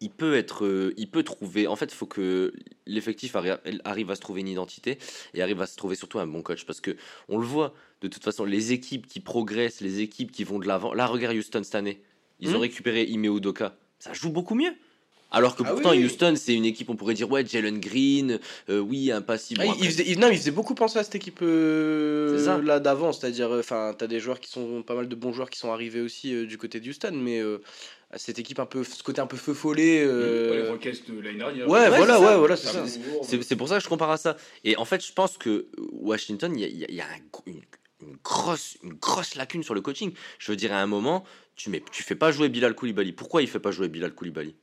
il 0.00 0.10
peut 0.10 0.36
être, 0.36 0.92
il 0.96 1.10
peut 1.10 1.22
trouver. 1.24 1.66
En 1.66 1.76
fait, 1.76 1.86
il 1.86 1.94
faut 1.94 2.06
que 2.06 2.52
l'effectif 2.86 3.36
arrive 3.84 4.10
à 4.10 4.14
se 4.16 4.20
trouver 4.20 4.40
une 4.42 4.48
identité 4.48 4.98
et 5.34 5.42
arrive 5.42 5.60
à 5.62 5.66
se 5.66 5.76
trouver 5.76 5.96
surtout 5.96 6.18
un 6.18 6.26
bon 6.26 6.42
coach 6.42 6.64
parce 6.66 6.80
que 6.80 6.96
on 7.28 7.38
le 7.38 7.46
voit. 7.46 7.74
De 8.00 8.08
toute 8.08 8.22
façon, 8.22 8.44
les 8.44 8.72
équipes 8.72 9.06
qui 9.06 9.20
progressent, 9.20 9.80
les 9.80 10.00
équipes 10.00 10.30
qui 10.30 10.44
vont 10.44 10.58
de 10.58 10.68
l'avant. 10.68 10.94
Là, 10.94 11.06
regarde 11.06 11.36
Houston 11.36 11.62
cette 11.64 11.74
année. 11.74 12.02
Ils 12.40 12.54
ont 12.54 12.58
hmm. 12.58 12.62
récupéré 12.62 13.04
Ime 13.04 13.24
Udoka. 13.24 13.76
Ça 13.98 14.12
joue 14.12 14.30
beaucoup 14.30 14.54
mieux. 14.54 14.72
Alors 15.30 15.56
que 15.56 15.62
ah 15.66 15.70
pourtant, 15.70 15.92
Houston, 15.92 16.34
c'est 16.36 16.54
une 16.54 16.64
équipe, 16.64 16.88
on 16.88 16.96
pourrait 16.96 17.14
dire, 17.14 17.30
ouais, 17.30 17.44
Jalen 17.46 17.80
Green, 17.80 18.38
euh, 18.70 18.78
oui, 18.78 19.12
un 19.12 19.20
passif. 19.20 19.58
Ah, 19.60 19.64
il, 19.78 19.90
faisait, 19.90 20.14
non, 20.14 20.28
il 20.30 20.38
faisait 20.38 20.50
beaucoup 20.50 20.74
penser 20.74 20.98
à 20.98 21.04
cette 21.04 21.16
équipe 21.16 21.40
euh, 21.42 22.62
là 22.62 22.80
d'avant, 22.80 23.12
c'est-à-dire, 23.12 23.52
euh, 23.52 23.60
enfin, 23.60 23.94
t'as 23.96 24.06
des 24.06 24.20
joueurs 24.20 24.40
qui 24.40 24.50
sont, 24.50 24.82
pas 24.82 24.94
mal 24.94 25.06
de 25.06 25.14
bons 25.14 25.34
joueurs 25.34 25.50
qui 25.50 25.58
sont 25.58 25.70
arrivés 25.70 26.00
aussi 26.00 26.46
du 26.46 26.56
côté 26.56 26.80
de 26.80 26.88
Houston, 26.88 27.12
mais 27.12 27.42
cette 28.16 28.38
équipe 28.38 28.58
un 28.58 28.64
peu, 28.64 28.84
ce 28.84 29.02
côté 29.02 29.20
un 29.20 29.26
peu 29.26 29.36
feu 29.36 29.52
follet. 29.52 30.06
les 30.06 30.68
Rockets 30.68 31.10
de 31.10 31.20
l'année 31.20 31.38
dernière. 31.38 31.68
Ouais, 31.68 31.88
voilà, 31.90 32.18
ouais, 32.20 32.36
voilà, 32.38 32.56
c'est 32.56 32.68
ça. 32.68 32.84
C'est 33.22 33.56
pour 33.56 33.68
ça 33.68 33.76
que 33.76 33.84
je 33.84 33.88
compare 33.88 34.10
à 34.10 34.16
ça. 34.16 34.36
Et 34.64 34.78
en 34.78 34.86
fait, 34.86 35.04
je 35.04 35.12
pense 35.12 35.36
que 35.36 35.66
Washington, 35.92 36.54
il 36.56 36.62
y 36.62 36.84
a, 36.84 36.90
y 36.90 37.00
a 37.02 37.06
une, 37.46 37.60
une, 38.02 38.16
grosse, 38.22 38.76
une 38.82 38.94
grosse 38.94 39.34
lacune 39.34 39.62
sur 39.62 39.74
le 39.74 39.80
coaching. 39.80 40.12
Je 40.38 40.52
veux 40.52 40.56
dire, 40.56 40.72
à 40.72 40.80
un 40.80 40.86
moment, 40.86 41.24
tu 41.56 41.70
mets, 41.70 41.82
tu 41.92 42.02
fais 42.02 42.14
pas 42.14 42.32
jouer 42.32 42.48
Bilal 42.48 42.74
Koulibaly. 42.74 43.12
Pourquoi 43.12 43.42
il 43.42 43.48
fait 43.48 43.60
pas 43.60 43.70
jouer 43.70 43.88
Bilal 43.88 44.14
Koulibaly? 44.14 44.54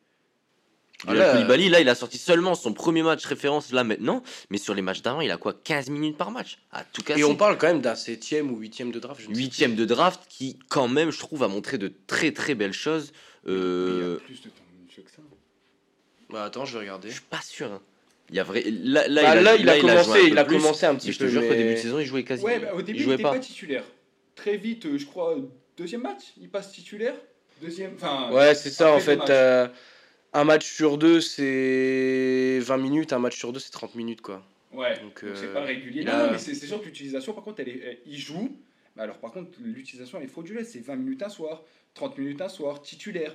Ah 1.08 1.12
Bilal 1.12 1.34
Koulibaly, 1.34 1.70
là, 1.70 1.82
il 1.82 1.90
a 1.90 1.96
sorti 1.96 2.18
seulement 2.18 2.56
son 2.56 2.74
premier 2.74 3.04
match 3.04 3.26
référence 3.26 3.72
là 3.72 3.84
maintenant, 3.84 4.24
mais 4.50 4.58
sur 4.58 4.74
les 4.74 4.82
matchs 4.82 5.02
d'avant, 5.02 5.22
il 5.22 5.30
a 5.30 5.38
quoi? 5.38 5.54
15 5.54 5.90
minutes 5.90 6.18
par 6.18 6.32
match 6.32 6.58
à 6.72 6.84
tout 6.84 7.04
Et 7.12 7.24
on 7.24 7.36
parle 7.36 7.58
quand 7.58 7.68
même 7.68 7.82
d'un 7.82 7.96
septième 7.96 8.52
ou 8.52 8.58
huitième 8.58 8.92
de 8.92 9.00
draft. 9.00 9.22
Huitième 9.28 9.76
de 9.76 9.86
draft 9.86 10.22
qui, 10.30 10.58
quand 10.70 10.88
même, 10.88 11.12
je 11.12 11.20
trouve, 11.20 11.44
a 11.44 11.48
montré 11.48 11.78
de 11.78 11.92
très 12.08 12.32
très 12.32 12.56
belles 12.56 12.74
choses. 12.74 13.12
Euh... 13.48 13.88
Il 13.90 14.02
y 14.02 14.16
a 14.16 14.26
plus 14.26 14.42
de 14.42 14.50
temps 14.50 15.04
que 15.04 15.12
ça. 15.12 15.22
Bah 16.30 16.46
attends, 16.46 16.66
je 16.66 16.74
vais 16.74 16.80
regarder. 16.80 17.10
Je 17.10 17.16
suis 17.16 17.24
pas 17.24 17.42
sûr. 17.42 17.72
Hein. 17.72 17.82
Il 18.30 18.36
y 18.36 18.40
a 18.40 18.44
vrai. 18.44 18.64
Là, 18.66 19.08
là, 19.08 19.22
bah, 19.22 19.40
il, 19.40 19.48
a, 19.48 19.56
il, 19.56 19.70
a, 19.70 19.80
commencé, 19.80 20.20
il 20.28 20.38
a 20.38 20.44
commencé 20.44 20.86
un 20.86 20.96
petit 20.96 21.08
peu. 21.08 21.14
Je 21.14 21.20
te 21.20 21.28
jure 21.28 21.42
qu'au 21.48 21.54
début 21.54 21.74
de 21.74 21.80
saison, 21.80 22.00
il 22.00 22.06
jouait 22.06 22.24
quasi. 22.24 22.44
Ouais, 22.44 22.60
bah, 22.60 22.74
au 22.74 22.82
début, 22.82 23.04
il, 23.04 23.10
n'était 23.10 23.24
pas. 23.24 23.38
titulaire. 23.38 23.84
Très 24.36 24.58
vite, 24.58 24.86
euh, 24.86 24.98
je 24.98 25.06
crois, 25.06 25.36
deuxième 25.78 26.02
match, 26.02 26.34
il 26.42 26.50
passe 26.50 26.72
titulaire. 26.72 27.16
Deuxième, 27.62 27.94
enfin. 27.96 28.32
Ouais, 28.32 28.56
c'est 28.56 28.72
ça 28.72 28.92
en 28.92 29.00
fait. 29.00 29.30
Euh, 29.30 29.68
un 30.34 30.44
match 30.44 30.70
sur 30.70 30.98
deux, 30.98 31.22
c'est 31.22 32.60
20 32.62 32.78
minutes. 32.78 33.14
Un 33.14 33.20
match 33.20 33.38
sur 33.38 33.54
deux, 33.54 33.60
c'est 33.60 33.72
30 33.72 33.96
minutes, 33.96 34.22
quoi. 34.22 34.44
Ouais. 34.74 35.00
Donc, 35.00 35.24
c'est 35.36 35.54
pas 35.54 35.62
euh, 35.62 35.66
régulier. 35.66 36.04
Non, 36.04 36.32
mais 36.32 36.38
c'est 36.38 36.54
sûr 36.54 36.82
que 36.82 36.86
l'utilisation, 36.86 37.34
par 37.34 37.44
contre, 37.44 37.62
elle 37.62 37.70
est, 37.70 38.02
il 38.06 38.18
joue. 38.18 38.58
Mais 38.96 39.04
alors, 39.04 39.18
par 39.18 39.32
contre, 39.32 39.52
l'utilisation 39.62 40.20
est 40.20 40.28
frauduleuse. 40.28 40.68
C'est 40.68 40.84
20 40.84 40.96
minutes 40.98 41.24
un 41.24 41.30
soir, 41.30 41.64
30 41.94 42.18
minutes 42.18 42.42
un 42.42 42.50
soir, 42.50 42.82
titulaire. 42.82 43.34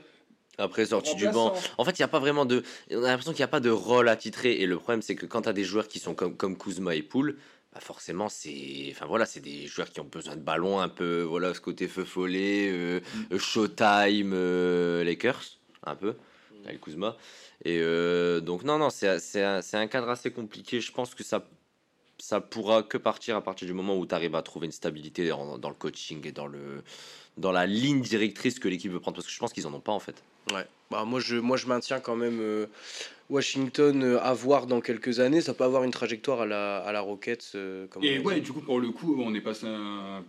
Après, 0.60 0.86
sortie 0.86 1.14
du 1.14 1.28
banc. 1.28 1.54
En 1.78 1.84
fait, 1.84 1.98
il 1.98 2.02
n'y 2.02 2.04
a 2.04 2.08
pas 2.08 2.18
vraiment 2.18 2.44
de. 2.44 2.62
On 2.90 3.02
a 3.02 3.08
l'impression 3.08 3.32
qu'il 3.32 3.40
n'y 3.40 3.44
a 3.44 3.48
pas 3.48 3.60
de 3.60 3.70
rôle 3.70 4.08
à 4.08 4.16
titrer. 4.16 4.52
Et 4.52 4.66
le 4.66 4.76
problème, 4.76 5.02
c'est 5.02 5.14
que 5.14 5.26
quand 5.26 5.42
tu 5.42 5.48
as 5.48 5.52
des 5.52 5.64
joueurs 5.64 5.88
qui 5.88 5.98
sont 5.98 6.14
comme, 6.14 6.36
comme 6.36 6.56
Kuzma 6.56 6.94
et 6.94 7.02
Poul, 7.02 7.36
bah 7.72 7.80
forcément 7.80 8.28
c'est 8.28 8.88
enfin 8.90 9.06
voilà 9.06 9.26
c'est 9.26 9.40
des 9.40 9.68
joueurs 9.68 9.90
qui 9.90 10.00
ont 10.00 10.04
besoin 10.04 10.34
de 10.34 10.40
ballon 10.40 10.80
un 10.80 10.88
peu 10.88 11.22
voilà 11.22 11.54
ce 11.54 11.60
côté 11.60 11.86
feu 11.86 12.04
follet 12.04 12.68
euh, 12.68 13.00
mm. 13.30 13.38
showtime 13.38 14.32
euh, 14.34 15.04
Lakers 15.04 15.58
un 15.84 15.94
peu 15.94 16.10
mm. 16.14 16.66
avec 16.66 16.80
Kuzma 16.80 17.16
et 17.64 17.78
euh, 17.80 18.40
donc 18.40 18.64
non 18.64 18.76
non 18.78 18.90
c'est 18.90 19.20
c'est 19.20 19.44
un, 19.44 19.60
un, 19.72 19.86
cadre 19.86 20.08
assez 20.08 20.32
compliqué 20.32 20.80
je 20.80 20.90
pense 20.90 21.14
que 21.14 21.22
ça 21.22 21.46
ça 22.18 22.40
pourra 22.40 22.82
que 22.82 22.98
partir 22.98 23.36
à 23.36 23.42
partir 23.42 23.68
du 23.68 23.72
moment 23.72 23.96
où 23.96 24.04
tu 24.04 24.14
arrives 24.16 24.34
à 24.34 24.42
trouver 24.42 24.66
une 24.66 24.72
stabilité 24.72 25.28
dans, 25.28 25.56
dans, 25.56 25.68
le 25.68 25.74
coaching 25.74 26.26
et 26.26 26.32
dans 26.32 26.46
le 26.46 26.82
dans 27.36 27.52
la 27.52 27.66
ligne 27.66 28.00
directrice 28.02 28.58
que 28.58 28.68
l'équipe 28.68 28.92
veut 28.92 29.00
prendre 29.00 29.16
parce 29.16 29.26
que 29.26 29.32
je 29.32 29.38
pense 29.38 29.52
qu'ils 29.52 29.66
en 29.66 29.74
ont 29.74 29.80
pas 29.80 29.92
en 29.92 30.00
fait 30.00 30.22
ouais 30.52 30.66
bah 30.90 31.04
moi 31.04 31.20
je 31.20 31.36
moi 31.36 31.56
je 31.56 31.66
maintiens 31.66 32.00
quand 32.00 32.16
même 32.16 32.66
Washington 33.30 34.02
euh, 34.02 34.20
à 34.20 34.34
voir 34.34 34.66
dans 34.66 34.80
quelques 34.80 35.20
années. 35.20 35.40
Ça 35.40 35.54
peut 35.54 35.64
avoir 35.64 35.84
une 35.84 35.92
trajectoire 35.92 36.42
à 36.42 36.46
la, 36.46 36.78
à 36.78 36.92
la 36.92 37.00
Rockets. 37.00 37.52
Euh, 37.54 37.86
et 38.02 38.18
ouais, 38.18 38.40
du 38.40 38.52
coup, 38.52 38.60
pour 38.60 38.80
le 38.80 38.90
coup, 38.90 39.16
on 39.22 39.34
est 39.34 39.40
passé 39.40 39.66
un, 39.66 40.24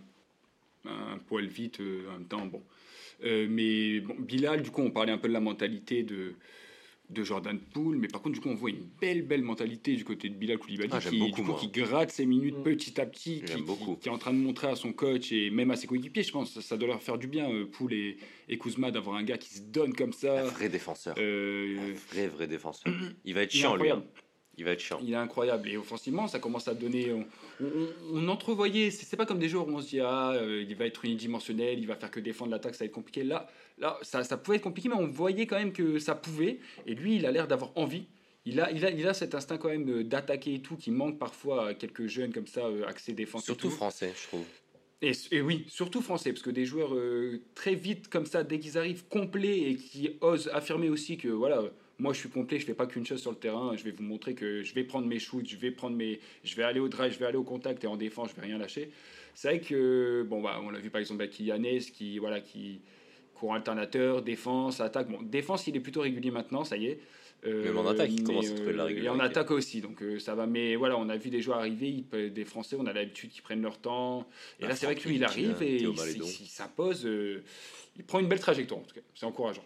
un 0.86 1.18
poil 1.26 1.46
vite 1.46 1.80
euh, 1.80 2.08
en 2.08 2.12
même 2.12 2.26
temps. 2.26 2.46
Bon. 2.46 2.62
mais 3.22 4.00
bon, 4.00 4.14
Bilal, 4.18 4.62
du 4.62 4.70
coup, 4.70 4.82
on 4.82 4.90
parlait 4.90 5.12
un 5.12 5.18
peu 5.18 5.28
de 5.28 5.32
la 5.32 5.40
mentalité 5.40 6.04
de, 6.04 6.34
de 7.12 7.24
Jordan 7.24 7.58
Poole, 7.58 7.96
mais 7.96 8.08
par 8.08 8.22
contre, 8.22 8.34
du 8.34 8.40
coup, 8.40 8.48
on 8.48 8.54
voit 8.54 8.70
une 8.70 8.86
belle, 9.00 9.22
belle 9.22 9.42
mentalité 9.42 9.94
du 9.94 10.04
côté 10.04 10.28
de 10.28 10.34
Bilal 10.34 10.58
Koulibaly 10.58 10.90
ah, 10.92 11.00
qui, 11.00 11.32
qui 11.60 11.68
gratte 11.68 12.10
ses 12.10 12.26
minutes 12.26 12.58
mm. 12.58 12.62
petit 12.62 13.00
à 13.00 13.06
petit, 13.06 13.42
qui, 13.42 13.64
qui, 14.00 14.08
est 14.08 14.12
en 14.12 14.18
train 14.18 14.32
de 14.32 14.38
montrer 14.38 14.68
à 14.68 14.76
son 14.76 14.92
coach 14.92 15.32
et 15.32 15.50
même 15.50 15.70
à 15.70 15.76
ses 15.76 15.86
coéquipiers, 15.86 16.22
je 16.22 16.32
pense, 16.32 16.52
ça, 16.52 16.62
ça 16.62 16.76
doit 16.76 16.88
leur 16.88 17.02
faire 17.02 17.18
du 17.18 17.26
bien, 17.26 17.50
euh, 17.50 17.66
Poole 17.66 17.92
et, 17.92 18.16
et 18.48 18.58
Kuzma, 18.58 18.90
d'avoir 18.90 19.16
un 19.16 19.22
gars 19.22 19.38
qui 19.38 19.54
se 19.54 19.60
donne 19.60 19.94
comme 19.94 20.12
ça. 20.12 20.42
Un 20.42 20.48
vrai 20.48 20.68
défenseur. 20.68 21.14
Euh, 21.18 21.78
un 21.78 22.14
vrai, 22.14 22.28
vrai 22.28 22.46
défenseur. 22.46 22.92
Il 23.24 23.34
va 23.34 23.42
être 23.42 23.52
chiant, 23.52 23.76
lui. 23.76 23.90
Hein. 23.90 24.02
Il 24.58 24.64
va 24.64 24.72
être 24.72 24.80
chiant. 24.80 25.00
Il 25.02 25.12
est 25.12 25.16
incroyable. 25.16 25.68
Et 25.70 25.76
offensivement, 25.76 26.28
ça 26.28 26.38
commence 26.38 26.68
à 26.68 26.74
donner. 26.74 27.12
On, 27.12 27.26
on, 28.12 28.28
entrevoyait. 28.28 28.90
C'est 28.90 29.16
pas 29.16 29.24
comme 29.24 29.38
des 29.38 29.48
jours 29.48 29.66
où 29.66 29.72
on 29.72 29.80
se 29.80 29.88
dit 29.88 30.00
ah, 30.00 30.32
euh, 30.34 30.64
il 30.68 30.74
va 30.76 30.84
être 30.84 31.04
unidimensionnel, 31.04 31.78
il 31.78 31.86
va 31.86 31.96
faire 31.96 32.10
que 32.10 32.20
défendre 32.20 32.50
l'attaque, 32.50 32.74
ça 32.74 32.84
va 32.84 32.86
être 32.86 32.92
compliqué. 32.92 33.24
Là, 33.24 33.48
là, 33.82 33.98
ça, 34.00 34.24
ça 34.24 34.38
pouvait 34.38 34.56
être 34.56 34.62
compliqué, 34.62 34.88
mais 34.88 34.94
on 34.94 35.08
voyait 35.08 35.46
quand 35.46 35.58
même 35.58 35.72
que 35.72 35.98
ça 35.98 36.14
pouvait. 36.14 36.60
Et 36.86 36.94
lui, 36.94 37.16
il 37.16 37.26
a 37.26 37.30
l'air 37.30 37.46
d'avoir 37.46 37.72
envie. 37.76 38.06
Il 38.46 38.60
a, 38.60 38.70
il, 38.72 38.84
a, 38.86 38.90
il 38.90 39.06
a 39.06 39.12
cet 39.12 39.34
instinct 39.34 39.58
quand 39.58 39.68
même 39.68 39.88
euh, 39.90 40.04
d'attaquer 40.04 40.54
et 40.54 40.62
tout 40.62 40.76
qui 40.76 40.90
manque 40.90 41.18
parfois 41.18 41.68
à 41.68 41.74
quelques 41.74 42.06
jeunes 42.06 42.32
comme 42.32 42.46
ça, 42.46 42.64
euh, 42.64 42.86
axés 42.86 43.12
défense. 43.12 43.44
Surtout 43.44 43.70
français, 43.70 44.12
je 44.16 44.28
trouve. 44.28 44.46
Et, 45.02 45.12
et, 45.32 45.40
oui, 45.40 45.64
surtout 45.68 46.00
français, 46.00 46.32
parce 46.32 46.42
que 46.42 46.50
des 46.50 46.64
joueurs 46.64 46.94
très 47.56 47.74
vite 47.74 48.08
comme 48.08 48.24
ça, 48.24 48.44
dès 48.44 48.60
qu'ils 48.60 48.78
arrivent 48.78 49.04
complets 49.08 49.58
et 49.58 49.76
qui 49.76 50.10
osent 50.20 50.48
affirmer 50.52 50.88
aussi 50.88 51.18
que 51.18 51.26
voilà, 51.26 51.60
moi 51.98 52.12
je 52.12 52.18
suis 52.18 52.28
complet, 52.28 52.58
je 52.58 52.66
fais 52.66 52.74
pas 52.74 52.86
qu'une 52.86 53.06
chose 53.06 53.20
sur 53.20 53.30
le 53.30 53.36
terrain, 53.36 53.76
je 53.76 53.84
vais 53.84 53.92
vous 53.92 54.02
montrer 54.02 54.34
que 54.34 54.62
je 54.62 54.74
vais 54.74 54.84
prendre 54.84 55.06
mes 55.06 55.18
shoots, 55.18 55.48
je 55.48 55.56
vais 55.56 55.70
prendre 55.70 55.96
mes 55.96 56.20
je 56.44 56.54
vais 56.56 56.62
aller 56.62 56.80
au 56.80 56.88
drive, 56.88 57.12
je 57.12 57.18
vais 57.18 57.26
aller 57.26 57.36
au 57.36 57.44
contact 57.44 57.84
et 57.84 57.86
en 57.86 57.96
défense, 57.96 58.30
je 58.30 58.40
vais 58.40 58.46
rien 58.46 58.58
lâcher. 58.58 58.90
C'est 59.34 59.48
vrai 59.48 59.60
que 59.60 60.24
bon 60.28 60.42
bah 60.42 60.60
on 60.62 60.70
l'a 60.70 60.78
vu 60.78 60.90
par 60.90 61.00
exemple 61.00 61.22
avec 61.22 61.38
Yannes 61.40 61.80
qui 61.92 62.18
voilà 62.18 62.40
qui 62.40 62.80
courant 63.42 63.54
alternateur, 63.54 64.22
défense, 64.22 64.80
attaque. 64.80 65.08
Bon, 65.10 65.20
défense, 65.20 65.66
il 65.66 65.76
est 65.76 65.80
plutôt 65.80 66.00
régulier 66.02 66.30
maintenant, 66.30 66.62
ça 66.62 66.76
y 66.76 66.86
est. 66.86 67.00
Euh, 67.44 67.64
Même 67.64 67.78
en 67.78 67.88
attaque, 67.88 68.10
il 68.12 68.22
commence 68.22 68.46
à 68.48 68.54
trouver 68.54 68.70
de 68.72 68.76
la 68.76 68.84
régularité. 68.84 69.06
Et 69.06 69.08
en 69.08 69.18
attaque 69.18 69.50
aussi, 69.50 69.80
donc 69.80 70.00
euh, 70.00 70.20
ça 70.20 70.36
va. 70.36 70.46
Mais 70.46 70.76
voilà, 70.76 70.96
on 70.96 71.08
a 71.08 71.16
vu 71.16 71.28
des 71.28 71.42
joueurs 71.42 71.58
arriver, 71.58 72.04
des 72.12 72.44
Français, 72.44 72.76
on 72.78 72.86
a 72.86 72.92
l'habitude 72.92 73.30
qu'ils 73.30 73.42
prennent 73.42 73.62
leur 73.62 73.78
temps. 73.78 74.28
Et 74.60 74.66
là, 74.66 74.76
c'est 74.76 74.86
vrai 74.86 74.94
que 74.94 75.08
lui, 75.08 75.16
il 75.16 75.24
arrive 75.24 75.60
et 75.60 75.82
il, 75.82 75.88
il 75.88 76.46
s'impose. 76.46 77.04
Euh, 77.04 77.42
il 77.96 78.04
prend 78.04 78.20
une 78.20 78.28
belle 78.28 78.38
trajectoire, 78.38 78.78
en 78.78 78.84
tout 78.84 78.94
cas. 78.94 79.00
C'est 79.16 79.26
encourageant. 79.26 79.64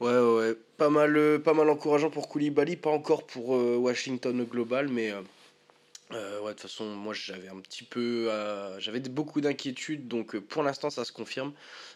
Ouais, 0.00 0.18
ouais, 0.18 0.54
pas 0.76 0.90
mal, 0.90 1.16
euh, 1.16 1.38
pas 1.38 1.54
mal 1.54 1.70
encourageant 1.70 2.10
pour 2.10 2.28
Koulibaly, 2.28 2.74
pas 2.74 2.90
encore 2.90 3.24
pour 3.24 3.54
euh, 3.54 3.76
Washington 3.76 4.44
global, 4.44 4.88
mais 4.88 5.12
euh, 6.12 6.40
ouais, 6.40 6.48
de 6.48 6.52
toute 6.52 6.62
façon, 6.62 6.84
moi 6.84 7.14
j'avais 7.14 7.48
un 7.48 7.60
petit 7.60 7.84
peu, 7.84 8.30
j'avais 8.78 9.00
beaucoup 9.00 9.40
d'inquiétudes, 9.40 10.06
donc 10.06 10.36
pour 10.38 10.62
l'instant 10.62 10.90
ça 10.90 11.04
se 11.04 11.12
confirme, 11.12 11.52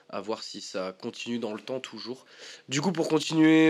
à 0.09 0.21
voir 0.21 0.43
si 0.43 0.61
ça 0.61 0.97
continue 1.01 1.39
dans 1.39 1.53
le 1.53 1.61
temps 1.61 1.81
toujours. 1.81 2.27
Du 2.69 2.81
coup, 2.81 2.93
pour 2.93 3.09
continuer 3.09 3.69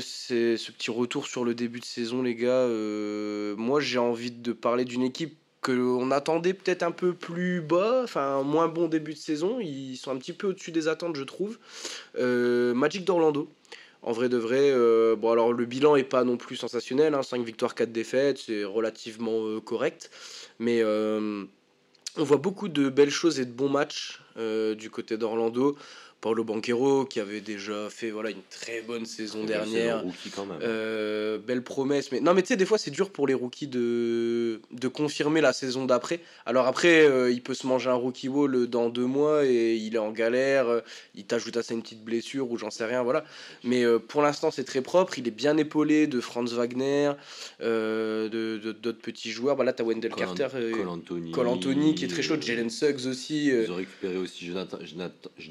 c'est 0.00 0.56
ce 0.56 0.72
petit 0.72 0.90
retour 0.90 1.26
sur 1.26 1.44
le 1.44 1.54
début 1.54 1.80
de 1.80 1.84
saison, 1.84 2.22
les 2.22 2.34
gars, 2.34 2.66
moi 3.56 3.80
j'ai 3.80 3.98
envie 3.98 4.30
de 4.30 4.52
parler 4.52 4.84
d'une 4.84 5.02
équipe 5.02 5.36
qu'on 5.64 6.10
attendait 6.10 6.52
peut-être 6.52 6.82
un 6.82 6.92
peu 6.92 7.14
plus 7.14 7.62
bas, 7.62 8.02
enfin 8.04 8.42
moins 8.42 8.68
bon 8.68 8.86
début 8.86 9.14
de 9.14 9.18
saison. 9.18 9.58
Ils 9.60 9.96
sont 9.96 10.10
un 10.10 10.18
petit 10.18 10.34
peu 10.34 10.48
au-dessus 10.48 10.72
des 10.72 10.88
attentes, 10.88 11.16
je 11.16 11.24
trouve. 11.24 11.58
Euh, 12.18 12.74
Magic 12.74 13.04
d'Orlando. 13.04 13.48
En 14.04 14.12
vrai 14.12 14.28
de 14.28 14.36
vrai, 14.36 14.70
euh, 14.70 15.16
le 15.16 15.64
bilan 15.64 15.96
est 15.96 16.04
pas 16.04 16.24
non 16.24 16.36
plus 16.36 16.56
sensationnel, 16.56 17.14
hein, 17.14 17.22
5 17.22 17.42
victoires, 17.42 17.74
4 17.74 17.90
défaites, 17.90 18.36
c'est 18.36 18.62
relativement 18.62 19.46
euh, 19.46 19.60
correct. 19.60 20.10
Mais 20.58 20.84
on 20.84 22.22
voit 22.22 22.36
beaucoup 22.36 22.68
de 22.68 22.90
belles 22.90 23.10
choses 23.10 23.40
et 23.40 23.46
de 23.46 23.52
bons 23.52 23.70
matchs 23.70 24.20
du 24.36 24.90
côté 24.90 25.16
d'Orlando. 25.16 25.76
Paulo 26.24 26.42
Banquero 26.42 27.04
qui 27.04 27.20
avait 27.20 27.42
déjà 27.42 27.90
fait 27.90 28.10
voilà 28.10 28.30
une 28.30 28.40
très 28.48 28.80
bonne 28.80 29.04
saison 29.04 29.44
dernière. 29.44 30.02
Quand 30.34 30.46
même. 30.46 30.56
Euh, 30.62 31.36
belle 31.36 31.62
promesse, 31.62 32.12
mais 32.12 32.20
non 32.20 32.32
mais 32.32 32.40
tu 32.40 32.48
sais 32.48 32.56
des 32.56 32.64
fois 32.64 32.78
c'est 32.78 32.90
dur 32.90 33.10
pour 33.10 33.26
les 33.26 33.34
rookies 33.34 33.66
de, 33.66 34.62
de 34.70 34.88
confirmer 34.88 35.42
la 35.42 35.52
saison 35.52 35.84
d'après. 35.84 36.20
Alors 36.46 36.66
après 36.66 37.04
euh, 37.04 37.30
il 37.30 37.42
peut 37.42 37.52
se 37.52 37.66
manger 37.66 37.90
un 37.90 37.94
rookie 37.94 38.28
wall 38.28 38.68
dans 38.68 38.88
deux 38.88 39.04
mois 39.04 39.44
et 39.44 39.74
il 39.74 39.96
est 39.96 39.98
en 39.98 40.12
galère, 40.12 40.66
euh, 40.68 40.80
il 41.14 41.26
t'ajoute 41.26 41.58
à 41.58 41.62
ça 41.62 41.74
une 41.74 41.82
petite 41.82 42.02
blessure 42.02 42.50
ou 42.50 42.56
j'en 42.56 42.70
sais 42.70 42.86
rien 42.86 43.02
voilà. 43.02 43.22
Mais 43.62 43.84
pour 44.08 44.22
l'instant 44.22 44.50
c'est 44.50 44.64
très 44.64 44.80
propre, 44.80 45.18
il 45.18 45.28
est 45.28 45.30
bien 45.30 45.58
épaulé 45.58 46.06
de 46.06 46.20
Franz 46.22 46.54
Wagner, 46.54 47.12
de 47.60 48.72
d'autres 48.80 49.02
petits 49.02 49.30
joueurs. 49.30 49.56
Bah, 49.56 49.64
là 49.64 49.74
t'as 49.74 49.84
Wendell 49.84 50.14
Carter, 50.14 50.48
Cole 51.34 51.48
Anthony, 51.48 51.94
qui 51.94 52.06
est 52.06 52.08
très 52.08 52.22
chaud, 52.22 52.36
Jalen 52.40 52.70
Suggs 52.70 53.06
aussi. 53.06 53.48
Ils 53.48 53.70
ont 53.70 53.76
récupéré 53.76 54.16
aussi 54.24 54.46
Jonathan, 54.46 54.78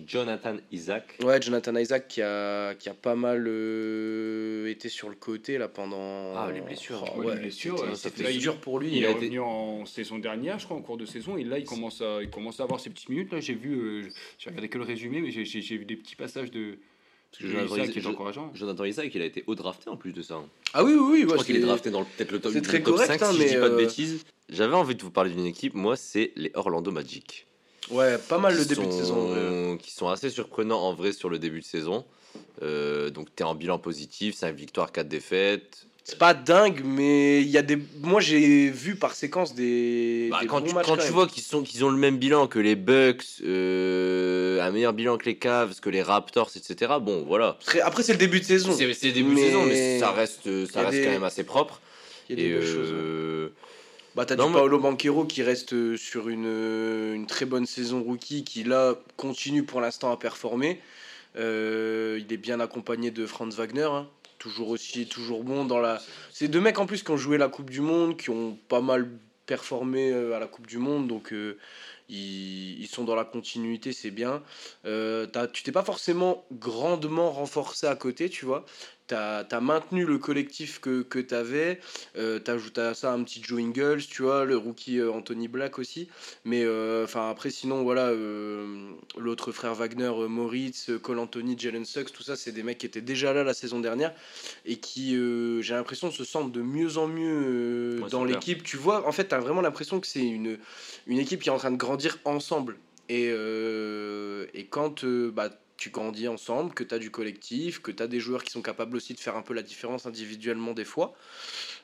Jonathan 0.07 0.57
Isaac. 0.71 1.17
Ouais, 1.23 1.41
Jonathan 1.41 1.75
Isaac 1.75 2.07
qui 2.07 2.21
a, 2.21 2.75
qui 2.75 2.89
a 2.89 2.93
pas 2.93 3.15
mal 3.15 3.45
euh, 3.47 4.69
été 4.69 4.89
sur 4.89 5.09
le 5.09 5.15
côté 5.15 5.57
là 5.57 5.67
pending 5.67 6.33
Ah, 6.35 6.49
les 6.53 6.61
blessures. 6.61 7.03
Oh, 7.15 7.21
ouais, 7.21 7.35
les 7.35 7.41
blessures, 7.41 7.95
c'était 7.95 8.33
dur 8.33 8.57
pour 8.57 8.79
lui. 8.79 8.97
Il, 8.97 9.03
est 9.03 9.13
revenu 9.13 9.39
en 9.39 9.85
saison 9.85 10.19
dernière, 10.19 10.59
je 10.59 10.65
crois, 10.65 10.77
en 10.77 10.81
cours 10.81 10.97
de 10.97 11.05
saison, 11.05 11.37
et 11.37 11.43
là 11.43 11.57
il 11.57 11.65
commence 11.65 12.01
à, 12.01 12.21
il 12.21 12.29
commence 12.29 12.59
à 12.59 12.63
avoir 12.63 12.79
ses 12.79 12.89
petites 12.89 13.09
minutes. 13.09 13.31
Là, 13.31 13.39
j'ai 13.39 13.55
vu, 13.55 13.73
euh, 13.73 14.09
j'ai 14.37 14.49
regardé 14.49 14.69
que 14.69 14.77
le 14.77 14.83
résumé, 14.83 15.21
mais 15.21 15.31
j'ai 15.31 15.77
vu 15.77 15.85
des 15.85 15.95
petits 15.95 16.15
passages 16.15 16.51
de. 16.51 16.77
Jonathan 17.39 17.75
Isaac, 17.77 17.91
qui 17.91 17.99
est 17.99 18.05
encourageant. 18.05 18.51
Jonathan 18.53 18.85
Isaac, 18.85 19.11
il 19.15 19.21
a 19.21 19.25
été 19.25 19.43
haut 19.47 19.55
drafté 19.55 19.89
en 19.89 19.97
plus 19.97 20.13
de 20.13 20.21
ça. 20.21 20.39
Ah 20.73 20.83
oui, 20.83 20.93
oui, 20.93 21.01
oui. 21.01 21.21
Je 21.21 21.25
crois 21.25 21.43
qu'il 21.43 21.55
est 21.55 21.61
drafté 21.61 21.89
dans 21.89 22.03
peut-être 22.03 22.31
le 22.31 22.39
top, 22.39 22.53
très 22.61 22.83
top 22.83 22.97
5, 22.99 23.21
hein, 23.21 23.31
si 23.31 23.41
je 23.41 23.47
dis 23.47 23.53
pas 23.55 23.69
de 23.69 23.73
euh, 23.73 23.77
bêtises. 23.77 24.23
J'avais 24.49 24.75
envie 24.75 24.95
de 24.95 25.01
vous 25.01 25.09
parler 25.09 25.31
d'une 25.31 25.45
équipe, 25.45 25.73
moi, 25.73 25.95
c'est 25.95 26.31
les 26.35 26.51
Orlando 26.53 26.91
Magic. 26.91 27.47
Ouais, 27.93 28.17
pas 28.17 28.37
mal 28.37 28.55
le 28.55 28.65
début 28.65 28.85
de 28.85 28.91
saison. 28.91 29.77
Qui 29.77 29.91
sont 29.91 30.09
assez 30.09 30.29
surprenants 30.29 30.81
en 30.81 30.93
vrai 30.93 31.11
sur 31.11 31.29
le 31.29 31.39
début 31.39 31.61
de 31.61 31.65
saison. 31.65 32.05
Euh, 32.61 33.09
donc 33.09 33.27
tu 33.35 33.43
es 33.43 33.45
en 33.45 33.55
bilan 33.55 33.79
positif, 33.79 34.35
5 34.35 34.55
victoires, 34.55 34.91
4 34.91 35.07
défaites. 35.07 35.85
C'est 36.05 36.17
pas 36.17 36.33
dingue, 36.33 36.81
mais 36.83 37.41
il 37.41 37.47
y 37.47 37.57
a 37.57 37.61
des. 37.61 37.77
Moi, 38.01 38.19
j'ai 38.19 38.69
vu 38.69 38.95
par 38.95 39.15
séquence 39.15 39.55
des. 39.55 40.27
Bah, 40.31 40.41
quand, 40.49 40.61
tu, 40.61 40.73
quand 40.73 40.97
tu, 40.97 41.11
vois 41.13 41.27
qu'ils 41.27 41.43
sont 41.43 41.63
qu'ils 41.63 41.85
ont 41.85 41.89
le 41.89 41.97
même 41.97 42.17
bilan 42.17 42.47
que 42.47 42.59
les 42.59 42.75
Bucks, 42.75 43.23
euh, 43.45 44.59
un 44.61 44.69
meilleur 44.71 44.91
bilan 44.91 45.17
que 45.17 45.25
les 45.25 45.37
Cavs, 45.37 45.79
que 45.79 45.89
les 45.89 46.01
Raptors, 46.01 46.51
etc. 46.57 46.95
Bon, 46.99 47.23
voilà. 47.25 47.57
Après, 47.83 48.03
c'est 48.03 48.11
le 48.11 48.17
début 48.17 48.41
de 48.41 48.45
saison. 48.45 48.73
C'est 48.73 48.85
le 48.85 49.13
début 49.13 49.33
de 49.33 49.39
saison, 49.39 49.65
mais 49.65 49.99
ça 49.99 50.11
reste, 50.11 50.65
ça 50.69 50.81
reste 50.81 51.05
quand 51.05 51.11
même 51.11 51.23
assez 51.23 51.45
propre. 51.45 51.79
Il 52.29 52.37
y 52.37 52.41
a 52.41 52.49
des 52.49 52.63
Et, 52.63 52.67
choses. 52.67 52.91
Euh, 52.91 53.53
bah, 54.15 54.25
t'as 54.25 54.35
du 54.35 54.41
Paolo 54.51 54.79
Banquero 54.79 55.25
qui 55.25 55.41
reste 55.41 55.73
euh, 55.73 55.97
sur 55.97 56.29
une, 56.29 56.45
euh, 56.45 57.15
une, 57.15 57.25
très 57.25 57.45
bonne 57.45 57.65
saison 57.65 58.03
rookie, 58.03 58.43
qui 58.43 58.63
là 58.63 58.95
continue 59.17 59.63
pour 59.63 59.81
l'instant 59.81 60.11
à 60.11 60.17
performer. 60.17 60.79
Euh, 61.35 62.19
il 62.23 62.31
est 62.31 62.37
bien 62.37 62.59
accompagné 62.59 63.09
de 63.09 63.25
Franz 63.25 63.57
Wagner, 63.57 63.89
hein. 63.89 64.07
toujours 64.37 64.69
aussi 64.69 65.07
toujours 65.07 65.43
bon 65.43 65.65
dans 65.65 65.79
la. 65.79 65.99
C'est 66.31 66.47
deux 66.47 66.61
mecs 66.61 66.77
en 66.77 66.85
plus 66.85 67.01
qui 67.01 67.09
ont 67.09 67.17
joué 67.17 67.39
la 67.39 67.49
Coupe 67.49 67.71
du 67.71 67.81
Monde, 67.81 68.15
qui 68.17 68.29
ont 68.29 68.57
pas 68.69 68.81
mal 68.81 69.09
performé 69.47 70.13
à 70.13 70.39
la 70.39 70.47
Coupe 70.47 70.67
du 70.67 70.77
Monde, 70.77 71.07
donc 71.07 71.33
ils, 72.07 72.79
ils, 72.79 72.87
sont 72.87 73.03
dans 73.03 73.15
la 73.15 73.25
continuité, 73.25 73.91
c'est 73.91 74.11
bien. 74.11 74.43
tu 74.85 75.63
t'es 75.63 75.71
pas 75.71 75.83
forcément 75.83 76.45
grandement 76.51 77.31
renforcé 77.31 77.87
à 77.87 77.95
côté, 77.95 78.29
tu 78.29 78.45
vois 78.45 78.63
tu 79.07 79.15
as, 79.15 79.59
maintenu 79.61 80.05
le 80.05 80.17
collectif 80.17 80.79
que, 80.79 81.01
que 81.01 81.19
tu 81.19 81.33
avais, 81.33 81.79
euh, 82.17 82.39
tu 82.43 82.51
ajoutes 82.51 82.77
à 82.77 82.93
ça 82.93 83.11
un 83.11 83.23
petit 83.23 83.41
Joe 83.43 83.61
Ingles, 83.61 84.03
tu 84.09 84.23
vois, 84.23 84.45
le 84.45 84.57
rookie 84.57 84.99
euh, 84.99 85.11
Anthony 85.11 85.47
Black 85.47 85.79
aussi. 85.79 86.07
Mais 86.45 86.63
euh, 86.63 87.03
enfin 87.03 87.29
après, 87.29 87.49
sinon, 87.49 87.83
voilà, 87.83 88.07
euh, 88.07 88.91
l'autre 89.17 89.51
frère 89.51 89.73
Wagner, 89.75 90.11
Moritz, 90.27 90.91
Cole 91.01 91.19
Anthony, 91.19 91.57
Jalen 91.57 91.85
Suggs, 91.85 92.11
tout 92.11 92.23
ça, 92.23 92.35
c'est 92.35 92.51
des 92.51 92.63
mecs 92.63 92.77
qui 92.77 92.85
étaient 92.85 93.01
déjà 93.01 93.33
là 93.33 93.43
la 93.43 93.53
saison 93.53 93.79
dernière 93.79 94.13
et 94.65 94.77
qui, 94.77 95.11
j'ai 95.61 95.73
l'impression, 95.73 96.11
se 96.11 96.23
sentent 96.23 96.51
de 96.51 96.61
mieux 96.61 96.97
en 96.97 97.07
mieux 97.07 98.01
dans 98.09 98.23
l'équipe. 98.23 98.63
Tu 98.63 98.77
vois, 98.77 99.07
en 99.07 99.11
fait, 99.11 99.27
tu 99.27 99.35
as 99.35 99.39
vraiment 99.39 99.61
l'impression 99.61 99.99
que 99.99 100.07
c'est 100.07 100.25
une, 100.25 100.57
une 101.07 101.19
équipe 101.19 101.41
qui 101.41 101.49
est 101.49 101.51
en 101.51 101.57
train 101.57 101.71
de 101.71 101.77
grandir 101.77 102.17
ensemble. 102.25 102.77
Et, 103.09 103.27
et 104.53 104.65
quand 104.69 105.05
bah, 105.05 105.49
tu 105.77 105.89
grandis 105.89 106.27
ensemble, 106.27 106.73
que 106.73 106.83
tu 106.83 106.93
as 106.93 106.99
du 106.99 107.11
collectif, 107.11 107.81
que 107.81 107.91
tu 107.91 108.01
as 108.03 108.07
des 108.07 108.19
joueurs 108.19 108.43
qui 108.43 108.51
sont 108.51 108.61
capables 108.61 108.95
aussi 108.95 109.13
de 109.13 109.19
faire 109.19 109.35
un 109.35 109.41
peu 109.41 109.53
la 109.53 109.63
différence 109.63 110.05
individuellement 110.05 110.73
des 110.73 110.85
fois, 110.85 111.13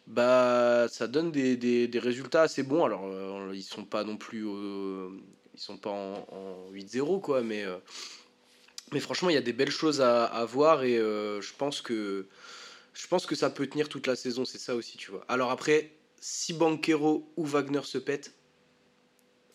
bah 0.07 0.87
ça 0.89 1.07
donne 1.07 1.31
des, 1.31 1.57
des, 1.57 1.87
des 1.87 1.99
résultats 1.99 2.43
assez 2.43 2.63
bons. 2.63 2.85
Alors 2.85 3.05
euh, 3.05 3.51
ils 3.53 3.63
sont 3.63 3.85
pas 3.85 4.03
non 4.03 4.17
plus 4.17 4.45
ils 4.45 5.59
sont 5.59 5.77
pas 5.77 5.89
en, 5.89 6.71
8-0 6.71 7.21
quoi, 7.21 7.41
mais 7.41 7.63
euh, 7.65 7.77
mais 8.93 8.99
franchement 8.99 9.29
il 9.29 9.33
y 9.33 9.37
a 9.37 9.41
des 9.41 9.53
belles 9.53 9.71
choses 9.71 10.01
à, 10.01 10.25
à 10.25 10.45
voir 10.45 10.83
et 10.83 10.97
euh, 10.97 11.41
je 11.41 11.53
pense 11.53 11.81
que 11.81 12.27
je 12.93 13.07
pense 13.07 13.25
que 13.25 13.35
ça 13.35 13.49
peut 13.49 13.67
tenir 13.67 13.87
toute 13.89 14.07
la 14.07 14.15
saison, 14.15 14.45
c'est 14.45 14.57
ça 14.57 14.75
aussi, 14.75 14.97
tu 14.97 15.11
vois. 15.11 15.23
Alors 15.29 15.51
après, 15.51 15.91
si 16.19 16.53
Banquero 16.53 17.31
ou 17.37 17.45
Wagner 17.45 17.81
se 17.83 17.97
pètent, 17.97 18.33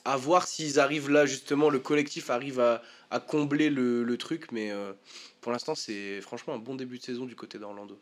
à 0.04 0.16
voir 0.16 0.46
s'ils 0.46 0.78
arrivent 0.78 1.10
là, 1.10 1.26
justement, 1.26 1.70
le 1.70 1.78
collectif 1.78 2.30
arrive 2.30 2.60
à, 2.60 2.82
à 3.10 3.20
combler 3.20 3.70
le, 3.70 4.04
le, 4.04 4.18
truc, 4.18 4.52
mais 4.52 4.70
euh, 4.70 4.92
pour 5.40 5.52
l'instant, 5.52 5.74
c'est 5.74 6.20
franchement 6.20 6.54
un 6.54 6.58
bon 6.58 6.74
début 6.74 6.98
de 6.98 7.02
saison 7.02 7.24
du 7.24 7.36
côté 7.36 7.58
d'Orlando. 7.58 7.98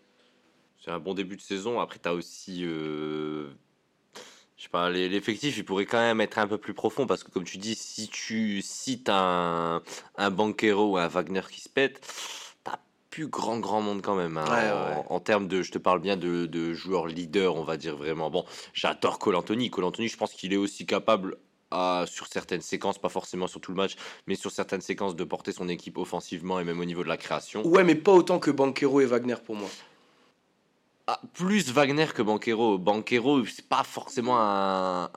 C'est 0.85 0.91
un 0.91 0.99
bon 0.99 1.15
début 1.15 1.37
de 1.37 1.43
saison. 1.43 1.81
Après, 1.81 1.99
tu 2.03 2.09
as 2.09 2.15
aussi. 2.15 2.65
Euh, 2.65 3.51
je 4.57 4.65
sais 4.65 4.69
pas, 4.69 4.91
l'effectif, 4.91 5.57
il 5.57 5.65
pourrait 5.65 5.87
quand 5.87 5.99
même 5.99 6.21
être 6.21 6.39
un 6.39 6.47
peu 6.47 6.59
plus 6.59 6.75
profond 6.75 7.07
parce 7.07 7.23
que, 7.25 7.31
comme 7.31 7.45
tu 7.45 7.59
dis, 7.59 7.75
si 7.75 8.09
tu 8.09 8.63
cites 8.63 9.09
un, 9.09 9.83
un 10.17 10.31
Banquero 10.31 10.93
ou 10.93 10.99
un 10.99 11.09
Wagner 11.09 11.43
qui 11.51 11.61
se 11.61 11.69
pète, 11.69 12.01
plus 13.13 13.29
grand, 13.29 13.61
grand 13.61 13.83
monde 13.83 14.03
quand 14.03 14.17
même. 14.17 14.39
Hein, 14.39 15.05
en, 15.09 15.21
termes 15.21 15.47
de. 15.47 15.63
Je 15.63 15.71
te 15.71 15.79
parle 15.79 16.01
bien 16.01 16.17
de, 16.17 16.47
de 16.47 16.73
joueurs 16.73 17.07
leaders, 17.07 17.55
on 17.55 17.63
va 17.63 17.77
dire 17.77 17.95
vraiment. 17.95 18.31
Bon, 18.31 18.45
j'adore. 18.73 19.21
Cole 19.21 19.37
Anthony, 19.37 19.71
je 20.09 20.17
pense 20.17 20.33
qu'il 20.33 20.53
est 20.53 20.57
aussi 20.57 20.87
capable 20.87 21.37
sur 22.07 22.27
certaines 22.27 22.61
séquences, 22.61 22.99
pas 22.99 23.09
forcément 23.09 23.47
sur 23.47 23.61
tout 23.61 23.73
le 23.73 23.77
match, 23.77 23.97
mais 24.27 24.35
sur 24.35 24.51
certaines 24.51 24.81
séquences 24.81 25.17
de 25.17 25.25
porter 25.25 25.53
son 25.53 25.69
équipe 25.69 25.99
offensivement 25.99 26.61
et 26.61 26.65
même 26.65 26.81
au 26.81 26.85
niveau 26.85 27.03
de 27.03 27.09
la 27.09 27.17
création. 27.17 27.67
Ouais, 27.67 27.85
mais 27.85 27.95
pas 27.95 28.13
autant 28.13 28.39
que 28.39 28.51
Banquero 28.51 29.01
et 29.01 29.07
Wagner 29.07 29.37
pour 29.45 29.57
moi. 29.57 29.69
Ah, 31.07 31.21
plus 31.35 31.73
Wagner 31.73 32.07
que 32.15 32.23
Banquero. 32.23 32.79
Banquero, 32.79 33.45
c'est 33.45 33.69
pas 33.69 33.83
forcément 33.83 34.37
un, 34.39 35.11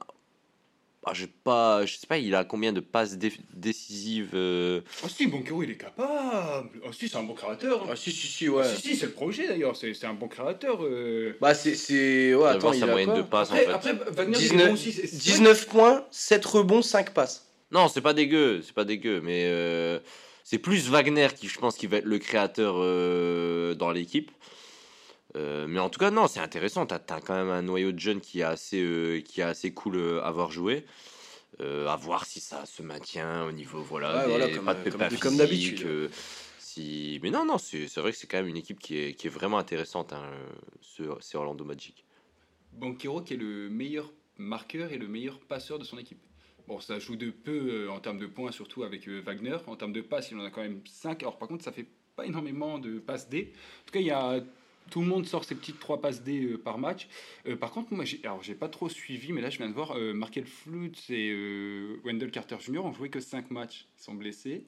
ah, 1.07 1.13
je 1.13 1.27
pas, 1.27 1.85
je 1.85 1.97
sais 1.97 2.07
pas, 2.07 2.17
il 2.17 2.33
a 2.33 2.43
combien 2.43 2.73
de 2.73 2.79
passes 2.79 3.15
décisives 3.53 4.31
euh... 4.33 4.81
Ah 5.03 5.07
si, 5.07 5.27
Banquero, 5.27 5.61
il 5.61 5.71
est 5.71 5.77
capable. 5.77 6.69
Ah 6.83 6.89
si, 6.91 7.07
c'est 7.07 7.17
un 7.17 7.23
bon 7.23 7.35
créateur. 7.35 7.85
Ah 7.89 7.95
si, 7.95 8.11
si, 8.11 8.25
si, 8.25 8.49
ouais. 8.49 8.63
Ah, 8.65 8.75
si, 8.75 8.81
si, 8.81 8.95
c'est 8.95 9.05
le 9.05 9.11
projet 9.11 9.47
d'ailleurs. 9.47 9.75
C'est 9.75 10.03
un 10.05 10.15
bon 10.15 10.27
créateur. 10.27 10.83
Euh... 10.83 11.37
Bah 11.39 11.53
c'est, 11.53 11.75
c'est, 11.75 12.33
ouais, 12.33 12.49
attends, 12.49 12.73
il 12.73 12.79
sa 12.79 12.87
moyenne 12.87 13.13
de 13.13 13.21
passes 13.21 13.51
après, 13.51 13.71
en 13.71 13.79
fait. 13.79 13.91
Après, 13.91 14.11
Wagner, 14.11 14.37
19, 14.37 14.67
bon 14.67 14.73
aussi, 14.73 14.91
19 14.91 15.67
points, 15.67 16.05
7 16.09 16.43
rebonds, 16.45 16.81
5 16.81 17.13
passes. 17.13 17.51
Non, 17.69 17.87
c'est 17.87 18.01
pas 18.01 18.13
dégueu, 18.13 18.61
c'est 18.63 18.73
pas 18.73 18.85
dégueu, 18.85 19.21
mais 19.21 19.45
euh, 19.45 19.99
c'est 20.43 20.57
plus 20.57 20.89
Wagner 20.89 21.27
qui, 21.35 21.47
je 21.47 21.59
pense, 21.59 21.75
qui 21.75 21.85
va 21.85 21.97
être 21.97 22.05
le 22.05 22.17
créateur 22.17 22.77
euh, 22.79 23.75
dans 23.75 23.91
l'équipe. 23.91 24.31
Euh, 25.35 25.67
mais 25.67 25.79
en 25.79 25.89
tout 25.89 25.99
cas, 25.99 26.11
non, 26.11 26.27
c'est 26.27 26.39
intéressant. 26.39 26.85
Tu 26.85 26.93
as, 26.93 27.21
quand 27.21 27.35
même 27.35 27.49
un 27.49 27.61
noyau 27.61 27.91
de 27.91 27.99
jeunes 27.99 28.21
qui 28.21 28.39
est 28.39 28.43
assez, 28.43 28.81
euh, 28.81 29.21
qui 29.21 29.41
est 29.41 29.43
assez 29.43 29.73
cool 29.73 29.97
euh, 29.97 30.23
à 30.23 30.31
voir 30.31 30.51
jouer. 30.51 30.85
à 31.59 31.95
voir 31.95 32.25
si 32.25 32.39
ça 32.39 32.65
se 32.65 32.81
maintient 32.81 33.45
au 33.45 33.51
niveau 33.51 33.81
voilà, 33.81 34.25
comme, 34.53 34.65
pas 34.65 34.73
de 34.75 35.17
comme, 35.17 35.37
d'habitude. 35.37 36.09
si... 36.59 37.19
Mais 37.21 37.29
non, 37.29 37.45
non, 37.45 37.57
c'est 37.57 37.93
vrai 37.97 38.11
que 38.11 38.17
c'est 38.17 38.27
quand 38.27 38.37
même 38.37 38.47
une 38.47 38.57
équipe 38.57 38.79
qui 38.79 38.97
est, 38.97 39.13
qui 39.13 39.27
est 39.27 39.29
vraiment 39.29 39.57
intéressante, 39.57 40.13
hein, 40.13 40.23
c'est 40.81 41.37
Orlando 41.37 41.63
Magic. 41.63 42.05
Banquero 42.73 43.21
qui 43.21 43.35
est 43.35 43.37
le 43.37 43.69
meilleur 43.69 44.11
marqueur 44.37 44.91
et 44.91 44.97
le 44.97 45.07
meilleur 45.07 45.39
passeur 45.39 45.79
de 45.79 45.85
son 45.85 45.97
équipe. 45.97 46.19
Bon, 46.67 46.79
ça 46.79 46.99
joue 46.99 47.15
de 47.15 47.29
peu 47.29 47.89
en 47.89 47.99
termes 47.99 48.17
de 48.17 48.25
points, 48.25 48.51
surtout 48.51 48.83
avec 48.83 49.07
Wagner. 49.07 49.57
En 49.67 49.75
termes 49.75 49.93
de 49.93 50.01
passes, 50.01 50.31
il 50.31 50.37
en 50.37 50.43
a 50.43 50.49
quand 50.49 50.61
même 50.61 50.81
5. 50.85 51.23
Alors 51.23 51.37
par 51.37 51.47
contre, 51.47 51.63
ça 51.63 51.71
fait 51.71 51.85
pas 52.17 52.25
énormément 52.25 52.79
de 52.79 52.99
passes 52.99 53.29
D. 53.29 53.53
En 53.53 53.85
tout 53.85 53.91
cas, 53.93 53.99
il 53.99 54.07
y 54.07 54.11
a 54.11 54.41
tout 54.89 55.01
le 55.01 55.07
monde 55.07 55.25
sort 55.25 55.45
ses 55.45 55.55
petites 55.55 55.79
trois 55.79 56.01
passes 56.01 56.21
D 56.21 56.43
euh, 56.43 56.57
par 56.57 56.77
match. 56.77 57.07
Euh, 57.47 57.55
par 57.55 57.71
contre, 57.71 57.93
moi, 57.93 58.05
j'ai, 58.05 58.19
alors 58.23 58.43
j'ai 58.43 58.55
pas 58.55 58.69
trop 58.69 58.89
suivi, 58.89 59.33
mais 59.33 59.41
là, 59.41 59.49
je 59.49 59.57
viens 59.57 59.69
de 59.69 59.73
voir, 59.73 59.97
euh, 59.97 60.13
Markel 60.13 60.45
Flutz 60.45 61.09
et 61.09 61.33
Wendell 62.03 62.31
Carter 62.31 62.57
Jr. 62.59 62.85
ont 62.85 62.93
joué 62.93 63.09
que 63.09 63.19
5 63.19 63.51
matchs. 63.51 63.87
Ils 63.99 64.03
sont 64.03 64.13
blessés. 64.13 64.65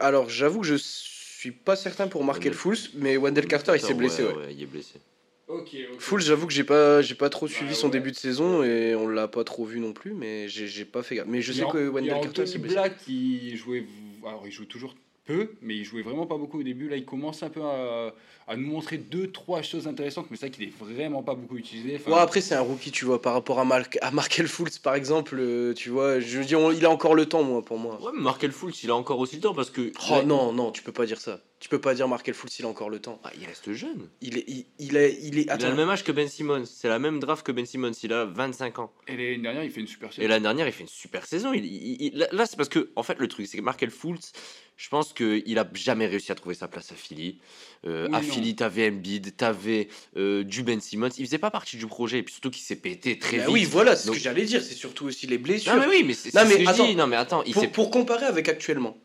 alors, 0.00 0.28
j'avoue 0.28 0.60
que 0.60 0.66
je 0.66 0.76
suis 0.76 1.52
pas 1.52 1.76
certain 1.76 2.08
pour 2.08 2.24
Markel 2.24 2.54
Fultz, 2.54 2.90
mais 2.94 3.16
Wendell 3.16 3.46
Carter, 3.46 3.72
il 3.74 3.80
s'est 3.80 3.94
blessé. 3.94 4.24
Ouais, 4.24 4.52
il 4.52 4.62
est 4.62 4.66
blessé. 4.66 5.00
Ok. 5.48 5.74
j'avoue 6.18 6.46
que 6.46 6.52
j'ai 6.52 6.64
pas, 6.64 7.00
j'ai 7.00 7.14
pas 7.14 7.30
trop 7.30 7.48
suivi 7.48 7.74
son 7.74 7.88
début 7.88 8.10
de 8.10 8.16
saison 8.16 8.62
et 8.62 8.94
on 8.94 9.08
l'a 9.08 9.28
pas 9.28 9.44
trop 9.44 9.64
vu 9.64 9.80
non 9.80 9.94
plus, 9.94 10.12
mais 10.12 10.46
j'ai, 10.48 10.84
pas 10.84 11.02
fait 11.02 11.16
gaffe. 11.16 11.26
Mais 11.26 11.40
je 11.40 11.52
sais 11.52 11.64
que 11.72 11.88
Wendell 11.88 12.20
Carter 12.20 12.46
s'est 12.46 12.58
blessé. 12.58 12.74
Black 12.74 12.98
qui 12.98 13.56
jouait, 13.56 13.86
alors 14.26 14.46
il 14.46 14.52
joue 14.52 14.66
toujours 14.66 14.94
peu, 15.28 15.50
mais 15.60 15.76
il 15.76 15.84
jouait 15.84 16.02
vraiment 16.02 16.26
pas 16.26 16.38
beaucoup 16.38 16.58
au 16.60 16.62
début. 16.62 16.88
Là, 16.88 16.96
il 16.96 17.04
commence 17.04 17.42
un 17.42 17.50
peu 17.50 17.62
à, 17.62 18.14
à 18.48 18.56
nous 18.56 18.66
montrer 18.66 18.96
deux, 18.96 19.30
trois 19.30 19.60
choses 19.60 19.86
intéressantes, 19.86 20.26
mais 20.30 20.38
c'est 20.38 20.46
vrai 20.46 20.56
qu'il 20.56 20.64
est 20.64 20.72
vraiment 20.80 21.22
pas 21.22 21.34
beaucoup 21.34 21.58
utilisé. 21.58 21.96
Enfin, 21.96 22.16
après, 22.16 22.40
c'est 22.40 22.54
un 22.54 22.62
rookie, 22.62 22.90
tu 22.90 23.04
vois, 23.04 23.20
par 23.20 23.34
rapport 23.34 23.60
à, 23.60 23.64
Mark, 23.66 23.98
à 24.00 24.10
Markel 24.10 24.48
Fultz, 24.48 24.78
par 24.78 24.94
exemple, 24.94 25.36
euh, 25.38 25.74
tu 25.74 25.90
vois, 25.90 26.18
je 26.18 26.38
veux 26.38 26.46
dire, 26.46 26.72
il 26.72 26.84
a 26.86 26.90
encore 26.90 27.14
le 27.14 27.26
temps, 27.26 27.42
moi, 27.42 27.62
pour 27.62 27.78
moi. 27.78 28.00
Ouais, 28.00 28.10
mais 28.14 28.22
Markel 28.22 28.52
Fultz, 28.52 28.82
il 28.84 28.90
a 28.90 28.96
encore 28.96 29.18
aussi 29.18 29.36
le 29.36 29.42
temps 29.42 29.54
parce 29.54 29.70
que. 29.70 29.92
Oh 30.10 30.22
non, 30.24 30.52
non, 30.52 30.72
tu 30.72 30.82
peux 30.82 30.92
pas 30.92 31.04
dire 31.04 31.20
ça. 31.20 31.42
Tu 31.60 31.68
peux 31.68 31.80
pas 31.80 31.92
dire 31.92 32.08
Markel 32.08 32.34
Fultz, 32.34 32.58
il 32.60 32.64
a 32.64 32.68
encore 32.68 32.88
le 32.88 33.00
temps. 33.00 33.20
Ah, 33.24 33.32
il 33.38 33.44
reste 33.44 33.72
jeune. 33.72 34.08
Il 34.22 34.38
est, 34.38 34.44
il, 34.46 34.64
il 34.78 34.96
est, 34.96 35.18
il 35.22 35.38
est. 35.40 35.50
Attends. 35.50 35.64
Il 35.64 35.66
a 35.66 35.70
le 35.70 35.76
même 35.76 35.90
âge 35.90 36.04
que 36.04 36.12
Ben 36.12 36.28
Simmons. 36.28 36.64
C'est 36.64 36.88
la 36.88 37.00
même 37.00 37.18
draft 37.18 37.44
que 37.44 37.52
Ben 37.52 37.66
Simmons. 37.66 37.92
Il 38.02 38.12
a 38.12 38.24
25 38.24 38.78
ans. 38.78 38.92
Et 39.08 39.16
l'année 39.16 39.38
dernière, 39.38 39.64
il 39.64 39.70
fait 39.70 39.80
une 39.80 39.88
super 39.88 40.12
saison. 40.12 40.22
Et 40.22 40.28
l'année 40.28 40.44
dernière, 40.44 40.68
il 40.68 40.72
fait 40.72 40.84
une 40.84 40.88
super 40.88 41.26
saison. 41.26 41.52
Il, 41.52 42.26
là, 42.30 42.46
c'est 42.46 42.56
parce 42.56 42.68
que, 42.68 42.90
en 42.94 43.02
fait, 43.02 43.18
le 43.18 43.26
truc, 43.26 43.46
c'est 43.48 43.58
que 43.58 43.62
Markel 43.62 43.90
Fultz, 43.90 44.32
je 44.78 44.88
pense 44.88 45.12
qu'il 45.12 45.58
a 45.58 45.68
jamais 45.74 46.06
réussi 46.06 46.30
à 46.30 46.36
trouver 46.36 46.54
sa 46.54 46.68
place 46.68 46.92
à 46.92 46.94
Philly. 46.94 47.40
Euh, 47.84 48.08
à 48.12 48.22
Philly, 48.22 48.54
t'avais 48.54 48.88
Embiid, 48.88 49.36
t'avais 49.36 49.88
euh, 50.16 50.44
du 50.44 50.62
Ben 50.62 50.80
Simmons. 50.80 51.08
Il 51.18 51.26
faisait 51.26 51.38
pas 51.38 51.50
partie 51.50 51.76
du 51.76 51.86
projet, 51.88 52.18
et 52.18 52.22
puis 52.22 52.32
surtout 52.32 52.50
qu'il 52.50 52.62
s'est 52.62 52.76
pété 52.76 53.18
très 53.18 53.38
bah 53.38 53.46
vite. 53.46 53.52
Oui, 53.52 53.64
voilà, 53.64 53.96
c'est 53.96 54.06
ce 54.06 54.12
que 54.12 54.18
j'allais 54.18 54.44
dire. 54.44 54.62
C'est 54.62 54.74
surtout 54.74 55.06
aussi 55.06 55.26
les 55.26 55.36
blessures. 55.36 55.74
Non, 55.74 55.80
mais 55.80 55.88
oui, 55.88 56.04
mais 56.06 56.14
c'est 56.14 56.30
ce 56.30 56.38
attends, 56.38 56.94
Non, 56.94 57.08
mais 57.08 57.16
attends. 57.16 57.42
Il 57.42 57.54
pour, 57.54 57.72
pour, 57.72 57.90
comparer 57.90 58.26
avec 58.26 58.48
actuellement, 58.48 58.96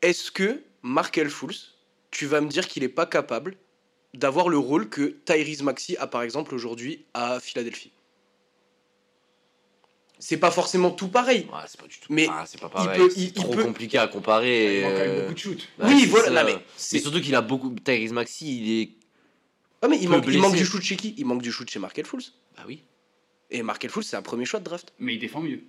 est-ce 0.00 0.30
que 0.30 0.62
Markel 0.80 1.28
Fultz, 1.28 1.74
tu 2.10 2.24
vas 2.24 2.40
me 2.40 2.48
dire 2.48 2.66
qu'il 2.66 2.82
est 2.82 2.88
pas 2.88 3.06
capable 3.06 3.56
d'avoir 4.14 4.48
le 4.48 4.56
rôle 4.56 4.88
que 4.88 5.18
Tyrese 5.26 5.62
Maxi 5.62 5.94
a 5.98 6.06
par 6.06 6.22
exemple 6.22 6.54
aujourd'hui 6.54 7.04
à 7.12 7.38
Philadelphie? 7.38 7.92
C'est 10.22 10.36
pas 10.36 10.52
forcément 10.52 10.92
tout 10.92 11.08
pareil. 11.08 11.48
Ouais, 11.52 11.64
c'est 11.66 11.80
pas 11.80 11.88
du 11.88 11.98
tout. 11.98 12.06
Mais 12.08 12.28
c'est 12.46 12.60
pas 12.60 12.68
pareil. 12.68 13.10
C'est 13.10 13.34
trop 13.34 13.56
compliqué 13.56 13.98
à 13.98 14.06
comparer. 14.06 14.78
Il 14.78 14.82
manque 14.82 14.92
quand 14.92 14.98
même 14.98 15.20
beaucoup 15.22 15.34
de 15.34 15.38
shoots. 15.38 15.68
Bah, 15.76 15.86
oui, 15.88 16.06
voilà. 16.06 16.44
mais, 16.44 16.58
surtout 16.76 17.20
qu'il 17.20 17.34
a 17.34 17.40
beaucoup. 17.40 17.74
Tyrese 17.84 18.12
Maxi, 18.12 18.62
il 18.62 18.82
est. 18.82 18.90
Ah, 19.82 19.88
mais 19.88 19.98
il 20.00 20.08
manque, 20.08 20.24
il 20.28 20.38
manque, 20.38 20.54
du 20.54 20.64
shoot 20.64 20.80
chez 20.80 20.94
qui? 20.94 21.16
Il 21.18 21.26
manque 21.26 21.42
du 21.42 21.50
shoot 21.50 21.68
chez 21.68 21.80
Markel 21.80 22.06
Fultz. 22.06 22.34
Bah 22.56 22.62
oui. 22.68 22.84
Et 23.50 23.64
Markel 23.64 23.90
Fultz, 23.90 24.10
c'est 24.10 24.16
un 24.16 24.22
premier 24.22 24.44
choix 24.44 24.60
de 24.60 24.64
draft. 24.64 24.92
Mais 25.00 25.14
il 25.14 25.18
défend 25.18 25.40
mieux. 25.40 25.64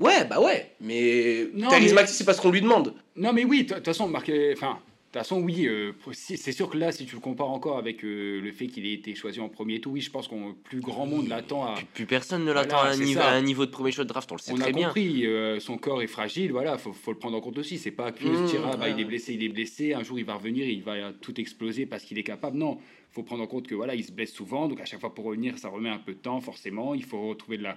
Ouais, 0.00 0.24
bah 0.24 0.40
ouais. 0.40 0.74
Mais 0.80 1.46
Tyrese 1.56 1.92
Maxi, 1.92 2.16
c'est 2.16 2.24
pas 2.24 2.34
ce 2.34 2.40
qu'on 2.40 2.50
lui 2.50 2.60
demande. 2.60 2.94
Non, 3.14 3.32
mais 3.32 3.44
oui, 3.44 3.62
de 3.62 3.74
toute 3.74 3.84
façon, 3.84 4.08
Markel. 4.08 4.52
Enfin 4.56 4.80
toute 5.12 5.20
façon, 5.20 5.42
oui, 5.42 5.66
euh, 5.66 5.92
c'est 6.12 6.52
sûr 6.52 6.70
que 6.70 6.78
là, 6.78 6.90
si 6.90 7.04
tu 7.04 7.14
le 7.14 7.20
compares 7.20 7.50
encore 7.50 7.76
avec 7.76 8.02
euh, 8.02 8.40
le 8.40 8.50
fait 8.50 8.66
qu'il 8.66 8.86
ait 8.86 8.94
été 8.94 9.14
choisi 9.14 9.40
en 9.40 9.50
premier 9.50 9.78
tout, 9.78 9.90
oui, 9.90 10.00
je 10.00 10.10
pense 10.10 10.26
qu'on 10.26 10.54
plus 10.54 10.80
grand 10.80 11.04
monde 11.04 11.28
l'attend 11.28 11.66
à. 11.66 11.74
Plus, 11.92 12.06
personne 12.06 12.46
ne 12.46 12.50
l'attend 12.52 12.78
à, 12.78 12.88
un 12.88 13.42
niveau, 13.42 13.66
de 13.66 13.70
premier 13.70 13.92
choix 13.92 14.04
de 14.04 14.08
draft, 14.08 14.32
on 14.32 14.36
le 14.36 14.40
sait 14.40 14.54
très 14.54 14.72
bien. 14.72 14.86
On 14.86 14.90
a 14.90 14.94
compris, 14.94 15.26
euh, 15.26 15.60
son 15.60 15.76
corps 15.76 16.00
est 16.00 16.06
fragile, 16.06 16.50
voilà, 16.50 16.78
faut, 16.78 16.94
faut 16.94 17.12
le 17.12 17.18
prendre 17.18 17.36
en 17.36 17.42
compte 17.42 17.58
aussi. 17.58 17.76
C'est 17.76 17.90
pas 17.90 18.10
que 18.10 18.24
mmh, 18.24 18.48
se 18.48 18.56
bah, 18.78 18.88
il 18.88 18.98
est 18.98 19.04
blessé, 19.04 19.34
il 19.34 19.44
est 19.44 19.50
blessé, 19.50 19.92
un 19.92 20.02
jour 20.02 20.18
il 20.18 20.24
va 20.24 20.32
revenir, 20.32 20.66
il 20.66 20.82
va 20.82 21.12
tout 21.12 21.38
exploser 21.38 21.84
parce 21.84 22.04
qu'il 22.04 22.16
est 22.16 22.22
capable. 22.22 22.56
Non, 22.56 22.78
faut 23.10 23.22
prendre 23.22 23.42
en 23.42 23.46
compte 23.46 23.66
que 23.66 23.74
voilà, 23.74 23.94
il 23.94 24.04
se 24.04 24.12
blesse 24.12 24.32
souvent, 24.32 24.66
donc 24.66 24.80
à 24.80 24.86
chaque 24.86 25.00
fois 25.00 25.14
pour 25.14 25.26
revenir, 25.26 25.58
ça 25.58 25.68
remet 25.68 25.90
un 25.90 25.98
peu 25.98 26.14
de 26.14 26.18
temps, 26.18 26.40
forcément. 26.40 26.94
Il 26.94 27.04
faut 27.04 27.28
retrouver 27.28 27.58
de 27.58 27.64
la. 27.64 27.76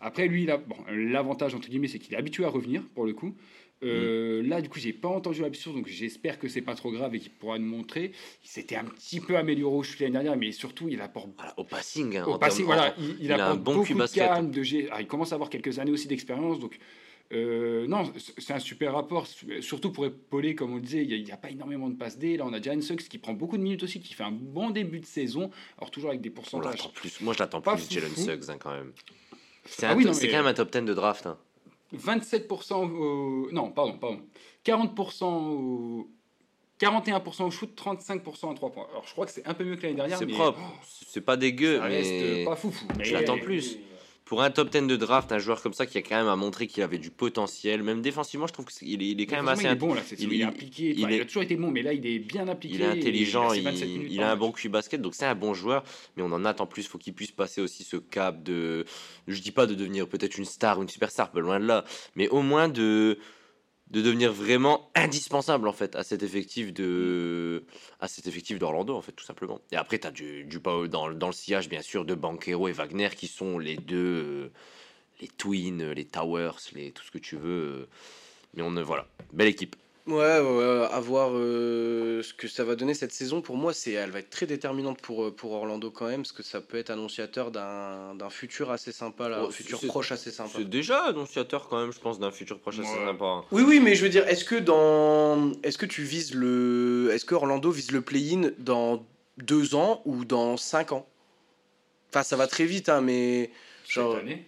Après, 0.00 0.28
lui, 0.28 0.46
bon, 0.46 0.76
l'avantage 0.88 1.56
entre 1.56 1.68
guillemets, 1.68 1.88
c'est 1.88 1.98
qu'il 1.98 2.14
est 2.14 2.18
habitué 2.18 2.44
à 2.44 2.48
revenir 2.48 2.82
pour 2.94 3.04
le 3.04 3.14
coup. 3.14 3.34
Euh, 3.84 4.42
là, 4.42 4.60
du 4.60 4.68
coup, 4.68 4.78
j'ai 4.78 4.92
pas 4.92 5.08
entendu 5.08 5.40
la 5.40 5.48
blessure, 5.48 5.72
donc 5.72 5.86
j'espère 5.86 6.38
que 6.38 6.48
c'est 6.48 6.62
pas 6.62 6.74
trop 6.74 6.90
grave 6.90 7.14
et 7.14 7.20
qu'il 7.20 7.30
pourra 7.30 7.58
nous 7.58 7.68
montrer. 7.68 8.12
Il 8.44 8.48
s'était 8.48 8.76
un 8.76 8.84
petit 8.84 9.20
peu 9.20 9.36
amélioré 9.36 9.76
au 9.76 9.82
l'année 10.00 10.12
dernière, 10.12 10.36
mais 10.36 10.52
surtout, 10.52 10.88
il 10.88 11.00
apporte 11.00 11.28
au 11.56 11.64
passing. 11.64 12.16
Hein, 12.16 12.24
au 12.26 12.38
passing, 12.38 12.64
voilà, 12.64 12.94
il, 13.20 13.32
a 13.32 13.50
un 13.50 13.54
bon 13.54 13.76
beaucoup 13.76 13.94
de 13.94 14.14
calme, 14.14 14.50
de 14.50 14.62
ah, 14.90 15.00
il 15.00 15.06
commence 15.06 15.32
à 15.32 15.36
avoir 15.36 15.50
quelques 15.50 15.78
années 15.78 15.92
aussi 15.92 16.08
d'expérience, 16.08 16.58
donc 16.58 16.78
euh, 17.30 17.86
non, 17.86 18.10
c'est 18.38 18.54
un 18.54 18.58
super 18.58 18.94
rapport, 18.94 19.26
surtout 19.60 19.92
pour 19.92 20.06
épauler, 20.06 20.54
comme 20.54 20.72
on 20.72 20.76
le 20.76 20.80
disait, 20.80 21.04
il 21.04 21.24
n'y 21.24 21.30
a, 21.30 21.36
pas 21.36 21.50
énormément 21.50 21.90
de 21.90 21.94
passes 21.94 22.18
D. 22.18 22.36
Là, 22.36 22.44
on 22.46 22.52
a 22.52 22.60
Jalen 22.60 22.80
Suggs 22.80 23.02
qui 23.02 23.18
prend 23.18 23.34
beaucoup 23.34 23.58
de 23.58 23.62
minutes 23.62 23.82
aussi, 23.82 24.00
qui 24.00 24.14
fait 24.14 24.24
un 24.24 24.32
bon 24.32 24.70
début 24.70 24.98
de 24.98 25.06
saison, 25.06 25.50
alors 25.76 25.90
toujours 25.90 26.10
avec 26.10 26.22
des 26.22 26.30
pourcentages. 26.30 26.90
Plus. 26.94 27.20
Moi, 27.20 27.34
je 27.34 27.38
l'attends 27.40 27.60
plus, 27.60 27.90
Jalen 27.90 28.16
Suggs, 28.16 28.50
hein, 28.50 28.56
quand 28.58 28.72
même. 28.72 28.92
C'est 29.66 29.86
ah 29.86 29.94
quand 29.94 30.32
même 30.32 30.46
un 30.46 30.54
top 30.54 30.72
10 30.72 30.82
de 30.82 30.94
draft. 30.94 31.26
Hein. 31.26 31.38
27% 31.96 32.74
au... 32.74 33.50
Non, 33.52 33.70
pardon, 33.70 33.98
pardon. 33.98 34.20
40% 34.64 35.24
au... 35.24 36.10
41% 36.80 37.42
au 37.42 37.50
shoot, 37.50 37.70
35% 37.76 38.52
à 38.52 38.54
3 38.54 38.72
points. 38.72 38.86
Alors 38.90 39.04
je 39.06 39.12
crois 39.12 39.26
que 39.26 39.32
c'est 39.32 39.46
un 39.46 39.54
peu 39.54 39.64
mieux 39.64 39.76
que 39.76 39.82
l'année 39.82 39.96
dernière. 39.96 40.18
C'est 40.18 40.26
propre, 40.26 40.60
c'est 40.84 41.20
pas 41.20 41.36
dégueu, 41.36 41.78
ça 41.78 41.88
mais... 41.88 42.44
pas 42.44 42.54
foufou. 42.54 42.86
Mais... 42.96 43.04
Je 43.04 43.14
l'attends 43.14 43.38
plus 43.38 43.78
pour 44.28 44.42
un 44.42 44.50
top 44.50 44.68
10 44.68 44.82
de 44.82 44.96
draft, 44.96 45.32
un 45.32 45.38
joueur 45.38 45.62
comme 45.62 45.72
ça 45.72 45.86
qui 45.86 45.96
a 45.96 46.02
quand 46.02 46.16
même 46.16 46.28
à 46.28 46.36
montrer 46.36 46.66
qu'il 46.66 46.82
avait 46.82 46.98
du 46.98 47.10
potentiel, 47.10 47.82
même 47.82 48.02
défensivement, 48.02 48.46
je 48.46 48.52
trouve 48.52 48.66
qu'il 48.66 49.02
est, 49.02 49.08
il 49.08 49.20
est 49.22 49.26
quand 49.26 49.36
même 49.36 49.48
assez. 49.48 49.64
Il 49.64 49.70
est 49.70 49.74
bon 49.74 49.94
là, 49.94 50.02
il, 50.18 50.40
est 50.40 50.44
impliqué. 50.44 50.94
Il, 50.94 51.20
a 51.20 51.24
toujours 51.24 51.42
été 51.42 51.56
bon, 51.56 51.70
mais 51.70 51.80
là 51.80 51.94
il 51.94 52.06
est 52.06 52.18
bien 52.18 52.46
appliqué. 52.46 52.74
Il 52.74 52.82
est 52.82 52.86
intelligent, 52.86 53.54
il, 53.54 54.22
a 54.22 54.30
un 54.30 54.36
bon 54.36 54.52
QI 54.52 54.68
basket, 54.68 55.00
donc 55.00 55.14
c'est 55.14 55.24
un 55.24 55.34
bon 55.34 55.54
joueur, 55.54 55.82
mais 56.14 56.22
on 56.22 56.30
en 56.30 56.44
attend 56.44 56.66
plus. 56.66 56.82
Il 56.82 56.88
faut 56.88 56.98
qu'il 56.98 57.14
puisse 57.14 57.32
passer 57.32 57.62
aussi 57.62 57.84
ce 57.84 57.96
cap 57.96 58.42
de. 58.42 58.84
Je 59.28 59.40
dis 59.40 59.50
pas 59.50 59.64
de 59.64 59.74
devenir 59.74 60.06
peut-être 60.06 60.36
une 60.36 60.44
star 60.44 60.78
ou 60.78 60.82
une 60.82 60.90
superstar, 60.90 61.30
pas 61.30 61.40
loin 61.40 61.58
de 61.58 61.64
là, 61.64 61.86
mais 62.14 62.28
au 62.28 62.42
moins 62.42 62.68
de 62.68 63.18
de 63.90 64.02
devenir 64.02 64.32
vraiment 64.32 64.90
indispensable 64.94 65.66
en 65.66 65.72
fait 65.72 65.96
à 65.96 66.04
cet 66.04 66.22
effectif 66.22 66.72
de 66.72 67.64
à 68.00 68.08
cet 68.08 68.26
effectif 68.26 68.58
d'Orlando 68.58 68.94
en 68.94 69.02
fait 69.02 69.12
tout 69.12 69.24
simplement. 69.24 69.60
Et 69.72 69.76
après 69.76 69.98
tu 69.98 70.06
as 70.06 70.10
du, 70.10 70.44
du 70.44 70.58
dans, 70.60 71.10
dans 71.10 71.26
le 71.26 71.32
sillage 71.32 71.68
bien 71.68 71.82
sûr 71.82 72.04
de 72.04 72.14
Banquero 72.14 72.68
et 72.68 72.72
Wagner 72.72 73.10
qui 73.16 73.28
sont 73.28 73.58
les 73.58 73.76
deux 73.76 73.96
euh, 73.96 74.52
les 75.20 75.28
Twins, 75.28 75.90
les 75.90 76.04
Towers, 76.04 76.58
les 76.74 76.92
tout 76.92 77.04
ce 77.04 77.10
que 77.10 77.18
tu 77.18 77.36
veux 77.36 77.88
mais 78.54 78.62
on 78.62 78.82
voilà, 78.82 79.06
belle 79.32 79.48
équipe. 79.48 79.76
Ouais, 80.08 80.40
ouais, 80.40 80.86
à 80.90 81.00
voir 81.00 81.32
euh, 81.34 82.22
ce 82.22 82.32
que 82.32 82.48
ça 82.48 82.64
va 82.64 82.76
donner 82.76 82.94
cette 82.94 83.12
saison. 83.12 83.42
Pour 83.42 83.58
moi, 83.58 83.74
c'est, 83.74 83.92
elle 83.92 84.10
va 84.10 84.20
être 84.20 84.30
très 84.30 84.46
déterminante 84.46 85.02
pour, 85.02 85.24
euh, 85.24 85.30
pour 85.30 85.52
Orlando 85.52 85.90
quand 85.90 86.06
même, 86.06 86.22
parce 86.22 86.32
que 86.32 86.42
ça 86.42 86.62
peut 86.62 86.78
être 86.78 86.88
annonciateur 86.88 87.50
d'un, 87.50 88.14
d'un 88.14 88.30
futur 88.30 88.70
assez 88.70 88.90
sympa, 88.90 89.28
là, 89.28 89.42
un 89.42 89.50
futur 89.50 89.78
proche 89.86 90.10
assez 90.10 90.30
sympa. 90.30 90.52
C'est 90.56 90.68
déjà 90.68 91.04
annonciateur 91.04 91.68
quand 91.68 91.78
même, 91.78 91.92
je 91.92 92.00
pense, 92.00 92.18
d'un 92.18 92.30
futur 92.30 92.58
proche 92.58 92.78
assez 92.78 92.88
sympa. 92.88 93.24
Hein. 93.26 93.44
Oui, 93.52 93.62
oui, 93.66 93.80
mais 93.80 93.94
je 93.94 94.02
veux 94.02 94.08
dire, 94.08 94.26
est-ce 94.26 94.46
que 94.46 94.54
dans, 94.54 95.52
est-ce 95.62 95.76
que 95.76 95.84
tu 95.86 96.04
vises 96.04 96.34
le, 96.34 97.10
est-ce 97.12 97.26
que 97.26 97.34
Orlando 97.34 97.70
vise 97.70 97.90
le 97.90 98.00
play-in 98.00 98.52
dans 98.58 99.04
deux 99.36 99.74
ans 99.74 100.00
ou 100.06 100.24
dans 100.24 100.56
cinq 100.56 100.92
ans? 100.92 101.06
Enfin, 102.08 102.22
ça 102.22 102.36
va 102.36 102.46
très 102.46 102.64
vite, 102.64 102.88
hein, 102.88 103.02
mais 103.02 103.50
genre. 103.86 104.14
Cette 104.14 104.22
année 104.22 104.46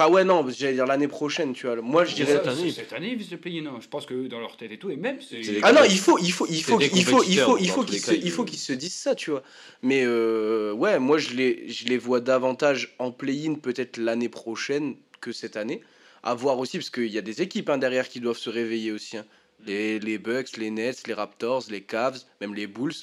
Enfin 0.00 0.10
ouais 0.10 0.24
non, 0.24 0.48
j'allais 0.48 0.72
dire 0.72 0.86
l'année 0.86 1.08
prochaine, 1.08 1.52
tu 1.52 1.66
vois. 1.66 1.76
Moi 1.76 2.06
je 2.06 2.14
dirais 2.14 2.32
cette 2.32 2.46
année, 2.46 2.70
cette 2.70 2.92
année 2.94 3.16
ils 3.18 3.22
se 3.22 3.34
payer 3.34 3.60
non. 3.60 3.80
Je 3.82 3.88
pense 3.88 4.06
que 4.06 4.28
dans 4.28 4.40
leur 4.40 4.56
tête 4.56 4.72
et 4.72 4.78
tout 4.78 4.90
et 4.90 4.96
même 4.96 5.18
c'est 5.20 5.42
Ah 5.62 5.72
non, 5.72 5.82
il 5.86 5.98
faut 5.98 6.18
il 6.18 6.32
faut 6.32 6.46
il 6.48 6.62
faut 6.62 6.80
il 6.80 7.04
faut 7.04 7.22
il 7.22 7.38
faut 7.38 7.58
il 7.58 7.68
faut 7.68 7.84
qu'ils 7.84 8.00
se 8.00 8.12
il 8.12 8.30
faut 8.30 8.44
qu'ils 8.46 8.58
se 8.58 8.72
disent 8.72 8.94
ça, 8.94 9.14
tu 9.14 9.30
vois. 9.30 9.42
Mais 9.82 10.04
euh, 10.06 10.72
ouais, 10.72 10.98
moi 10.98 11.18
je 11.18 11.34
les 11.34 11.68
je 11.68 11.84
les 11.84 11.98
vois 11.98 12.20
davantage 12.20 12.94
en 12.98 13.10
play-in 13.10 13.56
peut-être 13.56 13.98
l'année 13.98 14.30
prochaine 14.30 14.96
que 15.20 15.32
cette 15.32 15.58
année. 15.58 15.82
À 16.22 16.32
voir 16.32 16.58
aussi 16.58 16.78
parce 16.78 16.90
qu'il 16.90 17.08
y 17.08 17.18
a 17.18 17.22
des 17.22 17.42
équipes 17.42 17.68
hein, 17.68 17.76
derrière 17.76 18.08
qui 18.08 18.20
doivent 18.20 18.38
se 18.38 18.48
réveiller 18.48 18.92
aussi. 18.92 19.18
Hein. 19.18 19.26
Les, 19.66 19.98
les 19.98 20.16
Bucks, 20.16 20.56
les 20.56 20.70
Nets, 20.70 21.06
les 21.06 21.14
Raptors, 21.14 21.64
les 21.70 21.82
Cavs, 21.82 22.20
même 22.40 22.54
les 22.54 22.66
Bulls. 22.66 22.94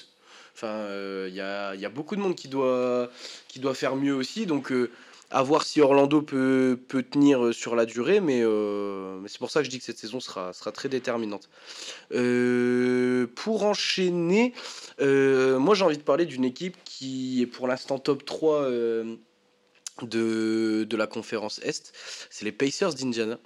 Enfin, 0.55 0.67
euh, 0.67 1.27
il 1.29 1.35
y, 1.35 1.41
a, 1.41 1.75
y, 1.75 1.85
a, 1.85 1.89
beaucoup 1.89 2.15
de 2.15 2.21
monde 2.21 2.33
qui 2.35 2.47
doit, 2.47 3.11
qui 3.47 3.59
doit 3.59 3.75
faire 3.75 3.95
mieux 3.95 4.15
aussi. 4.15 4.47
Donc, 4.47 4.71
euh, 4.71 4.89
à 5.30 5.43
voir 5.43 5.63
si 5.63 5.82
Orlando 5.82 6.21
peut, 6.21 6.80
peut 6.88 7.03
tenir 7.03 7.45
euh, 7.45 7.53
sur 7.53 7.75
la 7.75 7.86
durée, 7.86 8.21
euh, 8.21 9.19
mais, 9.19 9.28
c'est 9.28 9.39
pour 9.39 9.51
ça 9.51 9.59
que 9.59 9.65
je 9.65 9.69
dis 9.69 9.80
que 9.80 9.84
cette 9.84 9.97
saison 9.97 10.19
sera, 10.19 10.53
sera 10.53 10.71
très 10.71 10.89
déterminante. 10.89 11.49
Euh, 12.13 13.28
pour 13.36 13.63
enchaîner, 13.63 14.53
moi 14.99 15.75
j'ai 15.75 15.84
envie 15.84 15.97
de 15.97 16.03
parler 16.03 16.25
d'une 16.25 16.45
équipe 16.45 16.78
qui 16.86 17.41
est 17.41 17.47
pour 17.47 17.67
l'instant 17.67 17.99
top 17.99 18.23
3 18.25 18.69
de, 20.03 20.84
de 20.84 20.97
la 20.97 21.07
conférence 21.07 21.59
Est. 21.63 21.91
C'est 22.30 22.45
les 22.45 22.51
Pacers 22.51 22.93
d'Indiana 22.93 23.39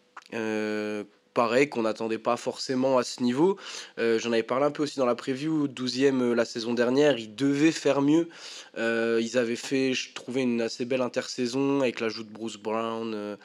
pareil, 1.33 1.69
qu'on 1.69 1.83
n'attendait 1.83 2.17
pas 2.17 2.37
forcément 2.37 2.97
à 2.97 3.03
ce 3.03 3.23
niveau. 3.23 3.57
Euh, 3.99 4.19
j'en 4.19 4.31
avais 4.31 4.43
parlé 4.43 4.65
un 4.65 4.71
peu 4.71 4.83
aussi 4.83 4.97
dans 4.97 5.05
la 5.05 5.15
preview, 5.15 5.67
12e 5.67 6.21
euh, 6.21 6.33
la 6.33 6.45
saison 6.45 6.73
dernière, 6.73 7.17
ils 7.17 7.35
devaient 7.35 7.71
faire 7.71 8.01
mieux. 8.01 8.29
Euh, 8.77 9.19
ils 9.21 9.37
avaient 9.37 9.55
fait, 9.55 9.93
je 9.93 10.13
trouvais, 10.13 10.41
une 10.41 10.61
assez 10.61 10.85
belle 10.85 11.01
intersaison 11.01 11.81
avec 11.81 11.99
l'ajout 11.99 12.23
de 12.23 12.31
Bruce 12.31 12.57
Brown 12.57 13.37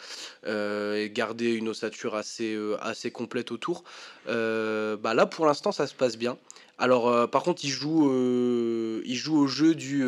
et 0.46 1.10
garder 1.10 1.52
une 1.52 1.68
ossature 1.68 2.14
assez, 2.14 2.56
assez 2.80 3.10
complète 3.10 3.50
autour. 3.50 3.84
bah 4.26 5.14
là, 5.14 5.26
pour 5.26 5.46
l'instant, 5.46 5.72
ça 5.72 5.86
se 5.86 5.94
passe 5.94 6.16
bien. 6.16 6.38
Alors, 6.78 7.28
par 7.30 7.42
contre, 7.42 7.64
il 7.64 7.70
joue, 7.70 8.10
il 9.04 9.14
joue 9.16 9.36
au 9.36 9.46
jeu 9.46 9.74
du 9.74 10.00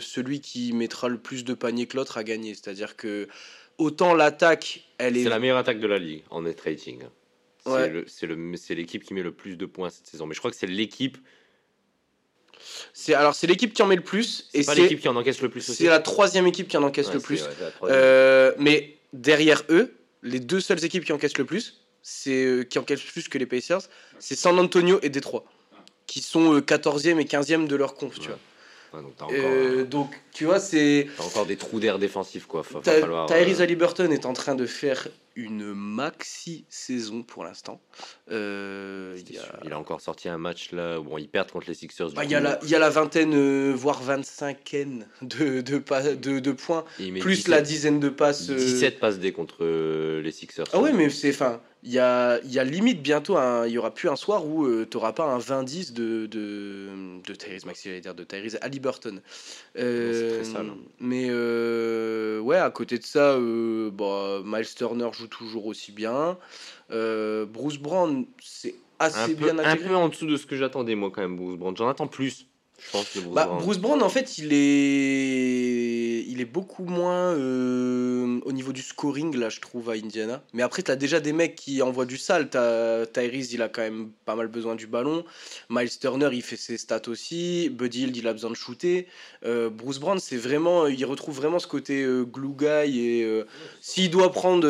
celui 0.00 0.40
qui 0.40 0.72
mettra 0.72 1.08
le 1.08 1.18
plus 1.18 1.44
de 1.44 1.54
paniers 1.54 1.86
que 1.86 1.96
l'autre 1.96 2.18
à 2.18 2.24
gagner. 2.24 2.54
C'est-à-dire 2.54 2.96
que 2.96 3.28
autant 3.78 4.14
l'attaque, 4.14 4.84
elle 4.98 5.16
est. 5.16 5.24
C'est 5.24 5.28
la 5.28 5.38
meilleure 5.38 5.58
attaque 5.58 5.80
de 5.80 5.86
la 5.86 5.98
ligue 5.98 6.22
en 6.30 6.42
net 6.42 6.60
rating. 6.60 7.02
C'est 8.06 8.74
l'équipe 8.74 9.04
qui 9.04 9.14
met 9.14 9.22
le 9.22 9.32
plus 9.32 9.56
de 9.56 9.66
points 9.66 9.90
cette 9.90 10.06
saison. 10.06 10.26
Mais 10.26 10.34
je 10.34 10.40
crois 10.40 10.50
que 10.50 10.56
c'est 10.56 10.66
l'équipe. 10.66 11.18
C'est 12.92 13.14
alors 13.14 13.34
c'est 13.34 13.46
l'équipe 13.46 13.72
qui 13.72 13.82
en 13.82 13.86
met 13.86 13.96
le 13.96 14.02
plus 14.02 14.48
et 14.54 14.62
c'est 14.62 14.74
l'équipe 14.74 15.00
qui 15.00 15.08
en 15.08 15.16
encaisse 15.16 15.42
le 15.42 15.48
plus. 15.48 15.60
C'est 15.60 15.86
la 15.86 16.00
troisième 16.00 16.46
équipe 16.46 16.68
qui 16.68 16.76
en 16.76 16.82
encaisse 16.82 17.12
le 17.12 17.20
plus. 17.20 17.44
Euh, 17.82 18.52
mais 18.58 18.96
derrière 19.12 19.62
eux, 19.68 19.94
les 20.22 20.40
deux 20.40 20.60
seules 20.60 20.84
équipes 20.84 21.04
qui 21.04 21.12
encaissent 21.12 21.38
le 21.38 21.44
plus, 21.44 21.84
c'est 22.02 22.66
qui 22.68 22.78
encaissent 22.78 23.02
plus 23.02 23.28
que 23.28 23.38
les 23.38 23.46
Pacers, 23.46 23.82
c'est 24.18 24.36
San 24.36 24.58
Antonio 24.58 24.98
et 25.02 25.10
Détroit, 25.10 25.44
qui 26.06 26.20
sont 26.20 26.58
14e 26.58 27.18
et 27.18 27.24
15e 27.24 27.66
de 27.66 27.76
leur 27.76 27.94
conf, 27.94 28.18
tu 28.18 28.28
vois 28.28 28.38
donc, 29.02 29.32
euh, 29.32 29.84
donc, 29.84 30.20
tu 30.32 30.44
vois, 30.44 30.60
c'est. 30.60 31.08
T'as 31.16 31.24
encore 31.24 31.46
des 31.46 31.56
trous 31.56 31.80
d'air 31.80 31.98
défensifs, 31.98 32.46
quoi. 32.46 32.62
Faut, 32.62 32.82
falloir, 32.82 33.26
Tyrese 33.26 33.60
euh, 33.60 34.10
est 34.10 34.26
en 34.26 34.32
train 34.32 34.54
de 34.54 34.66
faire 34.66 35.08
une 35.36 35.74
maxi 35.74 36.64
saison 36.68 37.22
pour 37.22 37.44
l'instant. 37.44 37.80
Euh, 38.30 39.18
il, 39.64 39.72
a... 39.72 39.78
encore 39.78 40.00
sorti 40.00 40.28
un 40.28 40.38
match 40.38 40.70
là 40.70 41.00
où 41.00 41.18
ils 41.18 41.28
perdent 41.28 41.50
contre 41.50 41.66
les 41.68 41.74
Sixers. 41.74 42.12
Bah, 42.12 42.24
il, 42.24 42.30
y 42.30 42.34
a 42.36 42.40
la, 42.40 42.58
il 42.62 42.68
y 42.68 42.74
a 42.74 42.78
la 42.78 42.90
vingtaine, 42.90 43.34
euh, 43.34 43.72
voire 43.74 44.00
25 44.02 44.58
de, 45.22 45.60
de, 45.60 46.14
de, 46.14 46.38
de 46.38 46.52
points, 46.52 46.84
plus 47.20 47.48
la 47.48 47.60
dizaine 47.60 48.00
de 48.00 48.08
passes. 48.08 48.48
17 48.48 49.00
passes 49.00 49.18
D 49.18 49.32
contre 49.32 49.64
les 49.64 50.32
Sixers. 50.32 50.66
Ah 50.72 50.78
oui, 50.78 50.92
mais 50.92 51.10
c'est 51.10 51.32
fin 51.32 51.60
il 51.84 51.92
y 51.92 51.98
a, 51.98 52.40
y 52.44 52.58
a, 52.58 52.64
limite 52.64 53.02
bientôt, 53.02 53.36
il 53.66 53.70
y 53.70 53.78
aura 53.78 53.92
plus 53.92 54.08
un 54.08 54.16
soir 54.16 54.46
où 54.46 54.64
euh, 54.64 54.86
tu 54.90 54.96
n'auras 54.96 55.12
pas 55.12 55.24
un 55.24 55.38
20-10 55.38 55.92
de, 55.92 56.24
de, 56.24 56.88
de 57.26 57.34
Tyrese 57.34 57.66
Maxi, 57.66 58.00
dire 58.00 58.14
de 58.14 58.24
Tyrese 58.24 58.56
Halliburton. 58.62 59.20
Euh, 59.78 60.42
hein. 60.56 60.76
mais 60.98 61.26
euh, 61.28 62.40
ouais, 62.40 62.56
à 62.56 62.70
côté 62.70 62.98
de 62.98 63.04
ça, 63.04 63.36
bah, 63.92 64.40
Miles 64.44 64.74
Turner 64.74 65.10
joue 65.12 65.26
toujours 65.26 65.66
aussi 65.66 65.92
bien. 65.92 66.38
Bruce 66.88 67.78
Brown, 67.78 68.24
c'est 68.40 68.76
assez 68.98 69.34
bien 69.34 69.58
Un 69.58 69.76
peu 69.76 69.94
en 69.94 70.08
dessous 70.08 70.26
de 70.26 70.38
ce 70.38 70.46
que 70.46 70.56
j'attendais, 70.56 70.94
moi, 70.94 71.10
quand 71.14 71.20
même, 71.20 71.36
Bruce 71.36 71.58
Brown. 71.58 71.76
J'en 71.76 71.88
attends 71.88 72.06
plus. 72.06 72.46
Bruce, 72.92 73.18
bah, 73.32 73.46
Brown. 73.46 73.62
Bruce 73.62 73.78
Brown, 73.78 74.02
en 74.02 74.08
fait, 74.08 74.38
il 74.38 74.52
est, 74.52 76.24
il 76.28 76.40
est 76.40 76.44
beaucoup 76.44 76.84
moins 76.84 77.32
euh, 77.34 78.40
au 78.44 78.52
niveau 78.52 78.72
du 78.72 78.82
scoring, 78.82 79.36
là, 79.36 79.48
je 79.48 79.60
trouve, 79.60 79.90
à 79.90 79.94
Indiana. 79.94 80.42
Mais 80.52 80.62
après, 80.62 80.82
tu 80.82 80.90
as 80.90 80.96
déjà 80.96 81.20
des 81.20 81.32
mecs 81.32 81.54
qui 81.54 81.82
envoient 81.82 82.06
du 82.06 82.18
sale. 82.18 82.48
Tyrese, 82.50 83.52
il 83.52 83.62
a 83.62 83.68
quand 83.68 83.82
même 83.82 84.10
pas 84.24 84.34
mal 84.34 84.48
besoin 84.48 84.74
du 84.74 84.86
ballon. 84.86 85.24
Miles 85.70 85.98
Turner, 85.98 86.28
il 86.32 86.42
fait 86.42 86.56
ses 86.56 86.78
stats 86.78 87.08
aussi. 87.08 87.68
Buddy 87.70 88.02
Hield, 88.02 88.16
il 88.16 88.28
a 88.28 88.32
besoin 88.32 88.50
de 88.50 88.56
shooter. 88.56 89.08
Euh, 89.44 89.70
Bruce 89.70 89.98
Brown, 89.98 90.18
c'est 90.18 90.36
vraiment, 90.36 90.86
il 90.86 91.04
retrouve 91.04 91.36
vraiment 91.36 91.58
ce 91.58 91.66
côté 91.66 92.02
euh, 92.02 92.24
glue 92.24 92.54
guy. 92.56 93.00
Et 93.00 93.44
s'il 93.80 94.10
doit 94.10 94.30
prendre. 94.30 94.66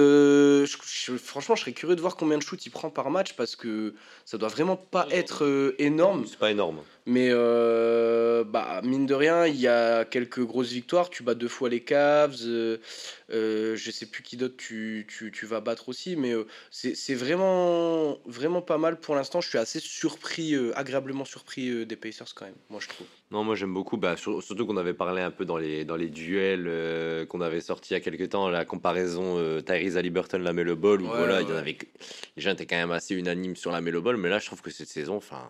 franchement, 1.16 1.56
je 1.56 1.60
serais 1.60 1.72
curieux 1.72 1.96
de 1.96 2.00
voir 2.00 2.16
combien 2.16 2.38
de 2.38 2.42
shoots 2.42 2.64
il 2.64 2.70
prend 2.70 2.90
par 2.90 3.10
match 3.10 3.34
parce 3.34 3.56
que 3.56 3.94
ça 4.24 4.38
doit 4.38 4.48
vraiment 4.48 4.76
pas 4.76 5.06
être 5.10 5.74
énorme. 5.78 6.24
C'est 6.26 6.38
pas 6.38 6.50
énorme. 6.50 6.78
Mais 7.06 7.28
euh, 7.30 8.44
bah, 8.44 8.80
mine 8.82 9.04
de 9.04 9.12
rien, 9.12 9.46
il 9.46 9.60
y 9.60 9.68
a 9.68 10.06
quelques 10.06 10.40
grosses 10.40 10.72
victoires. 10.72 11.10
Tu 11.10 11.22
bats 11.22 11.34
deux 11.34 11.48
fois 11.48 11.68
les 11.68 11.82
Cavs. 11.82 12.38
Euh, 12.46 12.78
euh, 13.30 13.76
je 13.76 13.90
sais 13.90 14.06
plus 14.06 14.22
qui 14.22 14.38
d'autre 14.38 14.56
tu, 14.56 15.06
tu, 15.06 15.30
tu, 15.30 15.44
vas 15.44 15.60
battre 15.60 15.90
aussi. 15.90 16.16
Mais 16.16 16.32
euh, 16.32 16.46
c'est 16.70 17.14
vraiment, 17.14 18.18
vraiment 18.24 18.62
pas 18.62 18.78
mal 18.78 18.98
pour 18.98 19.14
l'instant. 19.16 19.42
Je 19.42 19.50
suis 19.50 19.58
assez 19.58 19.80
surpris, 19.80 20.54
agréablement 20.74 21.26
surpris 21.26 21.84
des 21.84 21.96
Pacers 21.96 22.34
quand 22.34 22.46
même, 22.46 22.54
moi 22.70 22.80
je 22.80 22.88
trouve. 22.88 23.06
Non, 23.30 23.44
moi 23.44 23.54
j'aime 23.54 23.74
beaucoup. 23.74 23.98
Bah, 23.98 24.16
surtout 24.16 24.66
qu'on 24.66 24.78
avait 24.78 24.94
parlé 24.94 25.20
un 25.20 25.30
peu 25.30 25.44
dans 25.44 25.58
les, 25.58 25.84
dans 25.84 25.96
les 25.96 26.08
duels 26.08 27.26
qu'on 27.28 27.42
avait 27.42 27.60
sortis 27.60 27.92
il 27.92 27.94
y 27.94 27.96
a 27.96 28.00
quelques 28.00 28.30
temps. 28.30 28.48
La 28.48 28.64
comparaison 28.64 29.60
Tyrese 29.60 29.98
Halliburton, 29.98 30.38
la 30.38 30.54
Melo 30.54 30.74
Ball. 30.74 31.02
Où 31.02 31.06
voilà, 31.06 31.42
Il 31.42 31.48
y 31.50 31.52
en 31.52 31.56
avait, 31.56 31.76
les 32.36 32.42
gens 32.42 32.52
étaient 32.52 32.66
quand 32.66 32.76
même 32.76 32.92
assez 32.92 33.14
unanimes 33.14 33.56
sur 33.56 33.72
la 33.72 33.82
Melo 33.82 34.00
Ball. 34.00 34.16
Mais 34.16 34.30
là, 34.30 34.38
je 34.38 34.46
trouve 34.46 34.62
que 34.62 34.70
cette 34.70 34.88
saison, 34.88 35.16
enfin 35.16 35.46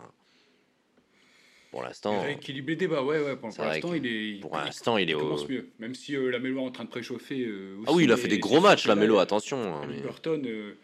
pour 1.75 1.83
l'instant. 1.83 2.23
Rééquilibrer 2.23 2.75
le 2.75 2.79
débat, 2.79 3.03
ouais, 3.03 3.21
ouais. 3.21 3.35
Pour, 3.35 3.49
l'instant, 3.49 3.95
il 3.95 4.07
est. 4.07 4.41
Pour 4.41 4.57
l'instant, 4.57 4.97
il, 4.97 5.11
est 5.11 5.15
commence 5.15 5.49
mieux. 5.49 5.71
Même 5.81 5.97
si 5.97 6.15
euh, 6.15 6.31
la 6.31 6.39
Mélo 6.39 6.61
est 6.61 6.67
en 6.69 6.71
train 6.71 6.85
de 6.85 6.89
préchauffer. 6.89 7.45
Euh, 7.45 7.83
ah 7.89 7.93
oui, 7.93 8.05
il 8.05 8.13
a 8.13 8.17
fait 8.17 8.29
des 8.29 8.39
gros 8.39 8.61
matchs, 8.61 8.87
la 8.87 8.95
Mélo, 8.95 9.19
attention. 9.19 9.59
Hein, 9.59 9.89
Burton, 10.01 10.41
euh, 10.47 10.79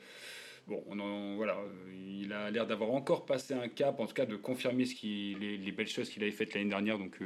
bon, 0.66 0.82
on 0.90 1.36
voilà, 1.36 1.56
il 2.18 2.32
a 2.32 2.50
l'air 2.50 2.66
d'avoir 2.66 2.90
encore 2.90 3.24
passé 3.24 3.54
un 3.54 3.68
cap, 3.68 4.00
en 4.00 4.06
tout 4.06 4.14
cas 4.14 4.26
de 4.26 4.34
confirmer 4.34 4.84
ce 4.84 4.96
qui, 4.96 5.36
les, 5.40 5.58
les 5.58 5.70
belles 5.70 5.86
choses 5.86 6.10
qu'il 6.10 6.24
avait 6.24 6.32
faites 6.32 6.54
l'année 6.54 6.70
dernière. 6.70 6.98
Donc, 6.98 7.20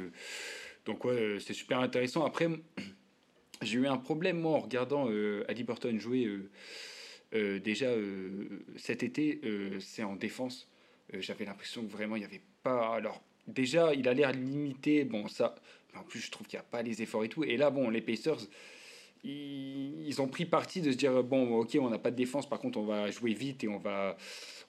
donc 0.85 1.03
ouais, 1.03 1.37
c'est 1.39 1.53
super 1.53 1.79
intéressant. 1.79 2.23
Après, 2.23 2.47
j'ai 3.63 3.79
eu 3.79 3.87
un 3.87 3.97
problème, 3.97 4.41
moi, 4.41 4.51
en 4.51 4.59
regardant 4.59 5.09
Ali 5.49 5.63
Burton 5.63 5.99
jouer 5.99 6.29
déjà 7.33 7.89
cet 8.77 9.01
été, 9.01 9.41
c'est 9.79 10.03
en 10.03 10.15
défense. 10.15 10.69
J'avais 11.13 11.45
l'impression 11.45 11.83
que 11.83 11.91
vraiment 11.91 12.15
il 12.15 12.19
n'y 12.19 12.25
avait 12.25 12.43
pas. 12.61 12.93
Alors, 12.93 13.23
déjà, 13.47 13.93
il 13.93 14.07
a 14.07 14.13
l'air 14.13 14.31
limité. 14.31 15.03
Bon, 15.03 15.27
ça. 15.27 15.55
en 15.95 16.03
plus, 16.03 16.19
je 16.19 16.31
trouve 16.31 16.47
qu'il 16.47 16.57
n'y 16.57 16.61
a 16.61 16.67
pas 16.69 16.81
les 16.81 17.01
efforts 17.01 17.23
et 17.23 17.29
tout. 17.29 17.43
Et 17.43 17.57
là, 17.57 17.69
bon, 17.69 17.89
les 17.89 18.01
Pacers, 18.01 18.39
ils, 19.23 20.21
ont 20.21 20.27
pris 20.27 20.45
parti 20.45 20.81
de 20.81 20.91
se 20.91 20.97
dire 20.97 21.23
bon, 21.23 21.59
ok, 21.59 21.77
on 21.81 21.89
n'a 21.89 21.97
pas 21.97 22.11
de 22.11 22.15
défense. 22.15 22.47
Par 22.47 22.59
contre, 22.59 22.77
on 22.77 22.85
va 22.85 23.09
jouer 23.11 23.33
vite 23.33 23.63
et 23.63 23.67
on 23.67 23.79
va, 23.79 24.17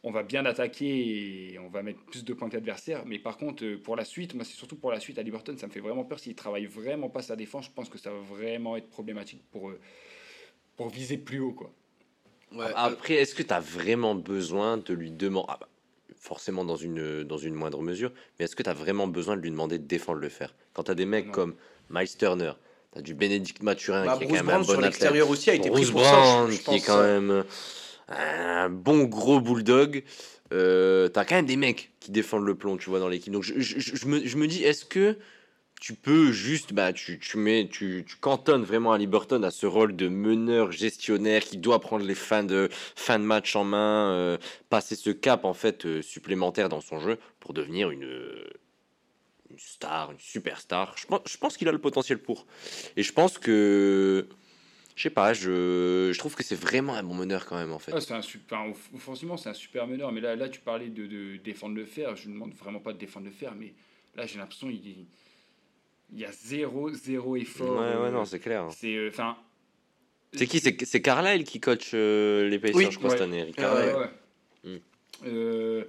on 0.02 0.10
va 0.10 0.22
bien 0.22 0.46
attaquer 0.46 1.52
et 1.52 1.58
on 1.58 1.68
va 1.68 1.82
mettre 1.82 2.02
plus 2.04 2.24
de 2.24 2.32
points 2.32 2.48
que 2.48 2.54
l'adversaire. 2.54 3.04
Mais 3.06 3.18
par 3.18 3.36
contre, 3.36 3.74
pour 3.76 3.96
la 3.96 4.04
suite, 4.04 4.34
moi, 4.34 4.44
c'est 4.44 4.56
surtout 4.56 4.76
pour 4.76 4.90
la 4.90 5.00
suite 5.00 5.18
à 5.18 5.22
Liberton, 5.22 5.56
ça 5.58 5.66
me 5.66 5.72
fait 5.72 5.80
vraiment 5.80 6.04
peur. 6.04 6.18
S'il 6.18 6.34
travaille 6.34 6.66
vraiment 6.66 7.10
pas 7.10 7.22
sa 7.22 7.36
défense, 7.36 7.66
je 7.66 7.70
pense 7.70 7.88
que 7.88 7.98
ça 7.98 8.10
va 8.10 8.18
vraiment 8.18 8.76
être 8.76 8.88
problématique 8.88 9.42
pour, 9.50 9.70
euh, 9.70 9.78
pour 10.76 10.88
viser 10.88 11.18
plus 11.18 11.40
haut, 11.40 11.52
quoi. 11.52 11.72
Après, 12.74 13.14
est-ce 13.14 13.34
que 13.34 13.42
tu 13.42 13.52
as 13.52 13.60
vraiment 13.60 14.14
besoin 14.14 14.78
de 14.78 14.94
lui 14.94 15.10
demander? 15.10 15.46
Ah 15.48 15.58
bah, 15.60 15.68
forcément 16.26 16.64
dans 16.64 16.76
une, 16.76 17.22
dans 17.22 17.38
une 17.38 17.54
moindre 17.54 17.80
mesure, 17.82 18.12
mais 18.38 18.44
est-ce 18.44 18.56
que 18.56 18.62
tu 18.62 18.70
as 18.70 18.74
vraiment 18.74 19.06
besoin 19.06 19.36
de 19.36 19.42
lui 19.42 19.50
demander 19.50 19.78
de 19.78 19.86
défendre 19.86 20.18
le 20.18 20.28
faire 20.28 20.54
Quand 20.74 20.84
tu 20.84 20.90
as 20.90 20.94
des 20.94 21.06
mecs 21.06 21.30
comme 21.30 21.54
Miles 21.88 22.16
Turner, 22.18 22.52
tu 22.92 22.98
as 22.98 23.02
du 23.02 23.14
Bénédicte 23.14 23.62
Mathurin 23.62 24.04
bah, 24.04 24.16
qui 24.18 24.24
est 24.24 24.26
quand 24.26 24.34
même 24.34 24.50
un 24.50 24.60
bon 24.60 24.80
l'extérieur 24.80 25.30
aussi 25.30 25.50
a 25.50 25.54
été 25.54 25.70
pris 25.70 25.86
pour 25.86 26.02
ça, 26.02 26.46
qui 26.48 26.74
est 26.74 26.86
quand 26.86 27.02
même 27.02 27.44
un 28.08 28.68
bon 28.68 29.04
gros 29.04 29.40
bulldog. 29.40 30.02
Euh, 30.52 31.08
tu 31.08 31.18
as 31.18 31.24
quand 31.24 31.36
même 31.36 31.46
des 31.46 31.56
mecs 31.56 31.90
qui 32.00 32.10
défendent 32.10 32.46
le 32.46 32.54
plomb, 32.54 32.76
tu 32.76 32.90
vois, 32.90 33.00
dans 33.00 33.08
l'équipe. 33.08 33.32
Donc 33.32 33.42
je, 33.42 33.54
je, 33.58 34.06
me, 34.06 34.24
je 34.24 34.36
me 34.36 34.46
dis, 34.46 34.62
est-ce 34.62 34.84
que 34.84 35.16
tu 35.80 35.94
peux 35.94 36.32
juste, 36.32 36.72
bah, 36.72 36.92
tu, 36.92 37.18
tu 37.18 37.36
mets, 37.36 37.68
tu, 37.68 38.04
tu 38.06 38.16
cantonnes 38.16 38.64
vraiment 38.64 38.92
à 38.92 38.98
Liberton 38.98 39.42
à 39.42 39.50
ce 39.50 39.66
rôle 39.66 39.94
de 39.94 40.08
meneur 40.08 40.72
gestionnaire 40.72 41.44
qui 41.44 41.58
doit 41.58 41.80
prendre 41.80 42.04
les 42.04 42.14
fins 42.14 42.44
de, 42.44 42.68
fin 42.72 43.18
de 43.18 43.24
match 43.24 43.54
en 43.56 43.64
main, 43.64 44.10
euh, 44.12 44.38
passer 44.70 44.96
ce 44.96 45.10
cap 45.10 45.44
en 45.44 45.54
fait 45.54 45.84
euh, 45.84 46.02
supplémentaire 46.02 46.68
dans 46.68 46.80
son 46.80 46.98
jeu 46.98 47.18
pour 47.40 47.52
devenir 47.52 47.90
une, 47.90 48.08
une 49.50 49.58
star, 49.58 50.12
une 50.12 50.18
superstar. 50.18 50.94
Je 50.96 51.06
pense, 51.06 51.20
je 51.26 51.36
pense 51.36 51.56
qu'il 51.56 51.68
a 51.68 51.72
le 51.72 51.78
potentiel 51.78 52.18
pour. 52.18 52.46
Et 52.96 53.02
je 53.02 53.12
pense 53.12 53.38
que, 53.38 54.26
je 54.96 55.02
sais 55.02 55.10
pas, 55.10 55.34
je, 55.34 56.10
je 56.10 56.18
trouve 56.18 56.34
que 56.34 56.42
c'est 56.42 56.58
vraiment 56.58 56.94
un 56.94 57.02
bon 57.02 57.14
meneur 57.14 57.44
quand 57.44 57.56
même 57.56 57.72
en 57.72 57.78
fait. 57.78 57.92
Ah, 57.92 58.14
un 58.14 58.22
super, 58.22 58.64
forcément 58.98 59.36
c'est 59.36 59.50
un 59.50 59.54
super 59.54 59.86
meneur, 59.86 60.10
mais 60.10 60.22
là, 60.22 60.36
là 60.36 60.48
tu 60.48 60.60
parlais 60.60 60.88
de, 60.88 61.06
de 61.06 61.36
défendre 61.36 61.74
le 61.74 61.84
fer. 61.84 62.16
Je 62.16 62.28
ne 62.28 62.32
demande 62.32 62.54
vraiment 62.54 62.80
pas 62.80 62.94
de 62.94 62.98
défendre 62.98 63.26
le 63.26 63.32
fer, 63.32 63.54
mais 63.54 63.74
là 64.16 64.24
j'ai 64.26 64.38
l'impression 64.38 64.68
qu'il 64.68 65.06
il 66.12 66.20
y 66.20 66.24
a 66.24 66.32
zéro, 66.32 66.90
zéro 66.92 67.36
effort. 67.36 67.80
Ouais, 67.80 67.96
ouais, 67.96 68.10
non, 68.10 68.24
c'est 68.24 68.38
clair. 68.38 68.68
C'est 68.70 68.94
euh, 68.94 69.10
c'est 70.32 70.46
qui? 70.46 70.60
C'est 70.60 71.02
Carlisle 71.02 71.44
qui 71.44 71.60
coach 71.60 71.92
euh, 71.94 72.48
les 72.48 72.58
Pacers, 72.58 72.90
je 72.90 72.98
crois, 72.98 73.10
cette 73.10 73.22
année. 73.22 73.52
ouais, 73.58 74.10
hmm. 74.64 74.76
euh, 75.26 75.84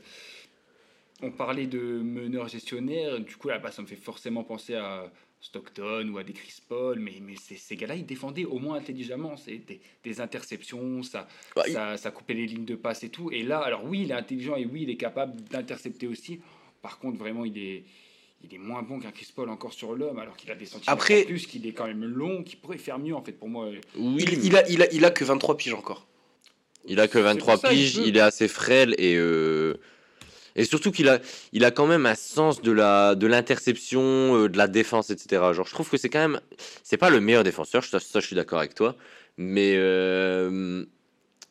on 1.22 1.32
parlait 1.32 1.68
de 1.68 1.80
meneur 1.80 2.48
gestionnaire. 2.48 3.20
Du 3.20 3.36
coup, 3.36 3.50
là-bas, 3.50 3.72
ça 3.72 3.82
me 3.82 3.88
fait 3.88 3.96
forcément 3.96 4.44
penser 4.44 4.76
à 4.76 5.12
Stockton 5.42 6.10
ou 6.10 6.18
à 6.18 6.24
des 6.24 6.34
Chris 6.34 6.56
Paul. 6.68 7.00
Mais, 7.00 7.16
mais 7.22 7.36
ces 7.36 7.76
gars-là, 7.76 7.96
ils 7.96 8.06
défendaient 8.06 8.46
au 8.46 8.60
moins 8.60 8.78
intelligemment. 8.78 9.36
C'est 9.36 9.58
des, 9.58 9.82
des, 10.04 10.22
interceptions, 10.22 11.04
ça, 11.04 11.28
bah, 11.56 11.64
ça, 11.68 11.98
ça 11.98 12.12
coupait 12.12 12.36
les 12.36 12.46
lignes 12.46 12.66
de 12.66 12.76
passe 12.76 13.04
et 13.04 13.10
tout. 13.10 13.32
Et 13.32 13.44
là, 13.44 13.60
alors 13.60 13.84
oui, 13.84 14.04
il 14.04 14.12
est 14.12 14.16
intelligent 14.16 14.56
et 14.56 14.66
oui, 14.66 14.84
il 14.84 14.90
est 14.90 14.98
capable 14.98 15.42
d'intercepter 15.46 16.08
aussi. 16.08 16.40
Par 16.82 17.00
contre, 17.00 17.18
vraiment, 17.18 17.44
il 17.44 17.58
est 17.58 17.84
il 18.44 18.54
est 18.54 18.58
moins 18.58 18.82
bon 18.82 19.00
qu'un 19.00 19.12
Chris 19.12 19.32
Paul 19.36 19.50
encore 19.50 19.74
sur 19.74 19.96
l'homme, 19.96 20.20
alors 20.20 20.36
qu'il 20.38 20.52
a 20.52 20.56
des 20.56 20.66
sentiments 20.66 20.94
Après, 20.94 21.24
plus, 21.24 21.48
qu'il 21.48 21.66
est 21.68 21.74
quand 21.74 21.88
même 21.88 22.04
long, 22.06 22.44
qu'il 22.44 22.60
pourrait 22.60 22.78
faire 22.78 23.00
mieux 23.00 23.16
en 23.16 23.22
fait 23.22 23.32
pour 23.32 23.50
moi. 23.50 23.70
Oui, 23.96 24.26
il, 24.44 24.56
a, 24.56 24.68
il, 24.70 24.82
a, 24.82 24.94
il 24.94 25.06
a 25.06 25.12
que 25.12 25.26
23 25.26 25.58
piges 25.58 25.74
encore. 25.74 26.08
Il 26.86 27.00
a 27.00 27.08
que 27.08 27.20
23 27.20 27.58
piges, 27.62 27.98
il, 27.98 28.16
est 28.16 28.22
assez 28.22 28.48
frêle 28.48 28.96
et 28.98 29.16
euh, 29.18 29.74
et 30.56 30.64
surtout 30.64 30.92
qu'il 30.92 31.10
a 31.10 31.20
il 31.52 31.66
a 31.66 31.72
quand 31.72 31.86
même 31.86 32.06
un 32.06 32.16
sens 32.16 32.62
de 32.62 32.72
la 32.72 33.16
de 33.16 33.28
l'interception, 33.28 34.02
euh, 34.02 34.50
de 34.50 34.58
la 34.58 34.68
défense, 34.68 35.10
etc. 35.10 35.42
Genre 35.54 35.68
je 35.68 35.74
trouve 35.74 35.90
que 35.90 35.98
c'est 35.98 36.10
quand 36.10 36.20
même 36.20 36.40
c'est 36.84 36.98
pas 36.98 37.10
le 37.10 37.20
meilleur 37.20 37.44
défenseur, 37.44 37.84
ça, 37.84 38.00
ça 38.00 38.22
je 38.22 38.26
suis 38.26 38.36
d'accord 38.36 38.60
avec 38.60 38.74
toi, 38.74 38.96
mais 39.38 39.74
euh, 39.76 40.86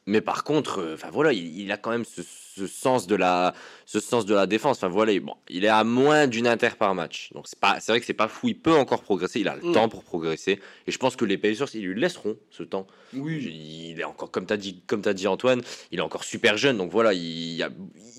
mais 0.06 0.20
par 0.20 0.44
contre, 0.44 0.80
euh, 0.80 0.94
enfin 0.94 1.10
voilà, 1.10 1.32
il, 1.32 1.70
a 1.72 1.76
quand 1.76 1.90
même 1.90 2.04
ce, 2.04 2.22
sens 2.64 3.06
de 3.06 3.16
la, 3.16 3.54
ce 3.84 4.00
sens 4.00 4.24
de 4.24 4.34
la 4.34 4.46
défense. 4.46 4.78
Enfin 4.78 4.88
voilà, 4.88 5.18
bon, 5.20 5.34
il 5.48 5.64
est 5.64 5.68
à 5.68 5.84
moins 5.84 6.26
d'une 6.26 6.46
inter 6.46 6.70
par 6.78 6.94
match. 6.94 7.30
Donc 7.34 7.46
c'est 7.48 7.58
pas, 7.58 7.80
c'est 7.80 7.92
vrai 7.92 8.00
que 8.00 8.06
c'est 8.06 8.14
pas 8.14 8.28
fou. 8.28 8.48
Il 8.48 8.58
peut 8.58 8.74
encore 8.74 9.02
progresser. 9.02 9.40
Il 9.40 9.48
a 9.48 9.56
le 9.56 9.62
mm. 9.62 9.72
temps 9.72 9.88
pour 9.88 10.04
progresser. 10.04 10.60
Et 10.86 10.92
je 10.92 10.98
pense 10.98 11.16
que 11.16 11.24
les 11.24 11.36
Pacers, 11.36 11.74
ils 11.74 11.84
lui 11.84 12.00
laisseront 12.00 12.36
ce 12.50 12.62
temps. 12.62 12.86
Oui. 13.12 13.90
Il 13.92 14.00
est 14.00 14.04
encore, 14.04 14.30
comme 14.30 14.46
t'as 14.46 14.56
dit, 14.56 14.82
comme 14.86 15.02
as 15.04 15.12
dit 15.12 15.26
Antoine, 15.26 15.60
il 15.90 15.98
est 15.98 16.02
encore 16.02 16.24
super 16.24 16.56
jeune. 16.56 16.78
Donc 16.78 16.90
voilà, 16.90 17.12
il, 17.12 17.66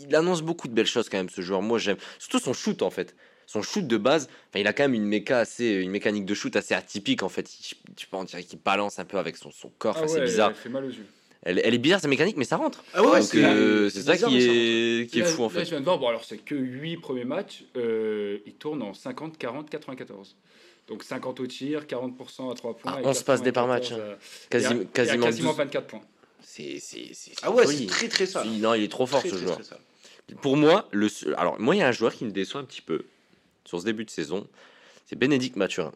il 0.07 0.15
annonce 0.15 0.41
beaucoup 0.41 0.67
de 0.67 0.73
belles 0.73 0.85
choses 0.85 1.09
quand 1.09 1.17
même 1.17 1.29
ce 1.29 1.41
joueur. 1.41 1.61
Moi 1.61 1.79
j'aime 1.79 1.97
surtout 2.19 2.39
son 2.39 2.53
shoot 2.53 2.81
en 2.81 2.91
fait 2.91 3.15
son 3.47 3.61
shoot 3.61 3.87
de 3.87 3.97
base, 3.97 4.27
enfin, 4.49 4.59
il 4.59 4.67
a 4.67 4.73
quand 4.73 4.83
même 4.83 4.93
une 4.93 5.05
méca 5.05 5.39
assez, 5.39 5.65
une 5.71 5.89
mécanique 5.89 6.25
de 6.25 6.33
shoot 6.33 6.55
assez 6.55 6.73
atypique 6.75 7.23
en 7.23 7.29
fait. 7.29 7.49
Tu 7.95 8.07
peux 8.07 8.17
en 8.17 8.25
dire 8.25 8.39
qu'il 8.45 8.59
balance 8.59 8.99
un 8.99 9.05
peu 9.05 9.17
avec 9.17 9.37
son, 9.37 9.51
son 9.51 9.69
corps, 9.69 9.97
ah 10.03 10.07
c'est 10.07 10.21
bizarre. 10.21 10.55
fait 10.55 10.69
mal 10.69 10.83
aux 10.83 10.89
yeux. 10.89 11.07
Elle, 11.43 11.61
elle, 11.63 11.73
est 11.73 11.79
bizarre 11.79 12.01
sa 12.01 12.07
mécanique, 12.07 12.35
mais 12.37 12.45
ça 12.45 12.57
rentre. 12.57 12.83
Ah 12.93 13.03
ouais, 13.03 13.21
c'est 13.21 13.43
euh, 13.43 13.89
ça 13.89 14.17
qui 14.17 14.37
est, 14.37 15.09
qui 15.09 15.19
est 15.19 15.23
fou 15.23 15.43
en 15.43 15.49
fait. 15.49 15.65
je 15.65 15.69
viens 15.69 15.79
de 15.79 15.85
voir, 15.85 15.99
bon, 15.99 16.07
alors 16.07 16.23
c'est 16.25 16.37
que 16.37 16.55
8 16.55 16.97
premiers 16.97 17.25
matchs, 17.25 17.63
euh, 17.75 18.39
il 18.45 18.53
tourne 18.53 18.81
en 18.81 18.93
50, 18.93 19.37
40, 19.37 19.69
94. 19.69 20.35
Donc 20.87 21.03
50 21.03 21.39
au 21.39 21.47
tir, 21.47 21.85
40% 21.85 22.51
à 22.51 22.55
3 22.55 22.77
points. 22.77 22.93
Ah, 22.95 23.01
on 23.03 23.13
se 23.13 23.23
passe 23.23 23.41
des 23.41 23.51
par 23.51 23.67
match. 23.67 23.91
Hein. 23.91 24.15
Quasiment, 24.49 24.83
quasiment, 24.93 25.25
quasiment 25.25 25.51
24 25.53 25.87
points. 25.87 26.01
C'est, 26.41 26.79
ah 27.43 27.51
ouais, 27.51 27.67
c'est 27.67 27.85
très 27.87 28.07
très 28.07 28.25
ça. 28.25 28.43
Non, 28.43 28.73
il 28.73 28.83
est 28.83 28.91
trop 28.91 29.05
fort 29.05 29.21
ce 29.21 29.35
joueur. 29.35 29.59
Pour 30.41 30.57
moi, 30.57 30.87
le, 30.91 31.07
alors 31.37 31.59
moi 31.59 31.75
il 31.75 31.79
y 31.79 31.81
a 31.81 31.87
un 31.87 31.91
joueur 31.91 32.13
qui 32.13 32.25
me 32.25 32.31
déçoit 32.31 32.59
un 32.61 32.65
petit 32.65 32.81
peu 32.81 33.05
sur 33.65 33.79
ce 33.79 33.85
début 33.85 34.05
de 34.05 34.09
saison, 34.09 34.47
c'est 35.05 35.17
Bénédicte 35.17 35.55
Mathurin. 35.55 35.93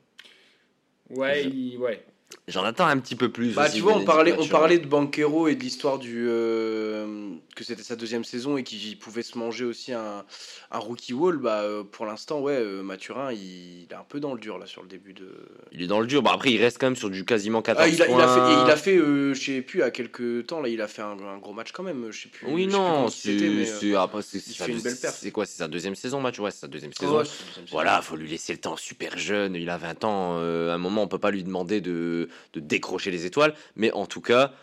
Ouais, 1.10 1.52
ouais. 1.78 2.06
J'en 2.48 2.64
attends 2.64 2.86
un 2.86 2.98
petit 2.98 3.16
peu 3.16 3.32
plus. 3.32 3.54
Bah, 3.54 3.70
tu 3.70 3.82
vois, 3.82 3.96
on 3.96 4.04
parlait, 4.04 4.36
on 4.38 4.48
parlait 4.48 4.80
de 4.80 4.86
Banquero 4.86 5.48
et 5.48 5.56
de 5.56 5.62
l'histoire 5.62 6.00
du. 6.00 6.26
Euh, 6.28 7.30
que 7.56 7.64
c'était 7.64 7.84
sa 7.84 7.96
deuxième 7.96 8.24
saison 8.24 8.58
et 8.58 8.64
qu'il 8.64 8.98
pouvait 8.98 9.24
se 9.24 9.38
manger 9.38 9.66
aussi 9.66 9.94
un, 9.94 10.26
un 10.72 10.78
rookie 10.80 11.14
wall. 11.14 11.38
Bah, 11.38 11.62
euh, 11.62 11.84
pour 11.84 12.06
l'instant, 12.06 12.40
ouais, 12.40 12.54
euh, 12.54 12.82
Mathurin, 12.82 13.32
il, 13.32 13.88
est 13.90 13.94
un 13.94 14.06
peu 14.08 14.20
dans 14.20 14.34
le 14.34 14.40
dur 14.40 14.58
là 14.58 14.66
sur 14.66 14.82
le 14.82 14.88
début 14.88 15.14
de. 15.14 15.30
Il 15.72 15.82
est 15.82 15.88
dans 15.88 16.00
le 16.00 16.08
dur. 16.08 16.22
Bah, 16.22 16.32
après, 16.34 16.52
il 16.52 16.62
reste 16.62 16.78
quand 16.80 16.88
même 16.88 16.96
sur 16.96 17.10
du 17.10 17.26
quasiment 17.26 17.62
14 17.62 17.86
ah, 17.86 17.90
il 17.90 18.02
a, 18.02 18.06
points. 18.06 18.18
Il 18.18 18.22
a 18.22 18.28
fait, 18.28 18.54
il 18.54 18.72
a 18.72 18.78
fait 18.78 19.34
je 19.34 19.42
sais 19.42 19.62
plus, 19.62 19.84
à 19.84 19.92
quelques 19.92 20.48
temps, 20.48 20.62
là, 20.62 20.70
il 20.70 20.82
a 20.82 20.88
fait 20.88 21.02
un, 21.02 21.38
gros 21.38 21.54
match 21.54 21.72
quand 21.72 21.84
même. 21.84 22.08
Je 22.12 22.24
sais 22.24 22.30
plus. 22.30 22.48
Oui, 22.48 22.68
non, 22.68 23.10
c'est. 23.10 23.66
C'est 23.66 25.32
quoi 25.32 25.46
C'est 25.46 25.58
sa 25.58 25.68
deuxième 25.68 25.96
saison, 25.96 26.20
match 26.20 26.40
Ouais, 26.40 26.52
c'est 26.52 26.62
sa 26.62 26.68
deuxième 26.68 26.94
saison. 26.94 27.24
voilà, 27.72 28.02
faut 28.02 28.16
lui 28.16 28.28
laisser 28.28 28.54
le 28.54 28.60
temps. 28.60 28.76
Super 28.78 29.18
jeune, 29.18 29.56
il 29.56 29.70
a 29.70 29.78
20 29.78 30.04
ans. 30.04 30.38
à 30.38 30.74
un 30.74 30.78
moment, 30.78 31.04
on 31.04 31.08
peut 31.08 31.20
pas 31.20 31.32
lui 31.32 31.44
demander 31.44 31.82
de 31.82 32.21
de, 32.54 32.60
décrocher 32.60 33.12
les 33.12 33.26
étoiles. 33.26 33.54
Mais 33.76 33.92
en 33.92 34.06
tout 34.06 34.22
cas, 34.22 34.54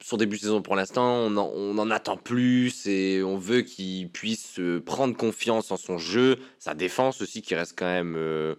son 0.00 0.16
début 0.16 0.36
de 0.36 0.42
saison 0.42 0.62
pour 0.62 0.76
l'instant, 0.76 1.28
on, 1.30 1.78
en, 1.78 1.90
attend 1.90 2.16
plus 2.16 2.86
et 2.86 3.22
on 3.22 3.36
veut 3.36 3.62
qu'il 3.62 4.10
puisse 4.10 4.58
euh, 4.58 4.80
prendre 4.80 5.16
confiance 5.16 5.70
en 5.70 5.76
son 5.76 5.98
jeu, 5.98 6.38
sa 6.58 6.74
défense 6.74 7.22
aussi 7.22 7.42
qui 7.42 7.54
reste 7.54 7.78
quand 7.78 7.86
même 7.86 8.14
euh, 8.16 8.56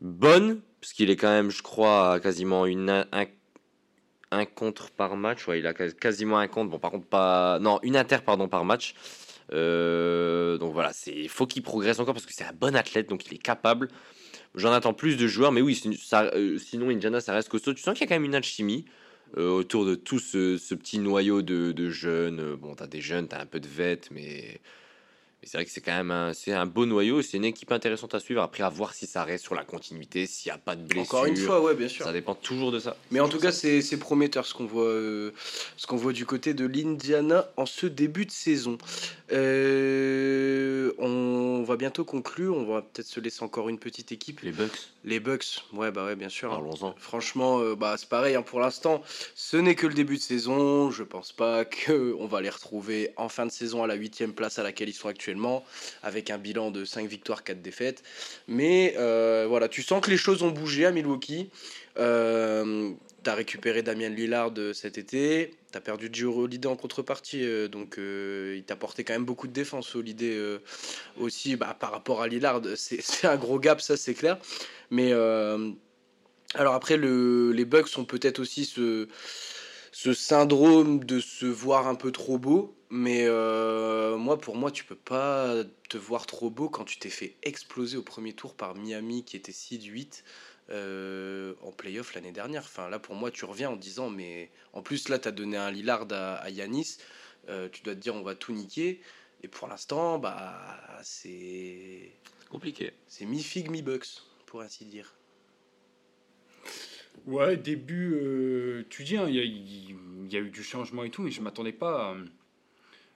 bonne, 0.00 0.60
parce 0.80 0.92
qu'il 0.92 1.10
est 1.10 1.16
quand 1.16 1.30
même, 1.30 1.50
je 1.50 1.62
crois, 1.62 2.20
quasiment 2.20 2.66
une, 2.66 3.06
un, 4.30 4.44
contre 4.46 4.90
par 4.90 5.16
match. 5.16 5.46
Ouais, 5.46 5.58
il 5.58 5.66
a 5.66 5.74
quasiment 5.74 6.38
un 6.38 6.48
contre. 6.48 6.70
Bon, 6.70 6.78
par 6.78 6.90
contre, 6.90 7.06
pas. 7.06 7.58
Non, 7.60 7.78
une 7.82 7.96
inter, 7.96 8.18
pardon, 8.24 8.48
par 8.48 8.64
match. 8.64 8.94
Euh, 9.52 10.58
donc 10.58 10.72
voilà, 10.72 10.92
il 11.06 11.28
faut 11.28 11.46
qu'il 11.46 11.62
progresse 11.62 11.98
encore 11.98 12.14
parce 12.14 12.26
que 12.26 12.32
c'est 12.32 12.44
un 12.44 12.52
bon 12.52 12.76
athlète, 12.76 13.08
donc 13.08 13.26
il 13.26 13.34
est 13.34 13.38
capable. 13.38 13.88
J'en 14.54 14.72
attends 14.72 14.94
plus 14.94 15.16
de 15.16 15.26
joueurs, 15.26 15.52
mais 15.52 15.60
oui, 15.60 15.80
ça, 16.02 16.24
euh, 16.34 16.58
sinon 16.58 16.90
Indiana, 16.90 17.20
ça 17.20 17.32
reste 17.32 17.48
costaud. 17.48 17.72
Tu 17.72 17.82
sens 17.82 17.94
qu'il 17.94 18.02
y 18.02 18.04
a 18.04 18.08
quand 18.08 18.16
même 18.16 18.24
une 18.24 18.34
alchimie 18.34 18.84
euh, 19.36 19.48
autour 19.50 19.84
de 19.84 19.94
tout 19.94 20.18
ce, 20.18 20.56
petit 20.74 20.98
noyau 20.98 21.42
de, 21.42 21.72
de 21.72 21.90
jeunes. 21.90 22.56
Bon, 22.56 22.74
t'as 22.74 22.88
des 22.88 23.00
jeunes, 23.00 23.28
t'as 23.28 23.40
un 23.40 23.46
peu 23.46 23.60
de 23.60 23.68
vêtements, 23.68 24.16
mais 24.16 24.60
c'est 25.42 25.56
vrai 25.56 25.64
que 25.64 25.70
c'est 25.70 25.80
quand 25.80 25.96
même 25.96 26.10
un, 26.10 26.34
c'est 26.34 26.52
un 26.52 26.66
beau 26.66 26.84
noyau, 26.84 27.22
c'est 27.22 27.38
une 27.38 27.46
équipe 27.46 27.72
intéressante 27.72 28.14
à 28.14 28.20
suivre. 28.20 28.42
Après, 28.42 28.62
à 28.62 28.68
voir 28.68 28.92
si 28.92 29.06
ça 29.06 29.24
reste 29.24 29.44
sur 29.44 29.54
la 29.54 29.64
continuité, 29.64 30.26
s'il 30.26 30.50
n'y 30.50 30.54
a 30.54 30.58
pas 30.58 30.76
de 30.76 30.82
blessure. 30.82 31.14
Encore 31.14 31.24
une 31.24 31.36
fois, 31.36 31.62
ouais, 31.62 31.74
bien 31.74 31.88
sûr. 31.88 32.04
Ça 32.04 32.12
dépend 32.12 32.34
toujours 32.34 32.70
de 32.70 32.78
ça. 32.78 32.94
Mais 33.10 33.20
en 33.20 33.28
tout 33.28 33.38
cas, 33.38 33.50
c'est, 33.50 33.80
c'est 33.80 33.96
prometteur 33.96 34.44
ce 34.44 34.52
qu'on 34.52 34.66
voit, 34.66 34.84
euh, 34.84 35.32
ce 35.78 35.86
qu'on 35.86 35.96
voit 35.96 36.12
du 36.12 36.26
côté 36.26 36.52
de 36.52 36.66
l'Indiana 36.66 37.48
en 37.56 37.64
ce 37.64 37.86
début 37.86 38.26
de 38.26 38.30
saison. 38.30 38.76
Euh, 39.32 40.92
on 40.98 41.62
va 41.62 41.76
bientôt 41.76 42.04
conclure. 42.04 42.54
On 42.54 42.66
va 42.66 42.82
peut-être 42.82 43.06
se 43.06 43.20
laisser 43.20 43.42
encore 43.42 43.70
une 43.70 43.78
petite 43.78 44.12
équipe. 44.12 44.40
Les 44.40 44.52
Bucks. 44.52 44.90
Les 45.04 45.20
Bucks, 45.20 45.64
ouais, 45.72 45.90
bah 45.90 46.04
ouais, 46.04 46.16
bien 46.16 46.28
sûr. 46.28 46.50
Parlons-en. 46.50 46.94
Franchement, 46.98 47.60
euh, 47.60 47.74
bah, 47.74 47.94
c'est 47.96 48.08
pareil 48.08 48.34
hein, 48.34 48.42
pour 48.42 48.60
l'instant. 48.60 49.02
Ce 49.34 49.56
n'est 49.56 49.74
que 49.74 49.86
le 49.86 49.94
début 49.94 50.16
de 50.16 50.22
saison. 50.22 50.90
Je 50.90 51.02
pense 51.02 51.32
pas 51.32 51.64
qu'on 51.64 52.26
va 52.26 52.42
les 52.42 52.50
retrouver 52.50 53.14
en 53.16 53.30
fin 53.30 53.46
de 53.46 53.50
saison 53.50 53.82
à 53.82 53.86
la 53.86 53.94
huitième 53.94 54.34
place 54.34 54.58
à 54.58 54.62
laquelle 54.62 54.90
ils 54.90 54.92
sont 54.92 55.08
actuellement 55.08 55.29
avec 56.02 56.30
un 56.30 56.38
bilan 56.38 56.70
de 56.70 56.84
5 56.84 57.06
victoires, 57.08 57.44
4 57.44 57.62
défaites. 57.62 58.02
Mais 58.48 58.94
euh, 58.98 59.46
voilà, 59.48 59.68
tu 59.68 59.82
sens 59.82 60.00
que 60.00 60.10
les 60.10 60.16
choses 60.16 60.42
ont 60.42 60.50
bougé 60.50 60.86
à 60.86 60.92
Milwaukee. 60.92 61.50
Euh, 61.98 62.90
tu 63.22 63.30
as 63.30 63.34
récupéré 63.34 63.82
Damien 63.82 64.08
Lillard 64.08 64.52
euh, 64.56 64.72
cet 64.72 64.96
été, 64.96 65.54
tu 65.70 65.76
as 65.78 65.80
perdu 65.80 66.08
Gio 66.10 66.32
Holiday 66.34 66.68
en 66.68 66.76
contrepartie, 66.76 67.44
donc 67.68 67.98
il 67.98 68.62
t'a 68.64 68.76
porté 68.76 69.04
quand 69.04 69.12
même 69.12 69.24
beaucoup 69.24 69.46
de 69.46 69.52
défense 69.52 69.94
Holiday 69.94 70.38
aussi 71.18 71.56
bah, 71.56 71.76
par 71.78 71.92
rapport 71.92 72.22
à 72.22 72.28
Lillard. 72.28 72.62
C'est 72.76 73.26
un 73.26 73.36
gros 73.36 73.58
gap, 73.58 73.80
ça 73.80 73.96
c'est 73.96 74.14
clair. 74.14 74.38
Mais 74.90 75.12
alors 76.54 76.74
après, 76.74 76.96
le, 76.96 77.52
les 77.52 77.64
Bucks 77.64 77.88
sont 77.88 78.04
peut-être 78.04 78.40
aussi 78.40 78.64
ce, 78.64 79.06
ce 79.92 80.12
syndrome 80.14 81.04
de 81.04 81.20
se 81.20 81.46
voir 81.46 81.86
un 81.88 81.94
peu 81.94 82.12
trop 82.12 82.38
beau. 82.38 82.74
Mais 82.90 83.24
euh, 83.26 84.16
moi, 84.16 84.38
pour 84.38 84.56
moi, 84.56 84.72
tu 84.72 84.84
peux 84.84 84.96
pas 84.96 85.62
te 85.88 85.96
voir 85.96 86.26
trop 86.26 86.50
beau 86.50 86.68
quand 86.68 86.84
tu 86.84 86.98
t'es 86.98 87.08
fait 87.08 87.36
exploser 87.42 87.96
au 87.96 88.02
premier 88.02 88.32
tour 88.32 88.54
par 88.54 88.74
Miami 88.74 89.24
qui 89.24 89.36
était 89.36 89.52
6-8 89.52 90.24
euh, 90.70 91.54
en 91.62 91.70
playoff 91.70 92.14
l'année 92.14 92.32
dernière. 92.32 92.62
Enfin, 92.62 92.88
là, 92.88 92.98
pour 92.98 93.14
moi, 93.14 93.30
tu 93.30 93.44
reviens 93.44 93.70
en 93.70 93.76
disant, 93.76 94.10
mais 94.10 94.50
en 94.72 94.82
plus, 94.82 95.08
là, 95.08 95.20
tu 95.20 95.28
as 95.28 95.32
donné 95.32 95.56
un 95.56 95.70
Lillard 95.70 96.06
à, 96.10 96.50
Yanis. 96.50 96.98
Euh, 97.48 97.68
tu 97.70 97.82
dois 97.82 97.94
te 97.94 98.00
dire, 98.00 98.14
on 98.16 98.22
va 98.22 98.34
tout 98.34 98.52
niquer. 98.52 99.00
Et 99.42 99.48
pour 99.48 99.68
l'instant, 99.68 100.18
bah, 100.18 100.76
c'est. 101.02 102.12
Compliqué. 102.50 102.92
C'est 103.06 103.24
mi-fig, 103.24 103.70
mi-bucks, 103.70 104.22
pour 104.46 104.62
ainsi 104.62 104.84
dire. 104.84 105.14
Ouais, 107.26 107.56
début, 107.56 108.86
tu 108.88 109.04
dis, 109.04 109.16
hein, 109.16 109.26
il 109.28 110.32
y, 110.32 110.36
a 110.36 110.40
eu 110.40 110.50
du 110.50 110.62
changement 110.62 111.04
et 111.04 111.10
tout, 111.10 111.22
mais 111.22 111.30
je 111.30 111.40
m'attendais 111.40 111.72
pas 111.72 112.16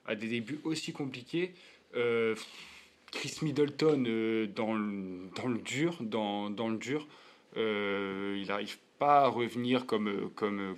à 0.07 0.15
des 0.15 0.29
débuts 0.29 0.61
aussi 0.65 0.93
compliqués. 0.93 1.55
Euh, 1.97 2.35
Chris 3.13 3.39
Middleton 3.43 4.05
euh, 4.07 4.47
dans, 4.47 4.75
le, 4.75 5.59
dur, 5.59 5.99
dans, 6.01 6.49
le 6.49 6.77
dur, 6.77 7.07
euh, 7.57 8.37
il 8.41 8.49
n'arrive 8.49 8.79
pas 8.99 9.23
à 9.23 9.29
revenir 9.29 9.87
comme 9.87 10.09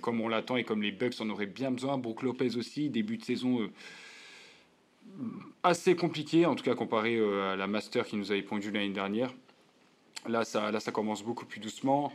on 0.05 0.27
l'attend 0.27 0.57
et 0.57 0.63
comme 0.63 0.81
les 0.81 0.91
Bucks 0.91 1.19
en 1.19 1.29
auraient 1.29 1.47
bien 1.47 1.71
besoin. 1.71 1.97
Brook 1.97 2.21
Lopez 2.21 2.55
aussi, 2.57 2.89
début 2.89 3.17
de 3.17 3.23
saison 3.23 3.69
assez 5.63 5.95
compliqué, 5.95 6.45
en 6.45 6.55
tout 6.55 6.63
cas 6.63 6.75
comparé 6.75 7.17
à 7.17 7.55
la 7.55 7.67
Master 7.67 8.05
qui 8.05 8.17
nous 8.17 8.31
avait 8.31 8.43
pondu 8.43 8.71
l'année 8.71 8.89
dernière. 8.89 9.33
Là 10.27 10.43
ça, 10.45 10.71
là, 10.71 10.79
ça 10.79 10.91
commence 10.91 11.23
beaucoup 11.23 11.45
plus 11.45 11.59
doucement 11.59 12.11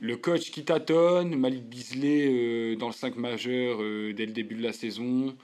le 0.00 0.16
coach 0.16 0.50
qui 0.50 0.64
tâtonne, 0.64 1.36
Malik 1.36 1.64
Bisley 1.64 2.26
euh, 2.72 2.76
dans 2.76 2.86
le 2.86 2.92
5 2.92 3.16
majeur 3.16 3.82
euh, 3.82 4.12
dès 4.14 4.26
le 4.26 4.32
début 4.32 4.54
de 4.54 4.62
la 4.62 4.72
saison. 4.72 5.36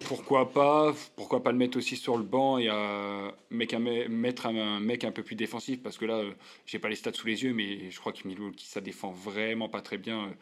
Pourquoi 0.00 0.52
pas? 0.52 0.94
Pourquoi 1.16 1.42
pas 1.42 1.52
le 1.52 1.58
mettre 1.58 1.78
aussi 1.78 1.96
sur 1.96 2.16
le 2.18 2.24
banc 2.24 2.58
et 2.58 2.68
à 2.68 3.34
mettre 3.50 4.46
un, 4.46 4.80
mec 4.80 5.04
un 5.04 5.12
peu 5.12 5.22
plus 5.22 5.36
défensif? 5.36 5.82
Parce 5.82 5.96
que 5.96 6.04
là, 6.04 6.16
euh, 6.16 6.32
j'ai 6.66 6.78
pas 6.78 6.88
les 6.88 6.96
stats 6.96 7.12
sous 7.14 7.26
les 7.26 7.44
yeux, 7.44 7.54
mais 7.54 7.90
je 7.90 7.98
crois 7.98 8.12
que 8.12 8.26
Milwaukee, 8.26 8.66
ça 8.66 8.80
défend 8.80 9.10
vraiment 9.10 9.68
pas 9.68 9.80
très 9.80 9.98
bien 9.98 10.34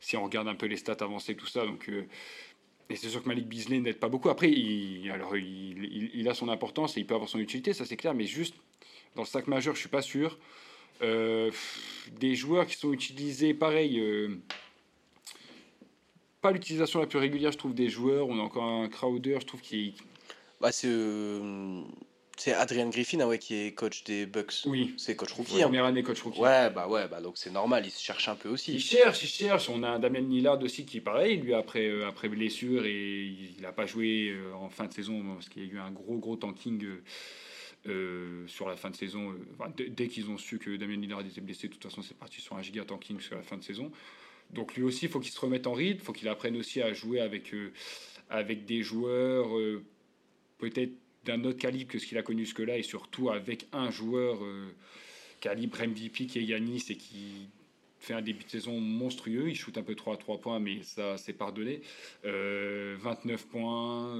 si 0.00 0.16
on 0.16 0.24
regarde 0.24 0.48
un 0.48 0.54
peu 0.54 0.66
les 0.66 0.76
stats 0.76 0.96
avancées, 1.00 1.34
tout 1.34 1.46
ça. 1.46 1.66
Donc, 1.66 1.90
et 2.90 2.96
c'est 2.96 3.08
sûr 3.08 3.22
que 3.22 3.28
Malik 3.28 3.46
Bisley 3.46 3.78
n'aide 3.78 3.98
pas 3.98 4.08
beaucoup. 4.08 4.28
Après, 4.28 4.50
il, 4.50 5.08
alors, 5.10 5.36
il, 5.36 6.28
a 6.28 6.34
son 6.34 6.48
importance 6.48 6.96
et 6.96 7.00
il 7.00 7.06
peut 7.06 7.14
avoir 7.14 7.30
son 7.30 7.38
utilité, 7.38 7.72
ça 7.72 7.84
c'est 7.84 7.96
clair, 7.96 8.14
mais 8.14 8.24
juste 8.24 8.56
dans 9.14 9.22
le 9.22 9.28
5 9.28 9.46
majeur, 9.46 9.74
je 9.74 9.80
suis 9.80 9.88
pas 9.88 10.02
sûr. 10.02 10.38
Euh, 11.02 11.50
des 12.18 12.34
joueurs 12.34 12.66
qui 12.66 12.76
sont 12.76 12.92
utilisés, 12.92 13.54
pareil, 13.54 13.98
euh, 14.00 14.36
pas 16.42 16.50
l'utilisation 16.50 17.00
la 17.00 17.06
plus 17.06 17.18
régulière, 17.18 17.52
je 17.52 17.58
trouve, 17.58 17.74
des 17.74 17.88
joueurs. 17.88 18.28
On 18.28 18.38
a 18.38 18.42
encore 18.42 18.64
un 18.64 18.88
Crowder, 18.88 19.38
je 19.40 19.46
trouve, 19.46 19.60
qui. 19.60 19.94
Bah, 20.60 20.72
c'est. 20.72 20.88
Euh, 20.90 21.82
c'est 22.40 22.52
Adrian 22.52 22.88
Griffin, 22.88 23.20
ah 23.20 23.28
ouais, 23.28 23.38
qui 23.38 23.54
est 23.54 23.74
coach 23.74 24.04
des 24.04 24.26
Bucks. 24.26 24.64
Oui. 24.66 24.94
C'est 24.96 25.14
coach 25.14 25.32
rookie. 25.32 25.54
Ouais, 25.54 25.62
hein. 25.62 25.66
Première 25.66 25.84
année 25.84 26.02
coach 26.02 26.20
rookie. 26.22 26.40
Ouais, 26.40 26.70
bah 26.70 26.88
ouais, 26.88 27.06
bah 27.08 27.20
donc 27.20 27.36
c'est 27.36 27.50
normal, 27.50 27.84
il 27.86 27.90
se 27.90 28.02
cherche 28.02 28.28
un 28.28 28.36
peu 28.36 28.48
aussi. 28.48 28.74
Il 28.74 28.80
cherche, 28.80 29.22
il 29.22 29.28
cherche. 29.28 29.68
On 29.68 29.82
a 29.82 29.88
un 29.88 29.98
Damien 29.98 30.20
Lillard 30.20 30.60
aussi 30.62 30.84
qui 30.84 30.98
est 30.98 31.02
pareil, 31.02 31.38
lui 31.38 31.54
après, 31.54 32.02
après 32.04 32.28
blessure 32.28 32.84
et 32.86 33.24
il 33.24 33.60
n'a 33.60 33.72
pas 33.72 33.86
joué 33.86 34.34
en 34.54 34.68
fin 34.68 34.86
de 34.86 34.92
saison 34.92 35.22
parce 35.34 35.48
qu'il 35.48 35.64
y 35.64 35.70
a 35.70 35.72
eu 35.74 35.78
un 35.78 35.90
gros 35.90 36.16
gros 36.16 36.36
tanking 36.36 36.84
euh, 37.86 38.46
sur 38.46 38.68
la 38.68 38.76
fin 38.76 38.90
de 38.90 38.96
saison, 38.96 39.32
euh, 39.32 39.68
dès 39.88 40.08
qu'ils 40.08 40.28
ont 40.28 40.36
su 40.36 40.58
que 40.58 40.76
Damien 40.76 40.96
Lillard 40.96 41.22
était 41.22 41.40
blessé, 41.40 41.66
de 41.66 41.72
toute 41.72 41.82
façon, 41.82 42.02
c'est 42.02 42.16
parti 42.16 42.38
sur 42.42 42.54
un 42.56 42.60
giga 42.60 42.84
tanking 42.84 43.18
sur 43.20 43.36
la 43.36 43.42
fin 43.42 43.56
de 43.56 43.62
saison. 43.62 43.90
Donc 44.50 44.74
lui 44.74 44.82
aussi, 44.82 45.06
il 45.06 45.10
faut 45.10 45.18
qu'il 45.18 45.32
se 45.32 45.40
remette 45.40 45.66
en 45.66 45.72
rythme, 45.72 46.00
il 46.02 46.04
faut 46.04 46.12
qu'il 46.12 46.28
apprenne 46.28 46.58
aussi 46.58 46.82
à 46.82 46.92
jouer 46.92 47.20
avec, 47.20 47.54
euh, 47.54 47.72
avec 48.28 48.66
des 48.66 48.82
joueurs 48.82 49.48
peut-être 50.58 50.92
d'un 51.24 51.44
autre 51.44 51.58
calibre 51.58 51.92
que 51.92 51.98
ce 51.98 52.06
qu'il 52.06 52.18
a 52.18 52.22
connu 52.22 52.44
jusque-là, 52.44 52.78
et 52.78 52.82
surtout 52.82 53.30
avec 53.30 53.66
un 53.72 53.90
joueur 53.90 54.38
calibre 55.40 55.78
MVP 55.78 56.26
qui 56.26 56.38
est 56.38 56.44
Yanis 56.44 56.84
et 56.88 56.96
qui 56.96 57.48
fait 57.98 58.14
un 58.14 58.22
début 58.22 58.44
de 58.44 58.50
saison 58.50 58.80
monstrueux. 58.80 59.48
Il 59.48 59.54
shoot 59.54 59.76
un 59.76 59.82
peu 59.82 59.94
3 59.94 60.14
à 60.14 60.16
3 60.16 60.38
points, 60.38 60.60
mais 60.60 60.82
ça, 60.82 61.16
c'est 61.18 61.34
pardonné. 61.34 61.82
29 62.24 63.46
points. 63.46 64.16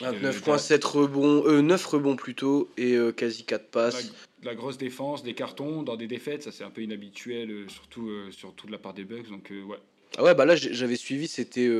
9 0.00 0.42
points, 0.42 0.58
7 0.58 0.84
rebonds, 0.84 1.44
euh, 1.46 1.60
9 1.60 1.86
rebonds 1.86 2.16
plutôt, 2.16 2.68
et 2.76 2.94
euh, 2.94 3.12
quasi 3.12 3.44
4 3.44 3.70
passes. 3.70 4.12
La, 4.42 4.54
grosse 4.54 4.78
défense, 4.78 5.22
des 5.22 5.34
cartons 5.34 5.82
dans 5.82 5.96
des 5.96 6.06
défaites, 6.06 6.42
ça 6.42 6.52
c'est 6.52 6.64
un 6.64 6.70
peu 6.70 6.82
inhabituel, 6.82 7.50
euh, 7.50 7.68
surtout, 7.68 8.08
euh, 8.08 8.30
surtout 8.30 8.66
de 8.66 8.72
la 8.72 8.78
part 8.78 8.94
des 8.94 9.04
Bucks. 9.04 9.28
Donc, 9.28 9.50
ouais. 9.50 9.76
Ah 10.18 10.24
ouais, 10.24 10.34
bah 10.34 10.44
là 10.44 10.56
j'avais 10.56 10.96
suivi, 10.96 11.28
c'était 11.28 11.70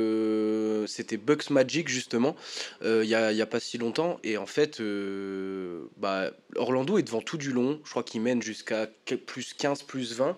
c'était 0.87 1.17
Bucks 1.17 1.49
Magic 1.49 1.89
justement, 1.89 2.35
il 2.81 3.03
y 3.03 3.13
a, 3.13 3.31
y, 3.31 3.41
a, 3.41 3.45
pas 3.45 3.59
si 3.59 3.77
longtemps. 3.77 4.19
Et 4.23 4.37
en 4.37 4.45
fait, 4.45 4.81
bah, 5.97 6.31
Orlando 6.55 6.97
est 6.97 7.03
devant 7.03 7.21
tout 7.21 7.37
du 7.37 7.51
long. 7.51 7.81
Je 7.83 7.89
crois 7.89 8.03
qu'il 8.03 8.21
mène 8.21 8.41
jusqu'à 8.41 8.87
plus 9.25 9.53
15, 9.53 9.83
plus 9.83 10.15
20. 10.15 10.37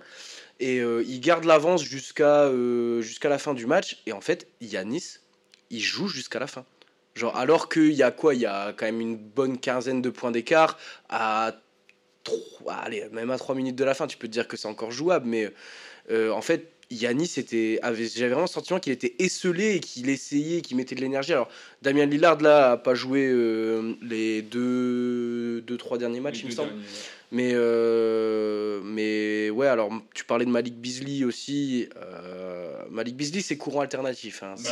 Et 0.60 0.78
il 0.80 1.20
garde 1.20 1.46
l'avance 1.46 1.84
jusqu'à 1.84 2.52
jusqu'à 3.02 3.30
la 3.30 3.38
fin 3.38 3.54
du 3.54 3.68
match. 3.68 4.02
Et 4.08 4.12
en 4.12 4.22
fait, 4.22 4.48
Yanis, 4.60 5.20
il 5.70 5.82
joue 5.82 6.08
jusqu'à 6.08 6.40
la 6.40 6.48
fin. 6.48 6.66
Genre, 7.16 7.36
alors 7.36 7.70
qu'il 7.70 7.94
y 7.94 8.04
a 8.04 8.12
quoi? 8.12 8.34
Il 8.34 8.42
y 8.42 8.46
a 8.46 8.74
quand 8.74 8.86
même 8.86 9.02
une 9.02 9.18
bonne 9.18 9.60
quinzaine 9.60 10.02
de 10.02 10.10
points 10.10 10.32
d'écart 10.32 10.80
à 11.10 11.54
3, 12.24 12.74
allez, 12.74 13.08
même 13.12 13.30
à 13.30 13.38
3 13.38 13.56
minutes 13.56 13.76
de 13.76 13.84
la 13.84 13.94
fin, 13.94 14.08
tu 14.08 14.18
peux 14.18 14.28
te 14.28 14.32
dire 14.32 14.48
que 14.48 14.58
c'est 14.58 14.68
encore 14.68 14.92
jouable, 14.92 15.28
mais 15.28 15.52
euh, 16.10 16.32
en 16.32 16.42
fait, 16.42 16.72
Yanis 16.94 17.34
était, 17.38 17.80
avait, 17.82 18.08
j'avais 18.08 18.30
vraiment 18.30 18.42
le 18.42 18.48
sentiment 18.48 18.80
qu'il 18.80 18.94
était 18.94 19.16
esselé 19.20 19.76
et 19.76 19.80
qu'il 19.80 20.10
essayait, 20.10 20.62
qu'il 20.62 20.78
mettait 20.78 20.96
de 20.96 21.02
l'énergie. 21.02 21.34
Alors, 21.34 21.50
Damien 21.82 22.06
Lillard, 22.06 22.40
là, 22.42 22.72
a 22.72 22.78
pas 22.78 22.96
joué 22.96 23.28
euh, 23.28 23.94
les 24.02 24.42
deux, 24.42 25.62
deux, 25.62 25.78
trois 25.78 25.98
derniers 25.98 26.20
matchs, 26.20 26.42
il 26.42 26.48
me 26.48 26.52
semble. 26.52 26.72
Mais, 27.34 27.54
euh, 27.56 28.80
mais 28.84 29.50
ouais, 29.50 29.66
alors 29.66 29.90
tu 30.14 30.24
parlais 30.24 30.46
de 30.46 30.52
Malik 30.52 30.76
Beasley 30.76 31.24
aussi. 31.26 31.90
Euh, 31.98 32.84
Malik 32.92 33.18
Beasley, 33.18 33.42
c'est 33.42 33.58
courant 33.58 33.82
alternatif. 33.82 34.44
Hein. 34.44 34.54
Bah 34.64 34.72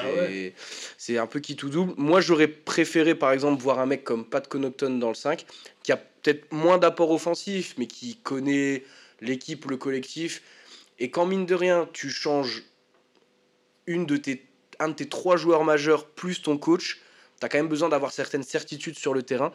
c'est 0.95 1.17
un 1.17 1.25
peu 1.25 1.39
qui 1.39 1.55
tout 1.55 1.69
double. 1.69 1.93
Moi, 1.97 2.21
j'aurais 2.21 2.47
préféré, 2.47 3.15
par 3.15 3.31
exemple, 3.31 3.61
voir 3.63 3.79
un 3.79 3.87
mec 3.87 4.03
comme 4.03 4.25
Pat 4.25 4.47
Connaughton 4.47 4.99
dans 4.99 5.09
le 5.09 5.15
5, 5.15 5.43
qui 5.81 5.91
a 5.91 5.97
peut-être 5.97 6.53
moins 6.53 6.77
d'apport 6.77 7.09
offensif, 7.09 7.73
mais 7.79 7.87
qui 7.87 8.17
connaît 8.17 8.83
l'équipe, 9.21 9.65
le 9.65 9.77
collectif. 9.77 10.43
Et 11.01 11.09
quand, 11.09 11.25
mine 11.25 11.47
de 11.47 11.55
rien, 11.55 11.89
tu 11.93 12.11
changes 12.11 12.61
un 13.87 14.03
de 14.03 14.17
tes 14.17 15.09
trois 15.09 15.35
joueurs 15.35 15.63
majeurs 15.63 16.05
plus 16.05 16.43
ton 16.43 16.59
coach, 16.59 17.01
tu 17.39 17.45
as 17.45 17.49
quand 17.49 17.57
même 17.57 17.67
besoin 17.67 17.89
d'avoir 17.89 18.11
certaines 18.11 18.43
certitudes 18.43 18.99
sur 18.99 19.15
le 19.15 19.23
terrain. 19.23 19.51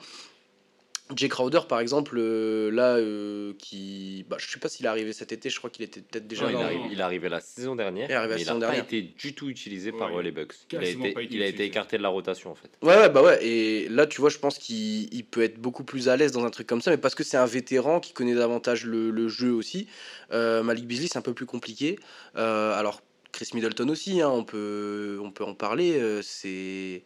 Jay 1.14 1.28
Crowder, 1.28 1.60
par 1.68 1.78
exemple, 1.78 2.16
euh, 2.18 2.70
là, 2.70 2.96
euh, 2.96 3.52
qui. 3.58 4.24
Bah, 4.28 4.36
je 4.40 4.50
sais 4.50 4.58
pas 4.58 4.68
s'il 4.68 4.86
est 4.86 4.88
arrivé 4.88 5.12
cet 5.12 5.30
été, 5.30 5.50
je 5.50 5.58
crois 5.58 5.70
qu'il 5.70 5.84
était 5.84 6.00
peut-être 6.00 6.26
déjà. 6.26 6.50
il, 6.50 6.56
arrive, 6.56 6.80
il, 6.90 6.98
est 6.98 7.02
arrivé 7.02 7.28
la 7.28 7.40
saison 7.40 7.76
dernière. 7.76 8.08
Il, 8.10 8.44
n'a 8.58 8.66
pas 8.66 8.76
été 8.76 9.02
du 9.02 9.32
tout 9.32 9.48
utilisé 9.48 9.92
par 9.92 10.16
euh, 10.16 10.22
les 10.22 10.32
Bucks. 10.32 10.54
Il 10.72 10.78
a, 10.78 10.88
été, 10.88 11.28
il 11.30 11.42
a 11.42 11.46
été 11.46 11.64
écarté 11.64 11.96
de 11.96 12.02
la 12.02 12.08
rotation, 12.08 12.50
en 12.50 12.56
fait. 12.56 12.70
Ouais, 12.82 12.96
ouais, 12.96 13.08
bah 13.08 13.22
ouais. 13.22 13.44
Et 13.46 13.88
là, 13.88 14.06
tu 14.06 14.20
vois, 14.20 14.30
je 14.30 14.38
pense 14.38 14.58
qu'il 14.58 15.24
peut 15.26 15.42
être 15.42 15.60
beaucoup 15.60 15.84
plus 15.84 16.08
à 16.08 16.16
l'aise 16.16 16.32
dans 16.32 16.44
un 16.44 16.50
truc 16.50 16.66
comme 16.66 16.82
ça, 16.82 16.90
mais 16.90 16.98
parce 16.98 17.14
que 17.14 17.22
c'est 17.22 17.36
un 17.36 17.46
vétéran 17.46 18.00
qui 18.00 18.12
connaît 18.12 18.34
davantage 18.34 18.84
le, 18.84 19.10
le 19.10 19.28
jeu 19.28 19.52
aussi. 19.52 19.86
Malik 20.32 20.86
Beasley, 20.88 21.06
c'est 21.06 21.18
un 21.18 21.22
peu 21.22 21.34
plus 21.34 21.46
compliqué. 21.46 22.00
alors, 22.34 23.00
Chris 23.30 23.50
Middleton 23.54 23.88
aussi, 23.90 24.22
hein, 24.22 24.30
on, 24.30 24.44
peut, 24.44 25.20
on 25.22 25.30
peut 25.30 25.44
en 25.44 25.54
parler. 25.54 26.00
c'est 26.22 27.04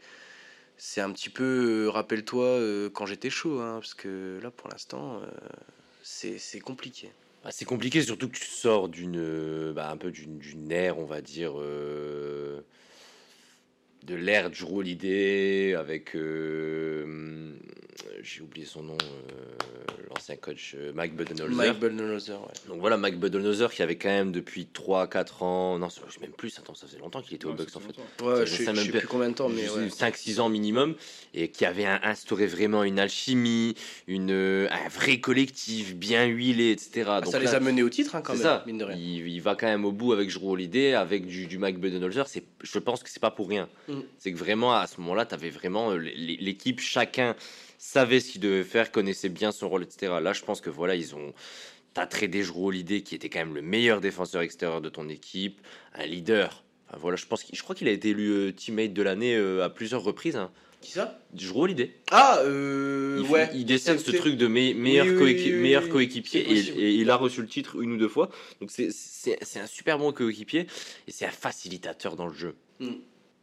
c'est 0.81 1.03
un 1.03 1.12
petit 1.12 1.28
peu, 1.28 1.85
euh, 1.87 1.91
rappelle-toi 1.91 2.47
euh, 2.47 2.89
quand 2.91 3.05
j'étais 3.05 3.28
chaud, 3.28 3.61
hein, 3.61 3.74
parce 3.81 3.93
que 3.93 4.41
là 4.43 4.51
pour 4.51 4.70
l'instant, 4.70 5.20
euh, 5.20 5.26
c'est 6.03 6.61
compliqué. 6.61 7.11
Bah, 7.45 7.51
c'est 7.53 7.66
compliqué, 7.66 8.01
surtout 8.01 8.28
que 8.28 8.39
tu 8.39 8.47
sors 8.47 8.89
d'une, 8.89 9.72
bah, 9.72 9.91
un 9.91 9.99
peu 9.99 10.11
d'une 10.11 10.72
ère, 10.72 10.99
on 10.99 11.05
va 11.05 11.20
dire, 11.20 11.53
de 14.07 14.15
l'ère 14.15 14.51
du 14.51 14.65
Holiday 14.65 15.75
avec 15.75 16.15
j'ai 18.23 18.43
oublié 18.43 18.67
son 18.67 18.83
nom, 18.83 18.97
euh, 19.03 19.93
l'ancien 20.09 20.37
coach 20.37 20.75
euh, 20.77 20.93
Mike 20.95 21.15
Budenholzer. 21.15 21.57
Mike 21.57 21.79
Budenholzer, 21.79 22.41
ouais. 22.41 22.69
Donc 22.69 22.81
voilà, 22.81 22.97
Mike 22.97 23.19
Budenholzer 23.19 23.73
qui 23.73 23.83
avait 23.83 23.97
quand 23.97 24.09
même 24.09 24.33
depuis 24.33 24.69
3-4 24.73 25.45
ans, 25.45 25.79
non, 25.79 25.89
même 26.21 26.31
plus, 26.33 26.59
attends, 26.59 26.75
ça 26.75 26.87
faisait 26.87 26.99
longtemps 26.99 27.23
qu'il 27.23 27.35
était 27.35 27.47
au 27.47 27.55
Bucks 27.55 27.75
en 27.75 27.81
fait. 27.81 28.25
Ouais, 28.25 28.47
je 28.47 28.55
sais 28.55 28.73
même 28.73 28.87
plus 28.87 29.07
combien 29.07 29.31
de 29.31 29.35
temps, 29.35 29.49
mais 29.49 29.67
5-6 29.67 30.41
ans 30.41 30.49
minimum, 30.49 30.95
et 31.35 31.49
qui 31.49 31.65
avait 31.65 31.87
instauré 31.87 32.47
vraiment 32.47 32.85
une 32.85 32.99
alchimie, 32.99 33.75
une, 34.07 34.31
euh, 34.33 34.69
un 34.71 34.89
vrai 34.89 35.21
collectif 35.21 35.97
bien 35.97 36.27
huilé, 36.27 36.73
etc. 36.73 37.05
Ah, 37.09 37.21
Donc 37.21 37.33
ça 37.33 37.39
les 37.39 37.55
a 37.55 37.61
menés 37.61 37.83
au 37.83 37.91
titre 37.91 38.15
hein, 38.17 38.23
quand 38.23 38.35
même, 38.35 38.43
ça. 38.43 38.65
mine 38.67 38.79
de 38.79 38.85
rien. 38.85 38.97
Il, 38.97 39.41
va 39.41 39.55
quand 39.55 39.67
même 39.67 39.85
au 39.85 39.93
bout 39.93 40.13
avec 40.13 40.31
Drew 40.31 40.51
Holiday, 40.51 40.95
avec 40.95 41.27
du, 41.27 41.47
du 41.47 41.59
Mike 41.59 41.79
Budenholzer, 41.79 42.27
je 42.63 42.79
pense 42.79 43.03
que 43.03 43.09
c'est 43.09 43.21
pas 43.21 43.31
pour 43.31 43.49
rien. 43.49 43.69
Mm. 43.91 44.03
C'est 44.18 44.32
que 44.32 44.38
vraiment, 44.38 44.74
à 44.74 44.86
ce 44.86 45.01
moment-là, 45.01 45.26
tu 45.26 45.34
avais 45.34 45.51
vraiment 45.51 45.95
l'équipe, 45.95 46.80
chacun 46.80 47.34
savait 47.78 48.20
ce 48.20 48.32
qu'il 48.32 48.41
devait 48.41 48.64
faire, 48.64 48.93
connaissait 48.93 49.28
bien 49.28 49.53
son 49.53 49.68
rôle, 49.68 49.82
etc. 49.82 50.14
Là, 50.22 50.32
je 50.32 50.43
pense 50.43 50.61
que 50.61 50.70
voilà, 50.70 50.95
ils 50.95 51.14
ont. 51.14 51.32
T'as 51.93 52.07
tradé 52.07 52.45
Jrou 52.45 52.70
l'idée 52.70 53.03
qui 53.03 53.16
était 53.16 53.28
quand 53.28 53.41
même 53.41 53.55
le 53.55 53.62
meilleur 53.62 54.01
défenseur 54.01 54.43
extérieur 54.43 54.80
de 54.80 54.88
ton 54.88 55.09
équipe, 55.09 55.61
un 55.95 56.07
leader. 56.07 56.62
Enfin, 56.88 56.99
voilà, 57.01 57.16
je 57.16 57.26
pense, 57.26 57.45
je 57.53 57.62
crois 57.62 57.74
qu'il 57.74 57.88
a 57.88 57.91
été 57.91 58.11
élu 58.11 58.30
euh, 58.30 58.53
teammate 58.53 58.93
de 58.93 59.03
l'année 59.03 59.34
euh, 59.34 59.64
à 59.64 59.70
plusieurs 59.70 60.05
reprises. 60.05 60.36
Hein. 60.36 60.53
Qui 60.80 60.93
ça? 60.93 61.18
Jrou 61.34 61.66
l'idée. 61.66 61.95
Ah, 62.11 62.38
euh, 62.45 63.20
il 63.22 63.30
ouais. 63.30 63.51
il 63.55 63.64
décède 63.64 63.99
ce 63.99 64.12
truc 64.12 64.36
de 64.36 64.47
meilleur, 64.47 64.76
meilleur 64.76 65.88
coéquipier 65.88 66.41
et, 66.41 66.95
il 66.95 67.11
a 67.11 67.16
reçu 67.16 67.43
le 67.43 67.49
titre 67.49 67.82
une 67.82 67.93
ou 67.93 67.97
deux 67.99 68.09
fois. 68.09 68.30
Donc 68.61 68.70
c'est 68.70 69.61
un 69.61 69.66
super 69.66 69.99
bon 69.99 70.12
coéquipier 70.12 70.66
et 71.07 71.12
c'est 71.12 71.26
un 71.26 71.30
facilitateur 71.30 72.16
dans 72.16 72.26
le 72.26 72.34
jeu. 72.34 72.55
Mm. 72.78 72.93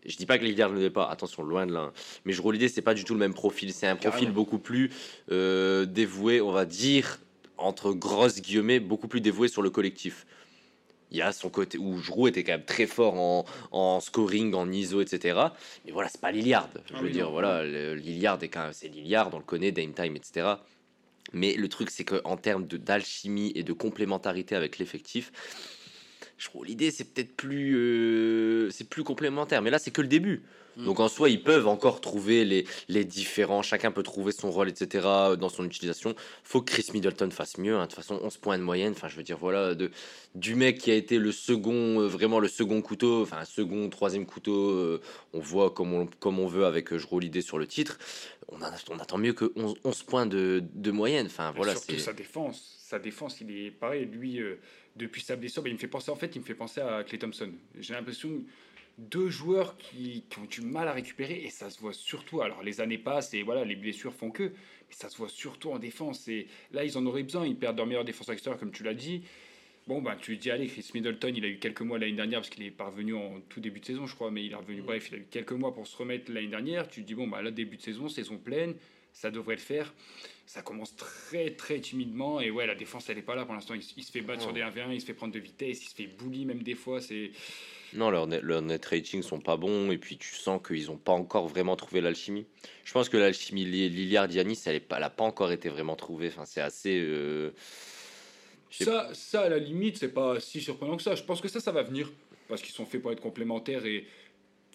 Je 0.06 0.16
dis 0.16 0.26
pas 0.26 0.38
que 0.38 0.44
Lillard 0.44 0.72
ne 0.72 0.80
l'est 0.80 0.90
pas, 0.90 1.10
attention, 1.10 1.44
loin 1.44 1.66
de 1.66 1.74
là. 1.74 1.92
Mais 2.26 2.34
je 2.34 2.42
l'idée, 2.52 2.70
c'est 2.70 2.82
pas 2.82 2.94
du 2.94 3.04
tout 3.04 3.14
le 3.14 3.20
même 3.20 3.34
profil. 3.34 3.74
C'est 3.74 3.88
un 3.88 3.96
profil 3.96 4.32
beaucoup 4.32 4.60
plus 4.60 4.92
euh, 5.32 5.86
dévoué, 5.86 6.40
on 6.40 6.52
va 6.52 6.66
dire, 6.66 7.20
entre 7.58 7.92
grosses 7.92 8.42
guillemets, 8.42 8.80
beaucoup 8.80 9.08
plus 9.08 9.22
dévoué 9.22 9.48
sur 9.48 9.62
le 9.62 9.70
collectif. 9.70 10.26
Il 11.12 11.18
y 11.18 11.22
a 11.22 11.32
son 11.32 11.50
côté 11.50 11.78
où 11.78 11.98
Jrou 12.00 12.28
était 12.28 12.44
quand 12.44 12.52
même 12.52 12.66
très 12.66 12.86
fort 12.86 13.16
en, 13.16 13.46
en 13.72 14.00
scoring, 14.00 14.54
en 14.54 14.70
ISO, 14.70 15.02
etc. 15.02 15.40
Mais 15.86 15.92
voilà, 15.92 16.10
c'est 16.10 16.20
pas 16.20 16.32
Lillard. 16.32 16.70
Je 16.86 16.94
ah 16.96 17.02
veux 17.02 17.10
dire, 17.10 17.32
voilà, 17.32 17.66
Lillard 17.96 18.42
est 18.44 18.50
quand 18.50 18.64
même, 18.64 18.74
c'est 18.74 18.90
Lillard, 18.90 19.30
on 19.34 19.38
le 19.38 19.44
connaît, 19.44 19.72
Dame 19.72 19.94
Time, 19.94 20.16
etc. 20.16 20.56
Mais 21.34 21.54
le 21.54 21.68
truc, 21.70 21.90
c'est 21.90 22.04
qu'en 22.04 22.38
termes 22.38 22.66
d'alchimie 22.66 23.52
et 23.56 23.64
de 23.64 23.74
complémentarité 23.74 24.56
avec 24.56 24.80
l'effectif, 24.80 25.32
je 26.38 26.48
trouve 26.48 26.66
l'idée 26.66 26.92
c'est 26.92 27.04
peut-être 27.04 27.36
plus 27.36 27.76
euh, 27.76 28.70
c'est 28.70 28.88
plus 28.88 29.04
complémentaire 29.04 29.62
mais 29.62 29.72
là 29.72 29.80
c'est 29.80 29.92
que 29.92 30.02
le 30.02 30.08
début 30.08 30.44
mm. 30.78 30.86
donc 30.86 31.00
en 31.00 31.08
soi 31.08 31.30
ils 31.30 31.44
peuvent 31.44 31.68
encore 31.68 32.00
trouver 32.00 32.46
les, 32.46 32.66
les 32.90 33.04
différents 33.04 33.64
chacun 33.64 33.92
peut 33.92 34.04
trouver 34.04 34.32
son 34.32 34.52
rôle 34.52 34.70
etc 34.70 35.08
dans 35.40 35.50
son 35.50 35.66
utilisation 35.66 36.16
faut 36.44 36.62
que 36.62 36.72
Chris 36.72 36.88
Middleton 36.94 37.32
fasse 37.32 37.58
mieux 37.58 37.76
hein. 37.76 37.82
de 37.82 37.86
toute 37.88 37.96
façon 37.96 38.20
11 38.22 38.38
points 38.38 38.58
de 38.58 38.64
moyenne 38.64 38.94
enfin 38.96 39.08
je 39.08 39.16
veux 39.16 39.24
dire 39.24 39.38
voilà 39.38 39.74
de 39.74 39.90
du 40.36 40.54
mec 40.54 40.78
qui 40.78 40.92
a 40.92 40.96
été 40.96 41.18
le 41.18 41.32
second 41.32 42.02
euh, 42.02 42.08
vraiment 42.08 42.40
le 42.40 42.48
second 42.48 42.82
couteau 42.82 43.24
enfin 43.24 43.44
second 43.44 43.90
troisième 43.90 44.28
couteau 44.28 44.72
euh, 44.72 45.02
on 45.34 45.40
voit 45.40 45.72
comme 45.72 45.94
on, 45.94 46.08
comme 46.20 46.40
on 46.40 46.48
veut 46.48 46.66
avec 46.66 46.96
je 46.96 47.08
roule 47.08 47.24
l'idée 47.24 47.42
sur 47.42 47.58
le 47.58 47.66
titre 47.66 47.98
on, 48.50 48.60
on 48.92 49.00
attend 49.00 49.18
mieux 49.18 49.34
que 49.34 49.52
11, 49.56 49.76
11 49.84 50.04
points 50.04 50.26
de, 50.28 50.64
de 50.74 50.92
moyenne 50.92 51.26
enfin 51.26 51.52
voilà 51.56 51.74
c'est 51.76 51.98
sa 51.98 52.14
défense 52.14 52.76
sa 52.80 53.00
défense 53.00 53.42
il 53.42 53.52
est 53.52 53.72
pareil 53.72 54.06
lui 54.06 54.40
depuis 54.98 55.22
sa 55.22 55.36
blessure, 55.36 55.68
il 55.68 55.74
me 55.74 55.78
fait 55.78 55.88
penser 55.88 56.12
en 56.12 56.16
fait, 56.16 56.36
il 56.36 56.40
me 56.40 56.46
fait 56.46 56.56
penser 56.56 56.82
à 56.82 57.04
Clay 57.04 57.18
Thompson. 57.18 57.52
J'ai 57.80 57.94
l'impression 57.94 58.44
deux 58.98 59.30
joueurs 59.30 59.78
qui, 59.78 60.24
ont 60.40 60.46
du 60.46 60.62
mal 60.62 60.88
à 60.88 60.94
récupérer 60.94 61.44
et 61.44 61.50
ça 61.50 61.70
se 61.70 61.80
voit 61.80 61.94
surtout. 61.94 62.42
Alors 62.42 62.64
les 62.64 62.82
années 62.82 62.98
passent 62.98 63.34
et 63.34 63.44
voilà, 63.44 63.64
les 63.64 63.76
blessures 63.76 64.14
font 64.14 64.32
que, 64.32 64.44
mais 64.44 64.96
ça 64.96 65.10
se 65.10 65.18
voit 65.18 65.30
surtout 65.30 65.72
en 65.72 65.80
défense. 65.80 66.28
Et 66.28 66.48
là, 66.72 66.84
ils 66.84 66.98
en 66.98 67.06
auraient 67.06 67.24
besoin. 67.24 67.46
Ils 67.46 67.56
perdent 67.56 67.78
leur 67.78 67.86
meilleur 67.86 68.06
défenseur 68.06 68.34
extérieur, 68.34 68.60
comme 68.60 68.72
tu 68.72 68.84
l'as 68.84 68.96
dit. 68.96 69.24
Bon, 69.88 70.02
ben, 70.02 70.18
tu 70.20 70.36
dis, 70.36 70.52
allez, 70.52 70.68
Chris 70.68 70.90
Middleton, 70.94 71.32
il 71.34 71.46
a 71.46 71.48
eu 71.48 71.60
quelques 71.60 71.82
mois 71.82 71.98
l'année 71.98 72.12
dernière 72.12 72.40
parce 72.40 72.50
qu'il 72.50 72.64
est 72.64 72.72
parvenu 72.72 73.14
en 73.14 73.40
tout 73.48 73.62
début 73.62 73.80
de 73.80 73.86
saison, 73.86 74.06
je 74.06 74.16
crois, 74.16 74.32
mais 74.32 74.44
il 74.44 74.52
est 74.52 74.56
revenu. 74.56 74.82
Bref, 74.82 75.08
il 75.12 75.16
a 75.16 75.18
eu 75.20 75.28
quelques 75.32 75.54
mois 75.54 75.74
pour 75.74 75.88
se 75.88 75.96
remettre 75.96 76.30
l'année 76.30 76.48
dernière. 76.48 76.90
Tu 76.90 77.04
te 77.04 77.08
dis, 77.08 77.16
bon, 77.16 77.28
bah, 77.28 77.42
là, 77.42 77.52
début 77.52 77.78
de 77.78 77.82
saison, 77.82 78.10
saison 78.10 78.38
pleine, 78.38 78.76
ça 79.20 79.32
devrait 79.32 79.56
le 79.56 79.62
faire. 79.62 79.94
Ça 80.46 80.62
commence 80.62 80.96
très 80.96 81.52
très 81.52 81.80
timidement 81.80 82.40
et 82.40 82.52
ouais 82.52 82.68
la 82.68 82.76
défense 82.76 83.10
elle 83.10 83.18
est 83.18 83.24
pas 83.24 83.36
là 83.36 83.46
pour 83.46 83.54
l'instant. 83.54 83.74
Il, 83.74 84.04
se 84.04 84.12
fait 84.12 84.22
battre 84.22 84.44
sur 84.44 84.54
des 84.54 84.62
1v1 84.62 84.94
il 84.94 85.02
se 85.02 85.06
fait 85.06 85.14
prendre 85.14 85.34
de 85.34 85.40
vitesse 85.40 85.84
il 85.84 85.90
se 85.90 85.96
fait 85.96 86.08
bully 86.08 86.46
même 86.46 86.64
des 86.64 86.76
fois 86.76 87.02
c'est 87.02 87.32
non 87.94 88.10
leurs 88.10 88.28
net, 88.28 88.42
leur 88.44 88.62
net 88.62 88.86
ratings 88.86 89.24
sont 89.24 89.42
pas 89.42 89.58
bons 89.58 89.92
et 89.92 89.98
puis 89.98 90.18
tu 90.18 90.36
sens 90.36 90.62
qu'ils 90.66 90.90
ont 90.92 90.98
pas 90.98 91.12
encore 91.12 91.48
vraiment 91.48 91.76
trouvé 91.76 92.00
l'alchimie. 92.00 92.46
Je 92.86 92.94
pense 92.94 93.10
que 93.10 93.18
l'alchimie 93.18 93.66
Liliard 93.66 94.32
Yanis 94.32 94.62
elle, 94.68 94.82
elle 94.90 95.04
a 95.04 95.10
pas 95.10 95.24
encore 95.24 95.52
été 95.52 95.68
vraiment 95.68 95.96
trouvée. 95.96 96.28
Enfin 96.28 96.46
c'est 96.46 96.62
assez 96.62 96.98
euh, 97.00 97.52
ça, 98.70 99.10
ça 99.14 99.42
à 99.42 99.50
la 99.50 99.60
limite 99.60 99.98
c'est 99.98 100.14
pas 100.14 100.40
si 100.40 100.62
surprenant 100.62 100.96
que 100.96 101.04
ça. 101.04 101.16
Je 101.16 101.24
pense 101.24 101.42
que 101.42 101.50
ça 101.50 101.60
ça 101.60 101.72
va 101.72 101.84
venir 101.84 102.10
parce 102.48 102.62
qu'ils 102.62 102.74
sont 102.74 102.86
faits 102.86 103.02
pour 103.02 103.12
être 103.12 103.22
complémentaires 103.22 103.86
et 103.86 104.06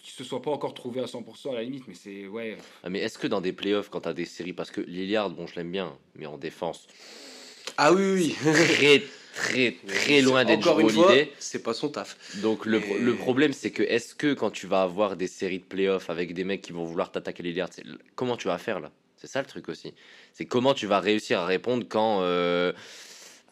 qui 0.03 0.11
se 0.11 0.25
soit 0.25 0.43
pas 0.43 0.51
encore 0.51 0.75
trouvé 0.75 1.01
à 1.01 1.05
100% 1.05 1.53
à 1.53 1.55
la 1.55 1.63
limite, 1.63 1.85
mais 1.87 1.95
c'est 1.95 2.27
ouais. 2.27 2.59
Ah, 2.83 2.91
mais 2.91 2.99
est-ce 2.99 3.19
que 3.19 3.29
dans 3.29 3.41
des 3.41 3.53
playoffs, 3.53 3.89
quand 3.89 4.03
tu 4.03 4.09
as 4.09 4.13
des 4.13 4.25
séries, 4.25 4.53
parce 4.53 4.71
que 4.71 4.81
Lillard, 4.81 5.31
bon, 5.31 5.47
je 5.47 5.55
l'aime 5.55 5.71
bien, 5.71 5.97
mais 6.17 6.27
en 6.27 6.37
défense. 6.37 6.89
Ah 7.77 7.93
oui, 7.93 8.13
oui. 8.13 8.37
très, 8.43 9.03
très 9.35 9.77
très 9.87 10.21
loin 10.21 10.45
d'être 10.45 10.67
Encore 10.67 10.81
une 10.81 10.91
fois, 10.91 11.15
c'est 11.39 11.63
pas 11.63 11.73
son 11.73 11.89
taf. 11.89 12.17
Donc 12.43 12.67
le, 12.67 12.83
le 13.01 13.15
problème 13.15 13.53
c'est 13.53 13.71
que 13.71 13.85
est-ce 13.85 14.17
que 14.17 14.35
quand 14.35 14.51
tu 14.51 14.67
vas 14.67 14.83
avoir 14.83 15.17
des 15.17 15.29
séries 15.29 15.61
de 15.61 15.65
playoffs 15.65 16.11
avec 16.11 16.35
des 16.35 16.43
mecs 16.43 16.63
qui 16.63 16.73
vont 16.73 16.85
vouloir 16.85 17.13
t'attaquer 17.13 17.45
Lillard, 17.45 17.71
comment 18.17 18.37
tu 18.37 18.49
vas 18.49 18.59
faire 18.59 18.81
là? 18.81 18.91
C'est 19.17 19.29
ça 19.29 19.41
le 19.41 19.47
truc 19.47 19.69
aussi. 19.69 19.95
C'est 20.33 20.47
comment 20.47 20.75
tu 20.75 20.89
vas 20.89 20.99
réussir 20.99 21.39
à 21.39 21.47
répondre 21.47 21.87
quand 21.89 22.23
euh, 22.23 22.73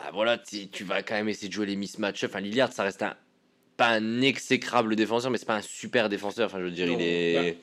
ah, 0.00 0.10
voilà 0.12 0.36
tu, 0.36 0.82
vas 0.82 1.04
quand 1.04 1.14
même 1.14 1.28
essayer 1.28 1.48
de 1.48 1.52
jouer 1.52 1.66
les 1.66 1.76
mismatchs. 1.76 2.24
Enfin 2.24 2.40
Lillard 2.40 2.72
ça 2.72 2.82
reste 2.82 3.02
un 3.02 3.14
pas 3.80 3.90
un 3.90 4.20
exécrable 4.20 4.94
défenseur 4.94 5.30
mais 5.30 5.38
c'est 5.38 5.46
pas 5.46 5.56
un 5.56 5.62
super 5.62 6.08
défenseur. 6.08 6.46
Enfin 6.46 6.58
je 6.58 6.64
veux 6.64 6.70
dire 6.70 6.86
il 6.86 7.00
est. 7.00 7.52
Bah, 7.52 7.58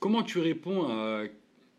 comment 0.00 0.22
tu 0.22 0.38
réponds 0.38 0.88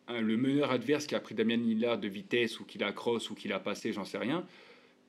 à 0.07 0.21
le 0.21 0.37
meneur 0.37 0.71
adverse 0.71 1.05
qui 1.05 1.15
a 1.15 1.19
pris 1.19 1.35
Damien 1.35 1.57
Lillard 1.57 1.97
de 1.97 2.07
vitesse 2.07 2.59
ou 2.59 2.65
qui 2.65 2.77
l'a 2.77 2.91
cross 2.91 3.29
ou 3.29 3.35
qui 3.35 3.47
l'a 3.47 3.59
passé, 3.59 3.93
j'en 3.93 4.05
sais 4.05 4.17
rien. 4.17 4.45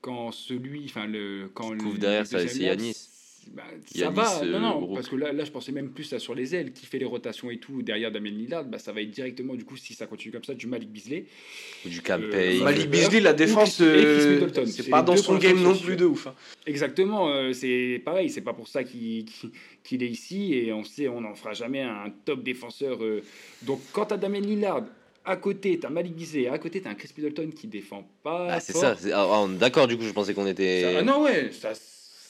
Quand 0.01 0.31
celui, 0.31 0.85
enfin 0.85 1.07
le, 1.07 1.49
quand 1.53 1.71
le 1.71 1.97
derrière, 1.97 2.27
ça 2.27 2.47
c'est 2.47 2.59
Yanis. 2.59 3.09
Bah, 3.53 3.63
ça 3.85 4.09
va, 4.09 4.45
non, 4.45 4.59
non, 4.59 4.91
euh, 4.91 4.95
parce 4.95 5.07
que 5.07 5.15
là, 5.15 5.31
là, 5.31 5.45
je 5.45 5.51
pensais 5.51 5.71
même 5.71 5.89
plus 5.89 6.03
ça 6.03 6.19
sur 6.19 6.35
les 6.35 6.55
ailes, 6.55 6.73
qui 6.73 6.85
fait 6.85 6.97
les 6.97 7.05
rotations 7.05 7.51
et 7.51 7.57
tout 7.57 7.81
derrière 7.81 8.11
Damien 8.11 8.31
Lillard, 8.31 8.65
bah, 8.65 8.79
ça 8.79 8.91
va 8.91 9.01
être 9.01 9.11
directement, 9.11 9.55
du 9.55 9.63
coup, 9.63 9.77
si 9.77 9.93
ça 9.93 10.07
continue 10.07 10.31
comme 10.31 10.43
ça, 10.43 10.53
du 10.53 10.67
Malik 10.67 10.89
Beasley. 10.89 11.25
Ou 11.85 11.89
du 11.89 12.01
Campay. 12.01 12.59
Euh, 12.59 12.63
Malik 12.63 12.89
Beasley, 12.89 13.21
la 13.21 13.33
défense, 13.33 13.79
euh, 13.81 14.49
c'est 14.65 14.89
pas 14.89 15.03
dans 15.03 15.15
son 15.15 15.37
game 15.37 15.61
non 15.61 15.75
plus 15.75 15.95
de 15.95 16.05
ouf. 16.05 16.27
Hein. 16.27 16.35
Exactement, 16.65 17.29
euh, 17.29 17.53
c'est 17.53 18.01
pareil, 18.03 18.29
c'est 18.29 18.41
pas 18.41 18.53
pour 18.53 18.67
ça 18.67 18.83
qu'il 18.83 19.25
est 19.91 20.09
ici, 20.09 20.53
et 20.53 20.73
on 20.73 20.83
sait, 20.83 21.07
on 21.07 21.21
n'en 21.21 21.35
fera 21.35 21.53
jamais 21.53 21.81
un 21.81 22.11
top 22.25 22.43
défenseur. 22.43 22.99
donc, 23.61 23.79
quant 23.93 24.05
à 24.05 24.17
Damien 24.17 24.41
Lillard, 24.41 24.83
à 25.23 25.37
côté, 25.37 25.79
t'as 25.79 25.89
Malik 25.89 26.15
Beasley, 26.15 26.47
à 26.47 26.57
côté, 26.57 26.81
t'as 26.81 26.91
un 26.91 26.95
Chris 26.95 27.09
Middleton 27.17 27.49
qui 27.55 27.67
défend 27.67 28.07
pas. 28.23 28.47
Ah, 28.51 28.59
c'est 28.59 28.73
ça. 28.73 28.95
Ah, 29.13 29.45
d'accord, 29.57 29.87
du 29.87 29.97
coup, 29.97 30.03
je 30.03 30.11
pensais 30.11 30.33
qu'on 30.33 30.47
était. 30.47 30.95
ah 30.97 31.03
non, 31.03 31.23
ouais, 31.23 31.51
ça, 31.51 31.73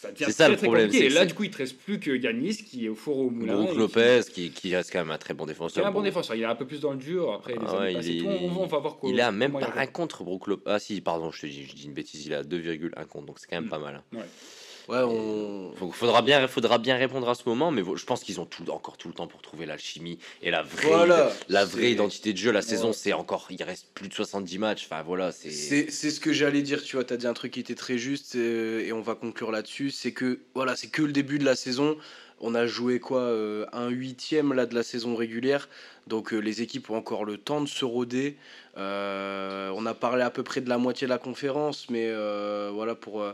ça 0.06 0.12
devient 0.12 0.32
ça, 0.32 0.44
très, 0.46 0.52
le 0.52 0.58
problème, 0.58 0.86
compliqué. 0.86 1.06
Et 1.06 1.10
là, 1.10 1.26
du 1.26 1.34
coup, 1.34 1.44
il 1.44 1.52
te 1.52 1.58
reste 1.58 1.78
plus 1.78 2.00
que 2.00 2.12
Yanis 2.12 2.58
qui 2.58 2.86
est 2.86 2.90
au 2.90 2.96
four 2.96 3.18
au 3.18 3.30
moulin. 3.30 3.56
Brook 3.56 3.76
Lopez, 3.76 4.22
qui... 4.32 4.52
Qui, 4.52 4.76
reste 4.76 4.92
quand 4.92 5.00
même 5.00 5.12
un 5.12 5.18
très 5.18 5.34
bon 5.34 5.46
défenseur. 5.46 5.84
Il 5.84 5.86
est 5.86 5.90
un 5.90 5.92
bon 5.92 6.02
défenseur. 6.02 6.36
Il 6.36 6.42
est 6.44 6.46
un 6.46 6.56
peu 6.56 6.66
plus 6.66 6.80
dans 6.80 6.92
le 6.92 6.98
dur. 6.98 7.34
Après, 7.34 7.56
il 7.56 8.18
est... 8.18 8.22
on, 8.24 8.66
va 8.66 8.80
voir 8.80 8.98
quoi. 8.98 9.10
Il 9.10 9.20
a 9.22 9.32
même 9.32 9.54
pas 9.54 9.72
un 9.76 9.88
contre, 9.88 10.24
Brook 10.24 10.48
Lopez. 10.48 10.64
Ah, 10.72 10.80
si, 10.80 11.02
pardon, 11.02 11.32
je 11.32 11.42
te 11.42 11.46
dis, 11.48 11.66
je 11.66 11.76
dis 11.76 11.86
une 11.86 11.94
bêtise. 11.94 12.26
Il 12.26 12.34
a 12.34 12.44
2,1 12.44 13.06
contre. 13.06 13.26
Donc, 13.26 13.40
c'est 13.40 13.48
quand 13.48 13.58
même 13.58 13.66
mm. 13.66 13.70
pas 13.70 13.80
mal. 13.80 14.04
Ouais. 14.14 14.20
Ouais, 14.88 15.00
on... 15.00 15.74
faudra 15.92 16.22
bien, 16.22 16.48
faudra 16.48 16.78
bien 16.78 16.96
répondre 16.96 17.28
à 17.28 17.36
ce 17.36 17.44
moment, 17.48 17.72
mais 17.72 17.84
je 17.96 18.06
pense 18.06 18.24
qu'ils 18.24 18.40
ont 18.40 18.46
tout, 18.46 18.70
encore 18.70 18.98
tout 18.98 19.08
le 19.08 19.14
temps 19.14 19.28
pour 19.28 19.42
trouver 19.42 19.66
l'alchimie 19.66 20.20
et 20.42 20.52
la 20.52 20.62
vraie, 20.62 21.34
la 21.50 21.66
vraie 21.66 21.92
identité 21.92 22.34
de 22.34 22.38
jeu. 22.38 22.52
La 22.52 22.62
saison, 22.62 22.94
c'est 22.94 23.14
encore, 23.14 23.48
il 23.50 23.62
reste 23.64 23.88
plus 23.94 24.08
de 24.08 24.14
70 24.14 24.60
matchs. 24.60 24.88
Enfin 24.90 25.04
voilà, 25.04 25.32
c'est. 25.32 25.52
C'est 25.52 26.12
ce 26.12 26.20
que 26.20 26.34
j'allais 26.34 26.62
dire. 26.62 26.84
Tu 26.84 26.96
vois, 26.96 27.06
t'as 27.06 27.18
dit 27.18 27.28
un 27.28 27.34
truc 27.34 27.54
qui 27.54 27.60
était 27.60 27.76
très 27.76 27.98
juste 27.98 28.36
et, 28.36 28.88
et 28.88 28.94
on 28.94 29.02
va 29.02 29.16
conclure 29.16 29.52
là-dessus. 29.52 29.92
C'est 29.92 30.12
que 30.12 30.40
voilà, 30.54 30.76
c'est 30.76 30.88
que 30.88 31.02
le 31.02 31.12
début 31.12 31.40
de 31.40 31.46
la 31.46 31.56
saison. 31.56 31.98
On 32.42 32.54
a 32.54 32.68
joué 32.68 33.00
quoi, 33.00 33.22
euh, 33.22 33.66
un 33.72 33.88
huitième 33.88 34.52
là 34.54 34.66
de 34.66 34.76
la 34.76 34.84
saison 34.84 35.16
régulière. 35.16 35.70
Donc 36.08 36.34
euh, 36.34 36.38
les 36.38 36.62
équipes 36.62 36.90
ont 36.92 36.98
encore 36.98 37.26
le 37.26 37.38
temps 37.38 37.62
de 37.62 37.68
se 37.68 37.84
roder. 37.84 38.38
Euh, 38.78 39.72
on 39.76 39.86
a 39.86 39.94
parlé 39.94 40.22
à 40.22 40.30
peu 40.30 40.44
près 40.44 40.62
de 40.62 40.70
la 40.70 40.78
moitié 40.78 41.08
de 41.08 41.10
la 41.10 41.18
conférence, 41.18 41.90
mais 41.90 42.08
euh, 42.10 42.70
voilà 42.74 42.94
pour, 42.94 43.26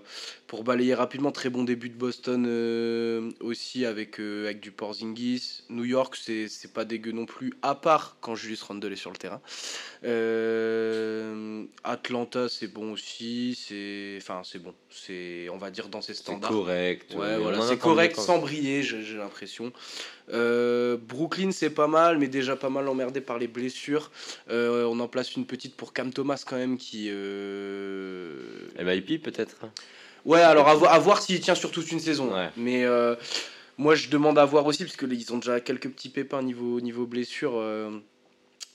pour 0.45 0.63
balayer 0.63 0.93
rapidement, 0.93 1.31
très 1.31 1.49
bon 1.49 1.63
début 1.63 1.89
de 1.89 1.95
Boston 1.95 3.33
aussi 3.41 3.85
avec, 3.85 4.19
avec 4.19 4.59
du 4.59 4.71
Porzingis. 4.71 5.63
New 5.69 5.83
York, 5.83 6.15
c'est, 6.15 6.47
pas 6.73 6.85
dégueu 6.85 7.11
non 7.11 7.25
plus, 7.25 7.53
à 7.63 7.75
part 7.75 8.17
quand 8.21 8.35
Julius 8.35 8.61
Randle 8.61 8.93
est 8.93 8.95
sur 8.95 9.11
le 9.11 9.17
terrain. 9.17 9.41
Atlanta, 11.83 12.47
c'est 12.47 12.67
bon 12.67 12.93
aussi. 12.93 13.59
C'est, 13.59 14.17
enfin, 14.21 14.41
c'est 14.43 14.59
bon. 14.59 14.75
C'est, 14.89 15.49
on 15.49 15.57
va 15.57 15.71
dire 15.71 15.89
dans 15.89 16.01
ses 16.01 16.13
standards. 16.13 16.51
C'est 16.51 16.55
correct. 16.55 17.15
Ouais, 17.15 17.37
voilà, 17.37 17.61
c'est 17.61 17.79
correct 17.79 18.15
sans 18.15 18.37
briller, 18.37 18.83
j'ai, 18.83 19.01
j'ai 19.03 19.17
l'impression. 19.17 19.73
Brooklyn, 20.29 21.51
c'est 21.51 21.71
pas 21.71 21.87
mal, 21.87 22.19
mais 22.19 22.27
déjà 22.27 22.55
pas 22.61 22.69
mal 22.69 22.87
emmerdé 22.87 23.19
par 23.19 23.37
les 23.39 23.47
blessures. 23.47 24.11
Euh, 24.49 24.85
on 24.85 24.99
en 24.99 25.07
place 25.07 25.35
une 25.35 25.45
petite 25.45 25.75
pour 25.75 25.91
Cam 25.91 26.13
Thomas 26.13 26.41
quand 26.47 26.55
même 26.55 26.77
qui. 26.77 27.07
Euh... 27.09 28.37
MIP 28.79 29.21
peut-être 29.21 29.57
Ouais, 30.23 30.41
alors 30.41 30.67
à, 30.69 30.99
voir 30.99 31.21
s'il 31.21 31.39
tient 31.41 31.55
sur 31.55 31.71
toute 31.71 31.91
une 31.91 31.99
saison. 31.99 32.31
Mais 32.55 32.85
euh, 32.85 33.15
moi 33.77 33.95
je 33.95 34.09
demande 34.09 34.37
à 34.37 34.45
voir 34.45 34.65
aussi 34.67 34.83
parce 34.83 34.95
que 34.95 35.07
ils 35.07 35.33
ont 35.33 35.39
déjà 35.39 35.59
quelques 35.59 35.89
petits 35.89 36.09
pépins 36.09 36.43
niveau, 36.43 36.79
niveau 36.79 37.07
blessure. 37.07 37.53
Euh, 37.55 37.89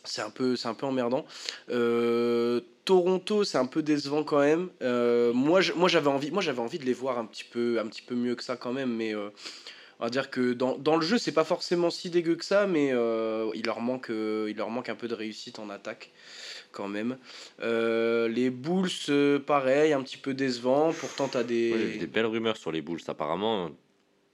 c'est 0.02 0.22
un 0.22 0.30
peu 0.30 0.56
c'est 0.56 0.68
un 0.68 0.74
peu 0.74 0.86
emmerdant. 0.86 1.24
Toronto, 2.84 3.42
c'est 3.42 3.58
un 3.58 3.66
peu 3.66 3.82
décevant 3.82 4.24
quand 4.24 4.40
même. 4.40 4.68
moi, 5.32 5.60
moi 5.76 5.88
j'avais 5.88 6.08
envie, 6.08 6.32
moi 6.32 6.42
j'avais 6.42 6.60
envie 6.60 6.80
de 6.80 6.84
les 6.84 6.92
voir 6.92 7.18
un 7.18 7.26
petit 7.26 7.44
peu, 7.44 7.78
un 7.78 7.86
petit 7.86 8.02
peu 8.02 8.16
mieux 8.16 8.34
que 8.34 8.42
ça 8.42 8.56
quand 8.56 8.72
même, 8.72 8.92
mais 8.92 9.14
on 9.98 10.04
va 10.04 10.10
dire 10.10 10.30
que 10.30 10.52
dans, 10.52 10.76
dans 10.76 10.96
le 10.96 11.02
jeu, 11.02 11.18
c'est 11.18 11.32
pas 11.32 11.44
forcément 11.44 11.90
si 11.90 12.10
dégueu 12.10 12.36
que 12.36 12.44
ça, 12.44 12.66
mais 12.66 12.90
euh, 12.92 13.50
il, 13.54 13.64
leur 13.64 13.80
manque, 13.80 14.10
euh, 14.10 14.46
il 14.50 14.56
leur 14.56 14.70
manque 14.70 14.88
un 14.88 14.94
peu 14.94 15.08
de 15.08 15.14
réussite 15.14 15.58
en 15.58 15.70
attaque 15.70 16.10
quand 16.72 16.88
même. 16.88 17.16
Euh, 17.62 18.28
les 18.28 18.50
Bulls, 18.50 19.40
pareil, 19.46 19.94
un 19.94 20.02
petit 20.02 20.18
peu 20.18 20.34
décevant. 20.34 20.92
Pourtant, 20.92 21.28
tu 21.28 21.38
as 21.38 21.44
des... 21.44 21.98
des 21.98 22.06
belles 22.06 22.26
rumeurs 22.26 22.58
sur 22.58 22.70
les 22.70 22.82
Bulls, 22.82 23.00
apparemment. 23.08 23.70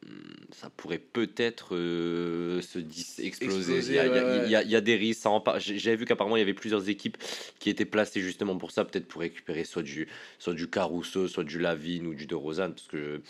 Hmm, 0.05 0.53
ça 0.53 0.68
pourrait 0.76 0.98
peut-être 0.98 1.76
euh, 1.76 2.61
se 2.61 2.78
exploser. 3.22 3.78
il, 3.78 4.50
y 4.50 4.76
a, 4.76 4.80
des 4.80 4.96
risques. 4.96 5.26
J'avais 5.59 5.96
vu 5.96 6.05
qu'apparemment 6.05 6.36
il 6.36 6.40
y 6.40 6.42
avait 6.42 6.55
plusieurs 6.55 6.88
équipes 6.88 7.16
qui 7.59 7.70
étaient 7.70 7.84
placées 7.84 8.20
justement 8.20 8.57
pour 8.57 8.70
ça, 8.70 8.84
peut-être 8.84 9.07
pour 9.07 9.20
récupérer 9.20 9.64
soit 9.64 9.82
du, 9.82 10.09
soit 10.38 10.55
du 10.55 10.68
Caruso, 10.68 11.28
soit 11.28 11.44
du 11.44 11.59
Lavine 11.59 12.07
ou 12.07 12.14
du 12.14 12.26
De 12.26 12.34
Rosanne. 12.34 12.74
Parce 12.74 12.88
que 12.88 13.20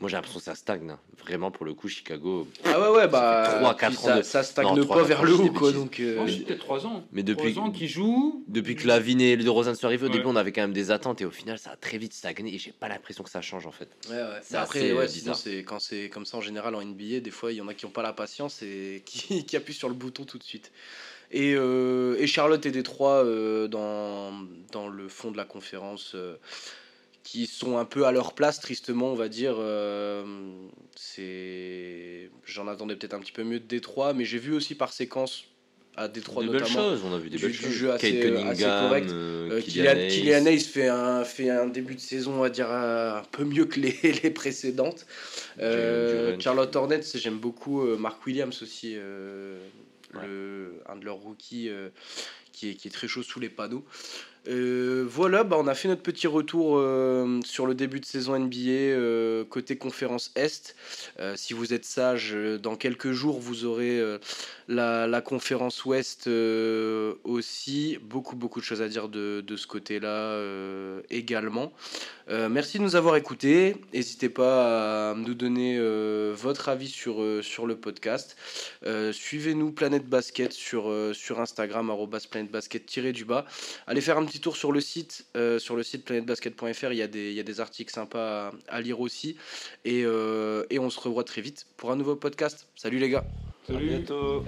moi 0.00 0.08
j'ai 0.08 0.16
l'impression 0.16 0.38
que 0.38 0.44
ça 0.44 0.54
stagne. 0.54 0.90
Hein. 0.90 0.98
Vraiment 1.18 1.50
pour 1.50 1.66
le 1.66 1.74
coup, 1.74 1.88
Chicago. 1.88 2.48
Ah 2.64 2.80
ouais, 2.80 2.96
ouais, 2.96 3.08
bah. 3.08 3.56
3, 3.58 3.76
4 3.76 4.04
ans. 4.06 4.22
Ça, 4.22 4.42
stagne 4.42 4.86
pas 4.86 5.02
vers 5.02 5.22
le 5.22 5.34
haut, 5.34 5.52
quoi. 5.52 5.72
Donc, 5.72 6.00
euh... 6.00 6.24
peut-être 6.24 6.60
3 6.60 6.86
ans. 6.86 7.04
Mais 7.12 7.22
depuis, 7.22 7.52
3 7.52 7.64
ans 7.64 7.70
qui 7.70 7.88
jouent. 7.88 8.44
Depuis 8.48 8.74
que 8.74 8.86
Lavine 8.86 9.20
et 9.20 9.36
le 9.36 9.44
De 9.44 9.50
Rosanne 9.50 9.74
sont 9.74 9.86
arrivés, 9.86 10.06
au 10.06 10.10
début 10.10 10.26
on 10.26 10.36
avait 10.36 10.52
quand 10.52 10.62
même 10.62 10.72
des 10.72 10.90
attentes 10.90 11.20
et 11.20 11.24
au 11.24 11.30
final 11.30 11.58
ça 11.58 11.70
a 11.72 11.76
très 11.76 11.98
vite 11.98 12.14
stagné 12.14 12.54
et 12.54 12.58
j'ai 12.58 12.72
pas 12.72 12.88
l'impression 12.88 13.22
que 13.22 13.30
ça 13.30 13.40
change 13.40 13.66
en 13.66 13.72
fait. 13.72 13.88
Ouais, 14.08 14.16
ouais. 14.16 14.40
C'est 14.42 14.56
après, 14.56 14.92
ouais, 14.92 15.08
c'est 15.08 15.62
quand 15.62 15.78
c'est 15.78 15.89
comme 16.12 16.26
ça 16.26 16.36
en 16.36 16.40
général 16.40 16.74
en 16.74 16.82
NBA, 16.84 17.20
des 17.20 17.30
fois, 17.30 17.52
il 17.52 17.56
y 17.56 17.60
en 17.60 17.68
a 17.68 17.74
qui 17.74 17.86
n'ont 17.86 17.92
pas 17.92 18.02
la 18.02 18.12
patience 18.12 18.62
et 18.62 19.02
qui, 19.06 19.44
qui, 19.44 19.56
appuient 19.56 19.74
sur 19.74 19.88
le 19.88 19.94
bouton 19.94 20.24
tout 20.24 20.38
de 20.38 20.44
suite. 20.44 20.72
Et, 21.30 21.54
euh, 21.54 22.16
et 22.18 22.26
Charlotte 22.26 22.64
et 22.66 22.70
Détroit 22.70 23.24
euh, 23.24 23.68
dans, 23.68 24.32
dans 24.72 24.88
le 24.88 25.08
fond 25.08 25.30
de 25.30 25.36
la 25.36 25.44
conférence 25.44 26.12
euh, 26.14 26.36
qui 27.22 27.46
sont 27.46 27.78
un 27.78 27.84
peu 27.84 28.04
à 28.06 28.12
leur 28.12 28.34
place, 28.34 28.60
tristement, 28.60 29.12
on 29.12 29.14
va 29.14 29.28
dire. 29.28 29.56
c'est 30.96 32.30
J'en 32.44 32.66
attendais 32.66 32.96
peut-être 32.96 33.14
un 33.14 33.20
petit 33.20 33.32
peu 33.32 33.44
mieux 33.44 33.60
de 33.60 33.66
Détroit, 33.66 34.12
mais 34.14 34.24
j'ai 34.24 34.38
vu 34.38 34.52
aussi 34.52 34.74
par 34.74 34.92
séquence 34.92 35.44
à 35.96 36.08
Détroit 36.08 36.42
des 36.42 36.50
notamment. 36.50 36.66
Belles 36.66 36.98
choses, 36.98 37.02
on 37.04 37.14
a 37.14 37.18
vu 37.18 37.30
des 37.30 37.38
belles 37.38 37.50
du 37.52 37.72
jeu 37.72 37.92
assez, 37.92 38.36
assez 38.40 38.62
correct. 38.64 39.10
Euh, 39.10 39.60
Kylian, 39.60 40.46
Hayes 40.46 40.60
fait 40.60 40.88
un, 40.88 41.24
fait 41.24 41.50
un 41.50 41.66
début 41.66 41.94
de 41.94 42.00
saison, 42.00 42.34
on 42.34 42.40
va 42.40 42.50
dire, 42.50 42.70
un 42.70 43.22
peu 43.32 43.44
mieux 43.44 43.64
que 43.64 43.80
les, 43.80 43.98
les 44.22 44.30
précédentes. 44.30 45.06
Euh, 45.60 46.36
Charlotte 46.38 46.74
Hornets, 46.74 47.02
j'aime 47.14 47.38
beaucoup. 47.38 47.82
Euh, 47.82 47.96
Mark 47.96 48.24
Williams 48.26 48.62
aussi, 48.62 48.94
euh, 48.96 49.58
le, 50.14 50.80
un 50.88 50.96
de 50.96 51.04
leurs 51.04 51.16
rookies 51.16 51.70
qui, 52.52 52.70
est, 52.70 52.74
qui 52.74 52.88
est 52.88 52.92
très 52.92 53.08
chaud 53.08 53.22
sous 53.22 53.40
les 53.40 53.50
panneaux. 53.50 53.84
Euh, 54.48 55.04
voilà, 55.06 55.44
bah 55.44 55.56
on 55.58 55.66
a 55.66 55.74
fait 55.74 55.88
notre 55.88 56.02
petit 56.02 56.26
retour 56.26 56.78
euh, 56.78 57.40
sur 57.44 57.66
le 57.66 57.74
début 57.74 58.00
de 58.00 58.06
saison 58.06 58.38
NBA 58.38 58.56
euh, 58.56 59.44
côté 59.44 59.76
conférence 59.76 60.32
Est. 60.34 60.74
si 61.36 61.52
vous 61.52 61.74
êtes 61.74 61.84
sage, 61.84 62.34
dans 62.62 62.76
quelques 62.76 63.12
jours, 63.12 63.38
vous 63.38 63.64
aurez 63.66 64.02
la, 64.68 65.20
conférence 65.20 65.84
Ouest 65.84 66.28
aussi. 67.24 67.98
Beaucoup, 68.02 68.36
beaucoup 68.36 68.60
de 68.60 68.64
choses 68.64 68.82
à 68.82 68.88
dire 68.88 69.08
de, 69.08 69.56
ce 69.56 69.66
côté-là 69.66 70.40
également. 71.10 71.72
merci 72.28 72.78
de 72.78 72.84
nous 72.84 72.96
avoir 72.96 73.16
écoutés. 73.16 73.76
N'hésitez 73.92 74.28
pas 74.28 75.10
à 75.10 75.14
nous 75.14 75.34
donner 75.34 75.78
votre 76.32 76.68
avis 76.68 76.88
sur, 76.88 77.22
sur 77.42 77.66
le 77.66 77.76
podcast. 77.76 78.36
Suivez-nous 79.12 79.72
Planète 79.72 80.08
Basket 80.08 80.52
sur, 80.52 80.92
sur 81.12 81.40
Instagram, 81.40 81.92
Planète 82.30 82.50
Basket-du-bas. 82.50 83.44
Allez 83.86 84.00
faire 84.00 84.18
un 84.18 84.24
petit 84.30 84.40
tour 84.40 84.56
sur 84.56 84.70
le 84.70 84.80
site, 84.80 85.26
euh, 85.36 85.58
sur 85.58 85.74
le 85.74 85.82
site 85.82 86.04
planetbasket.fr. 86.04 86.92
Il 86.92 86.98
y, 86.98 87.02
a 87.02 87.08
des, 87.08 87.32
y 87.32 87.40
a 87.40 87.42
des 87.42 87.60
articles 87.60 87.92
sympas 87.92 88.52
à, 88.68 88.80
lire 88.80 89.00
aussi. 89.00 89.36
Euh, 89.88 90.64
et, 90.70 90.78
on 90.78 90.88
se 90.88 91.00
revoit 91.00 91.24
très 91.24 91.42
vite 91.42 91.66
pour 91.76 91.90
un 91.90 91.96
nouveau 91.96 92.14
podcast. 92.14 92.68
Salut 92.76 92.98
les 92.98 93.10
gars. 93.10 93.24
Salut. 93.66 93.92
À 93.92 93.98
bientôt. 93.98 94.44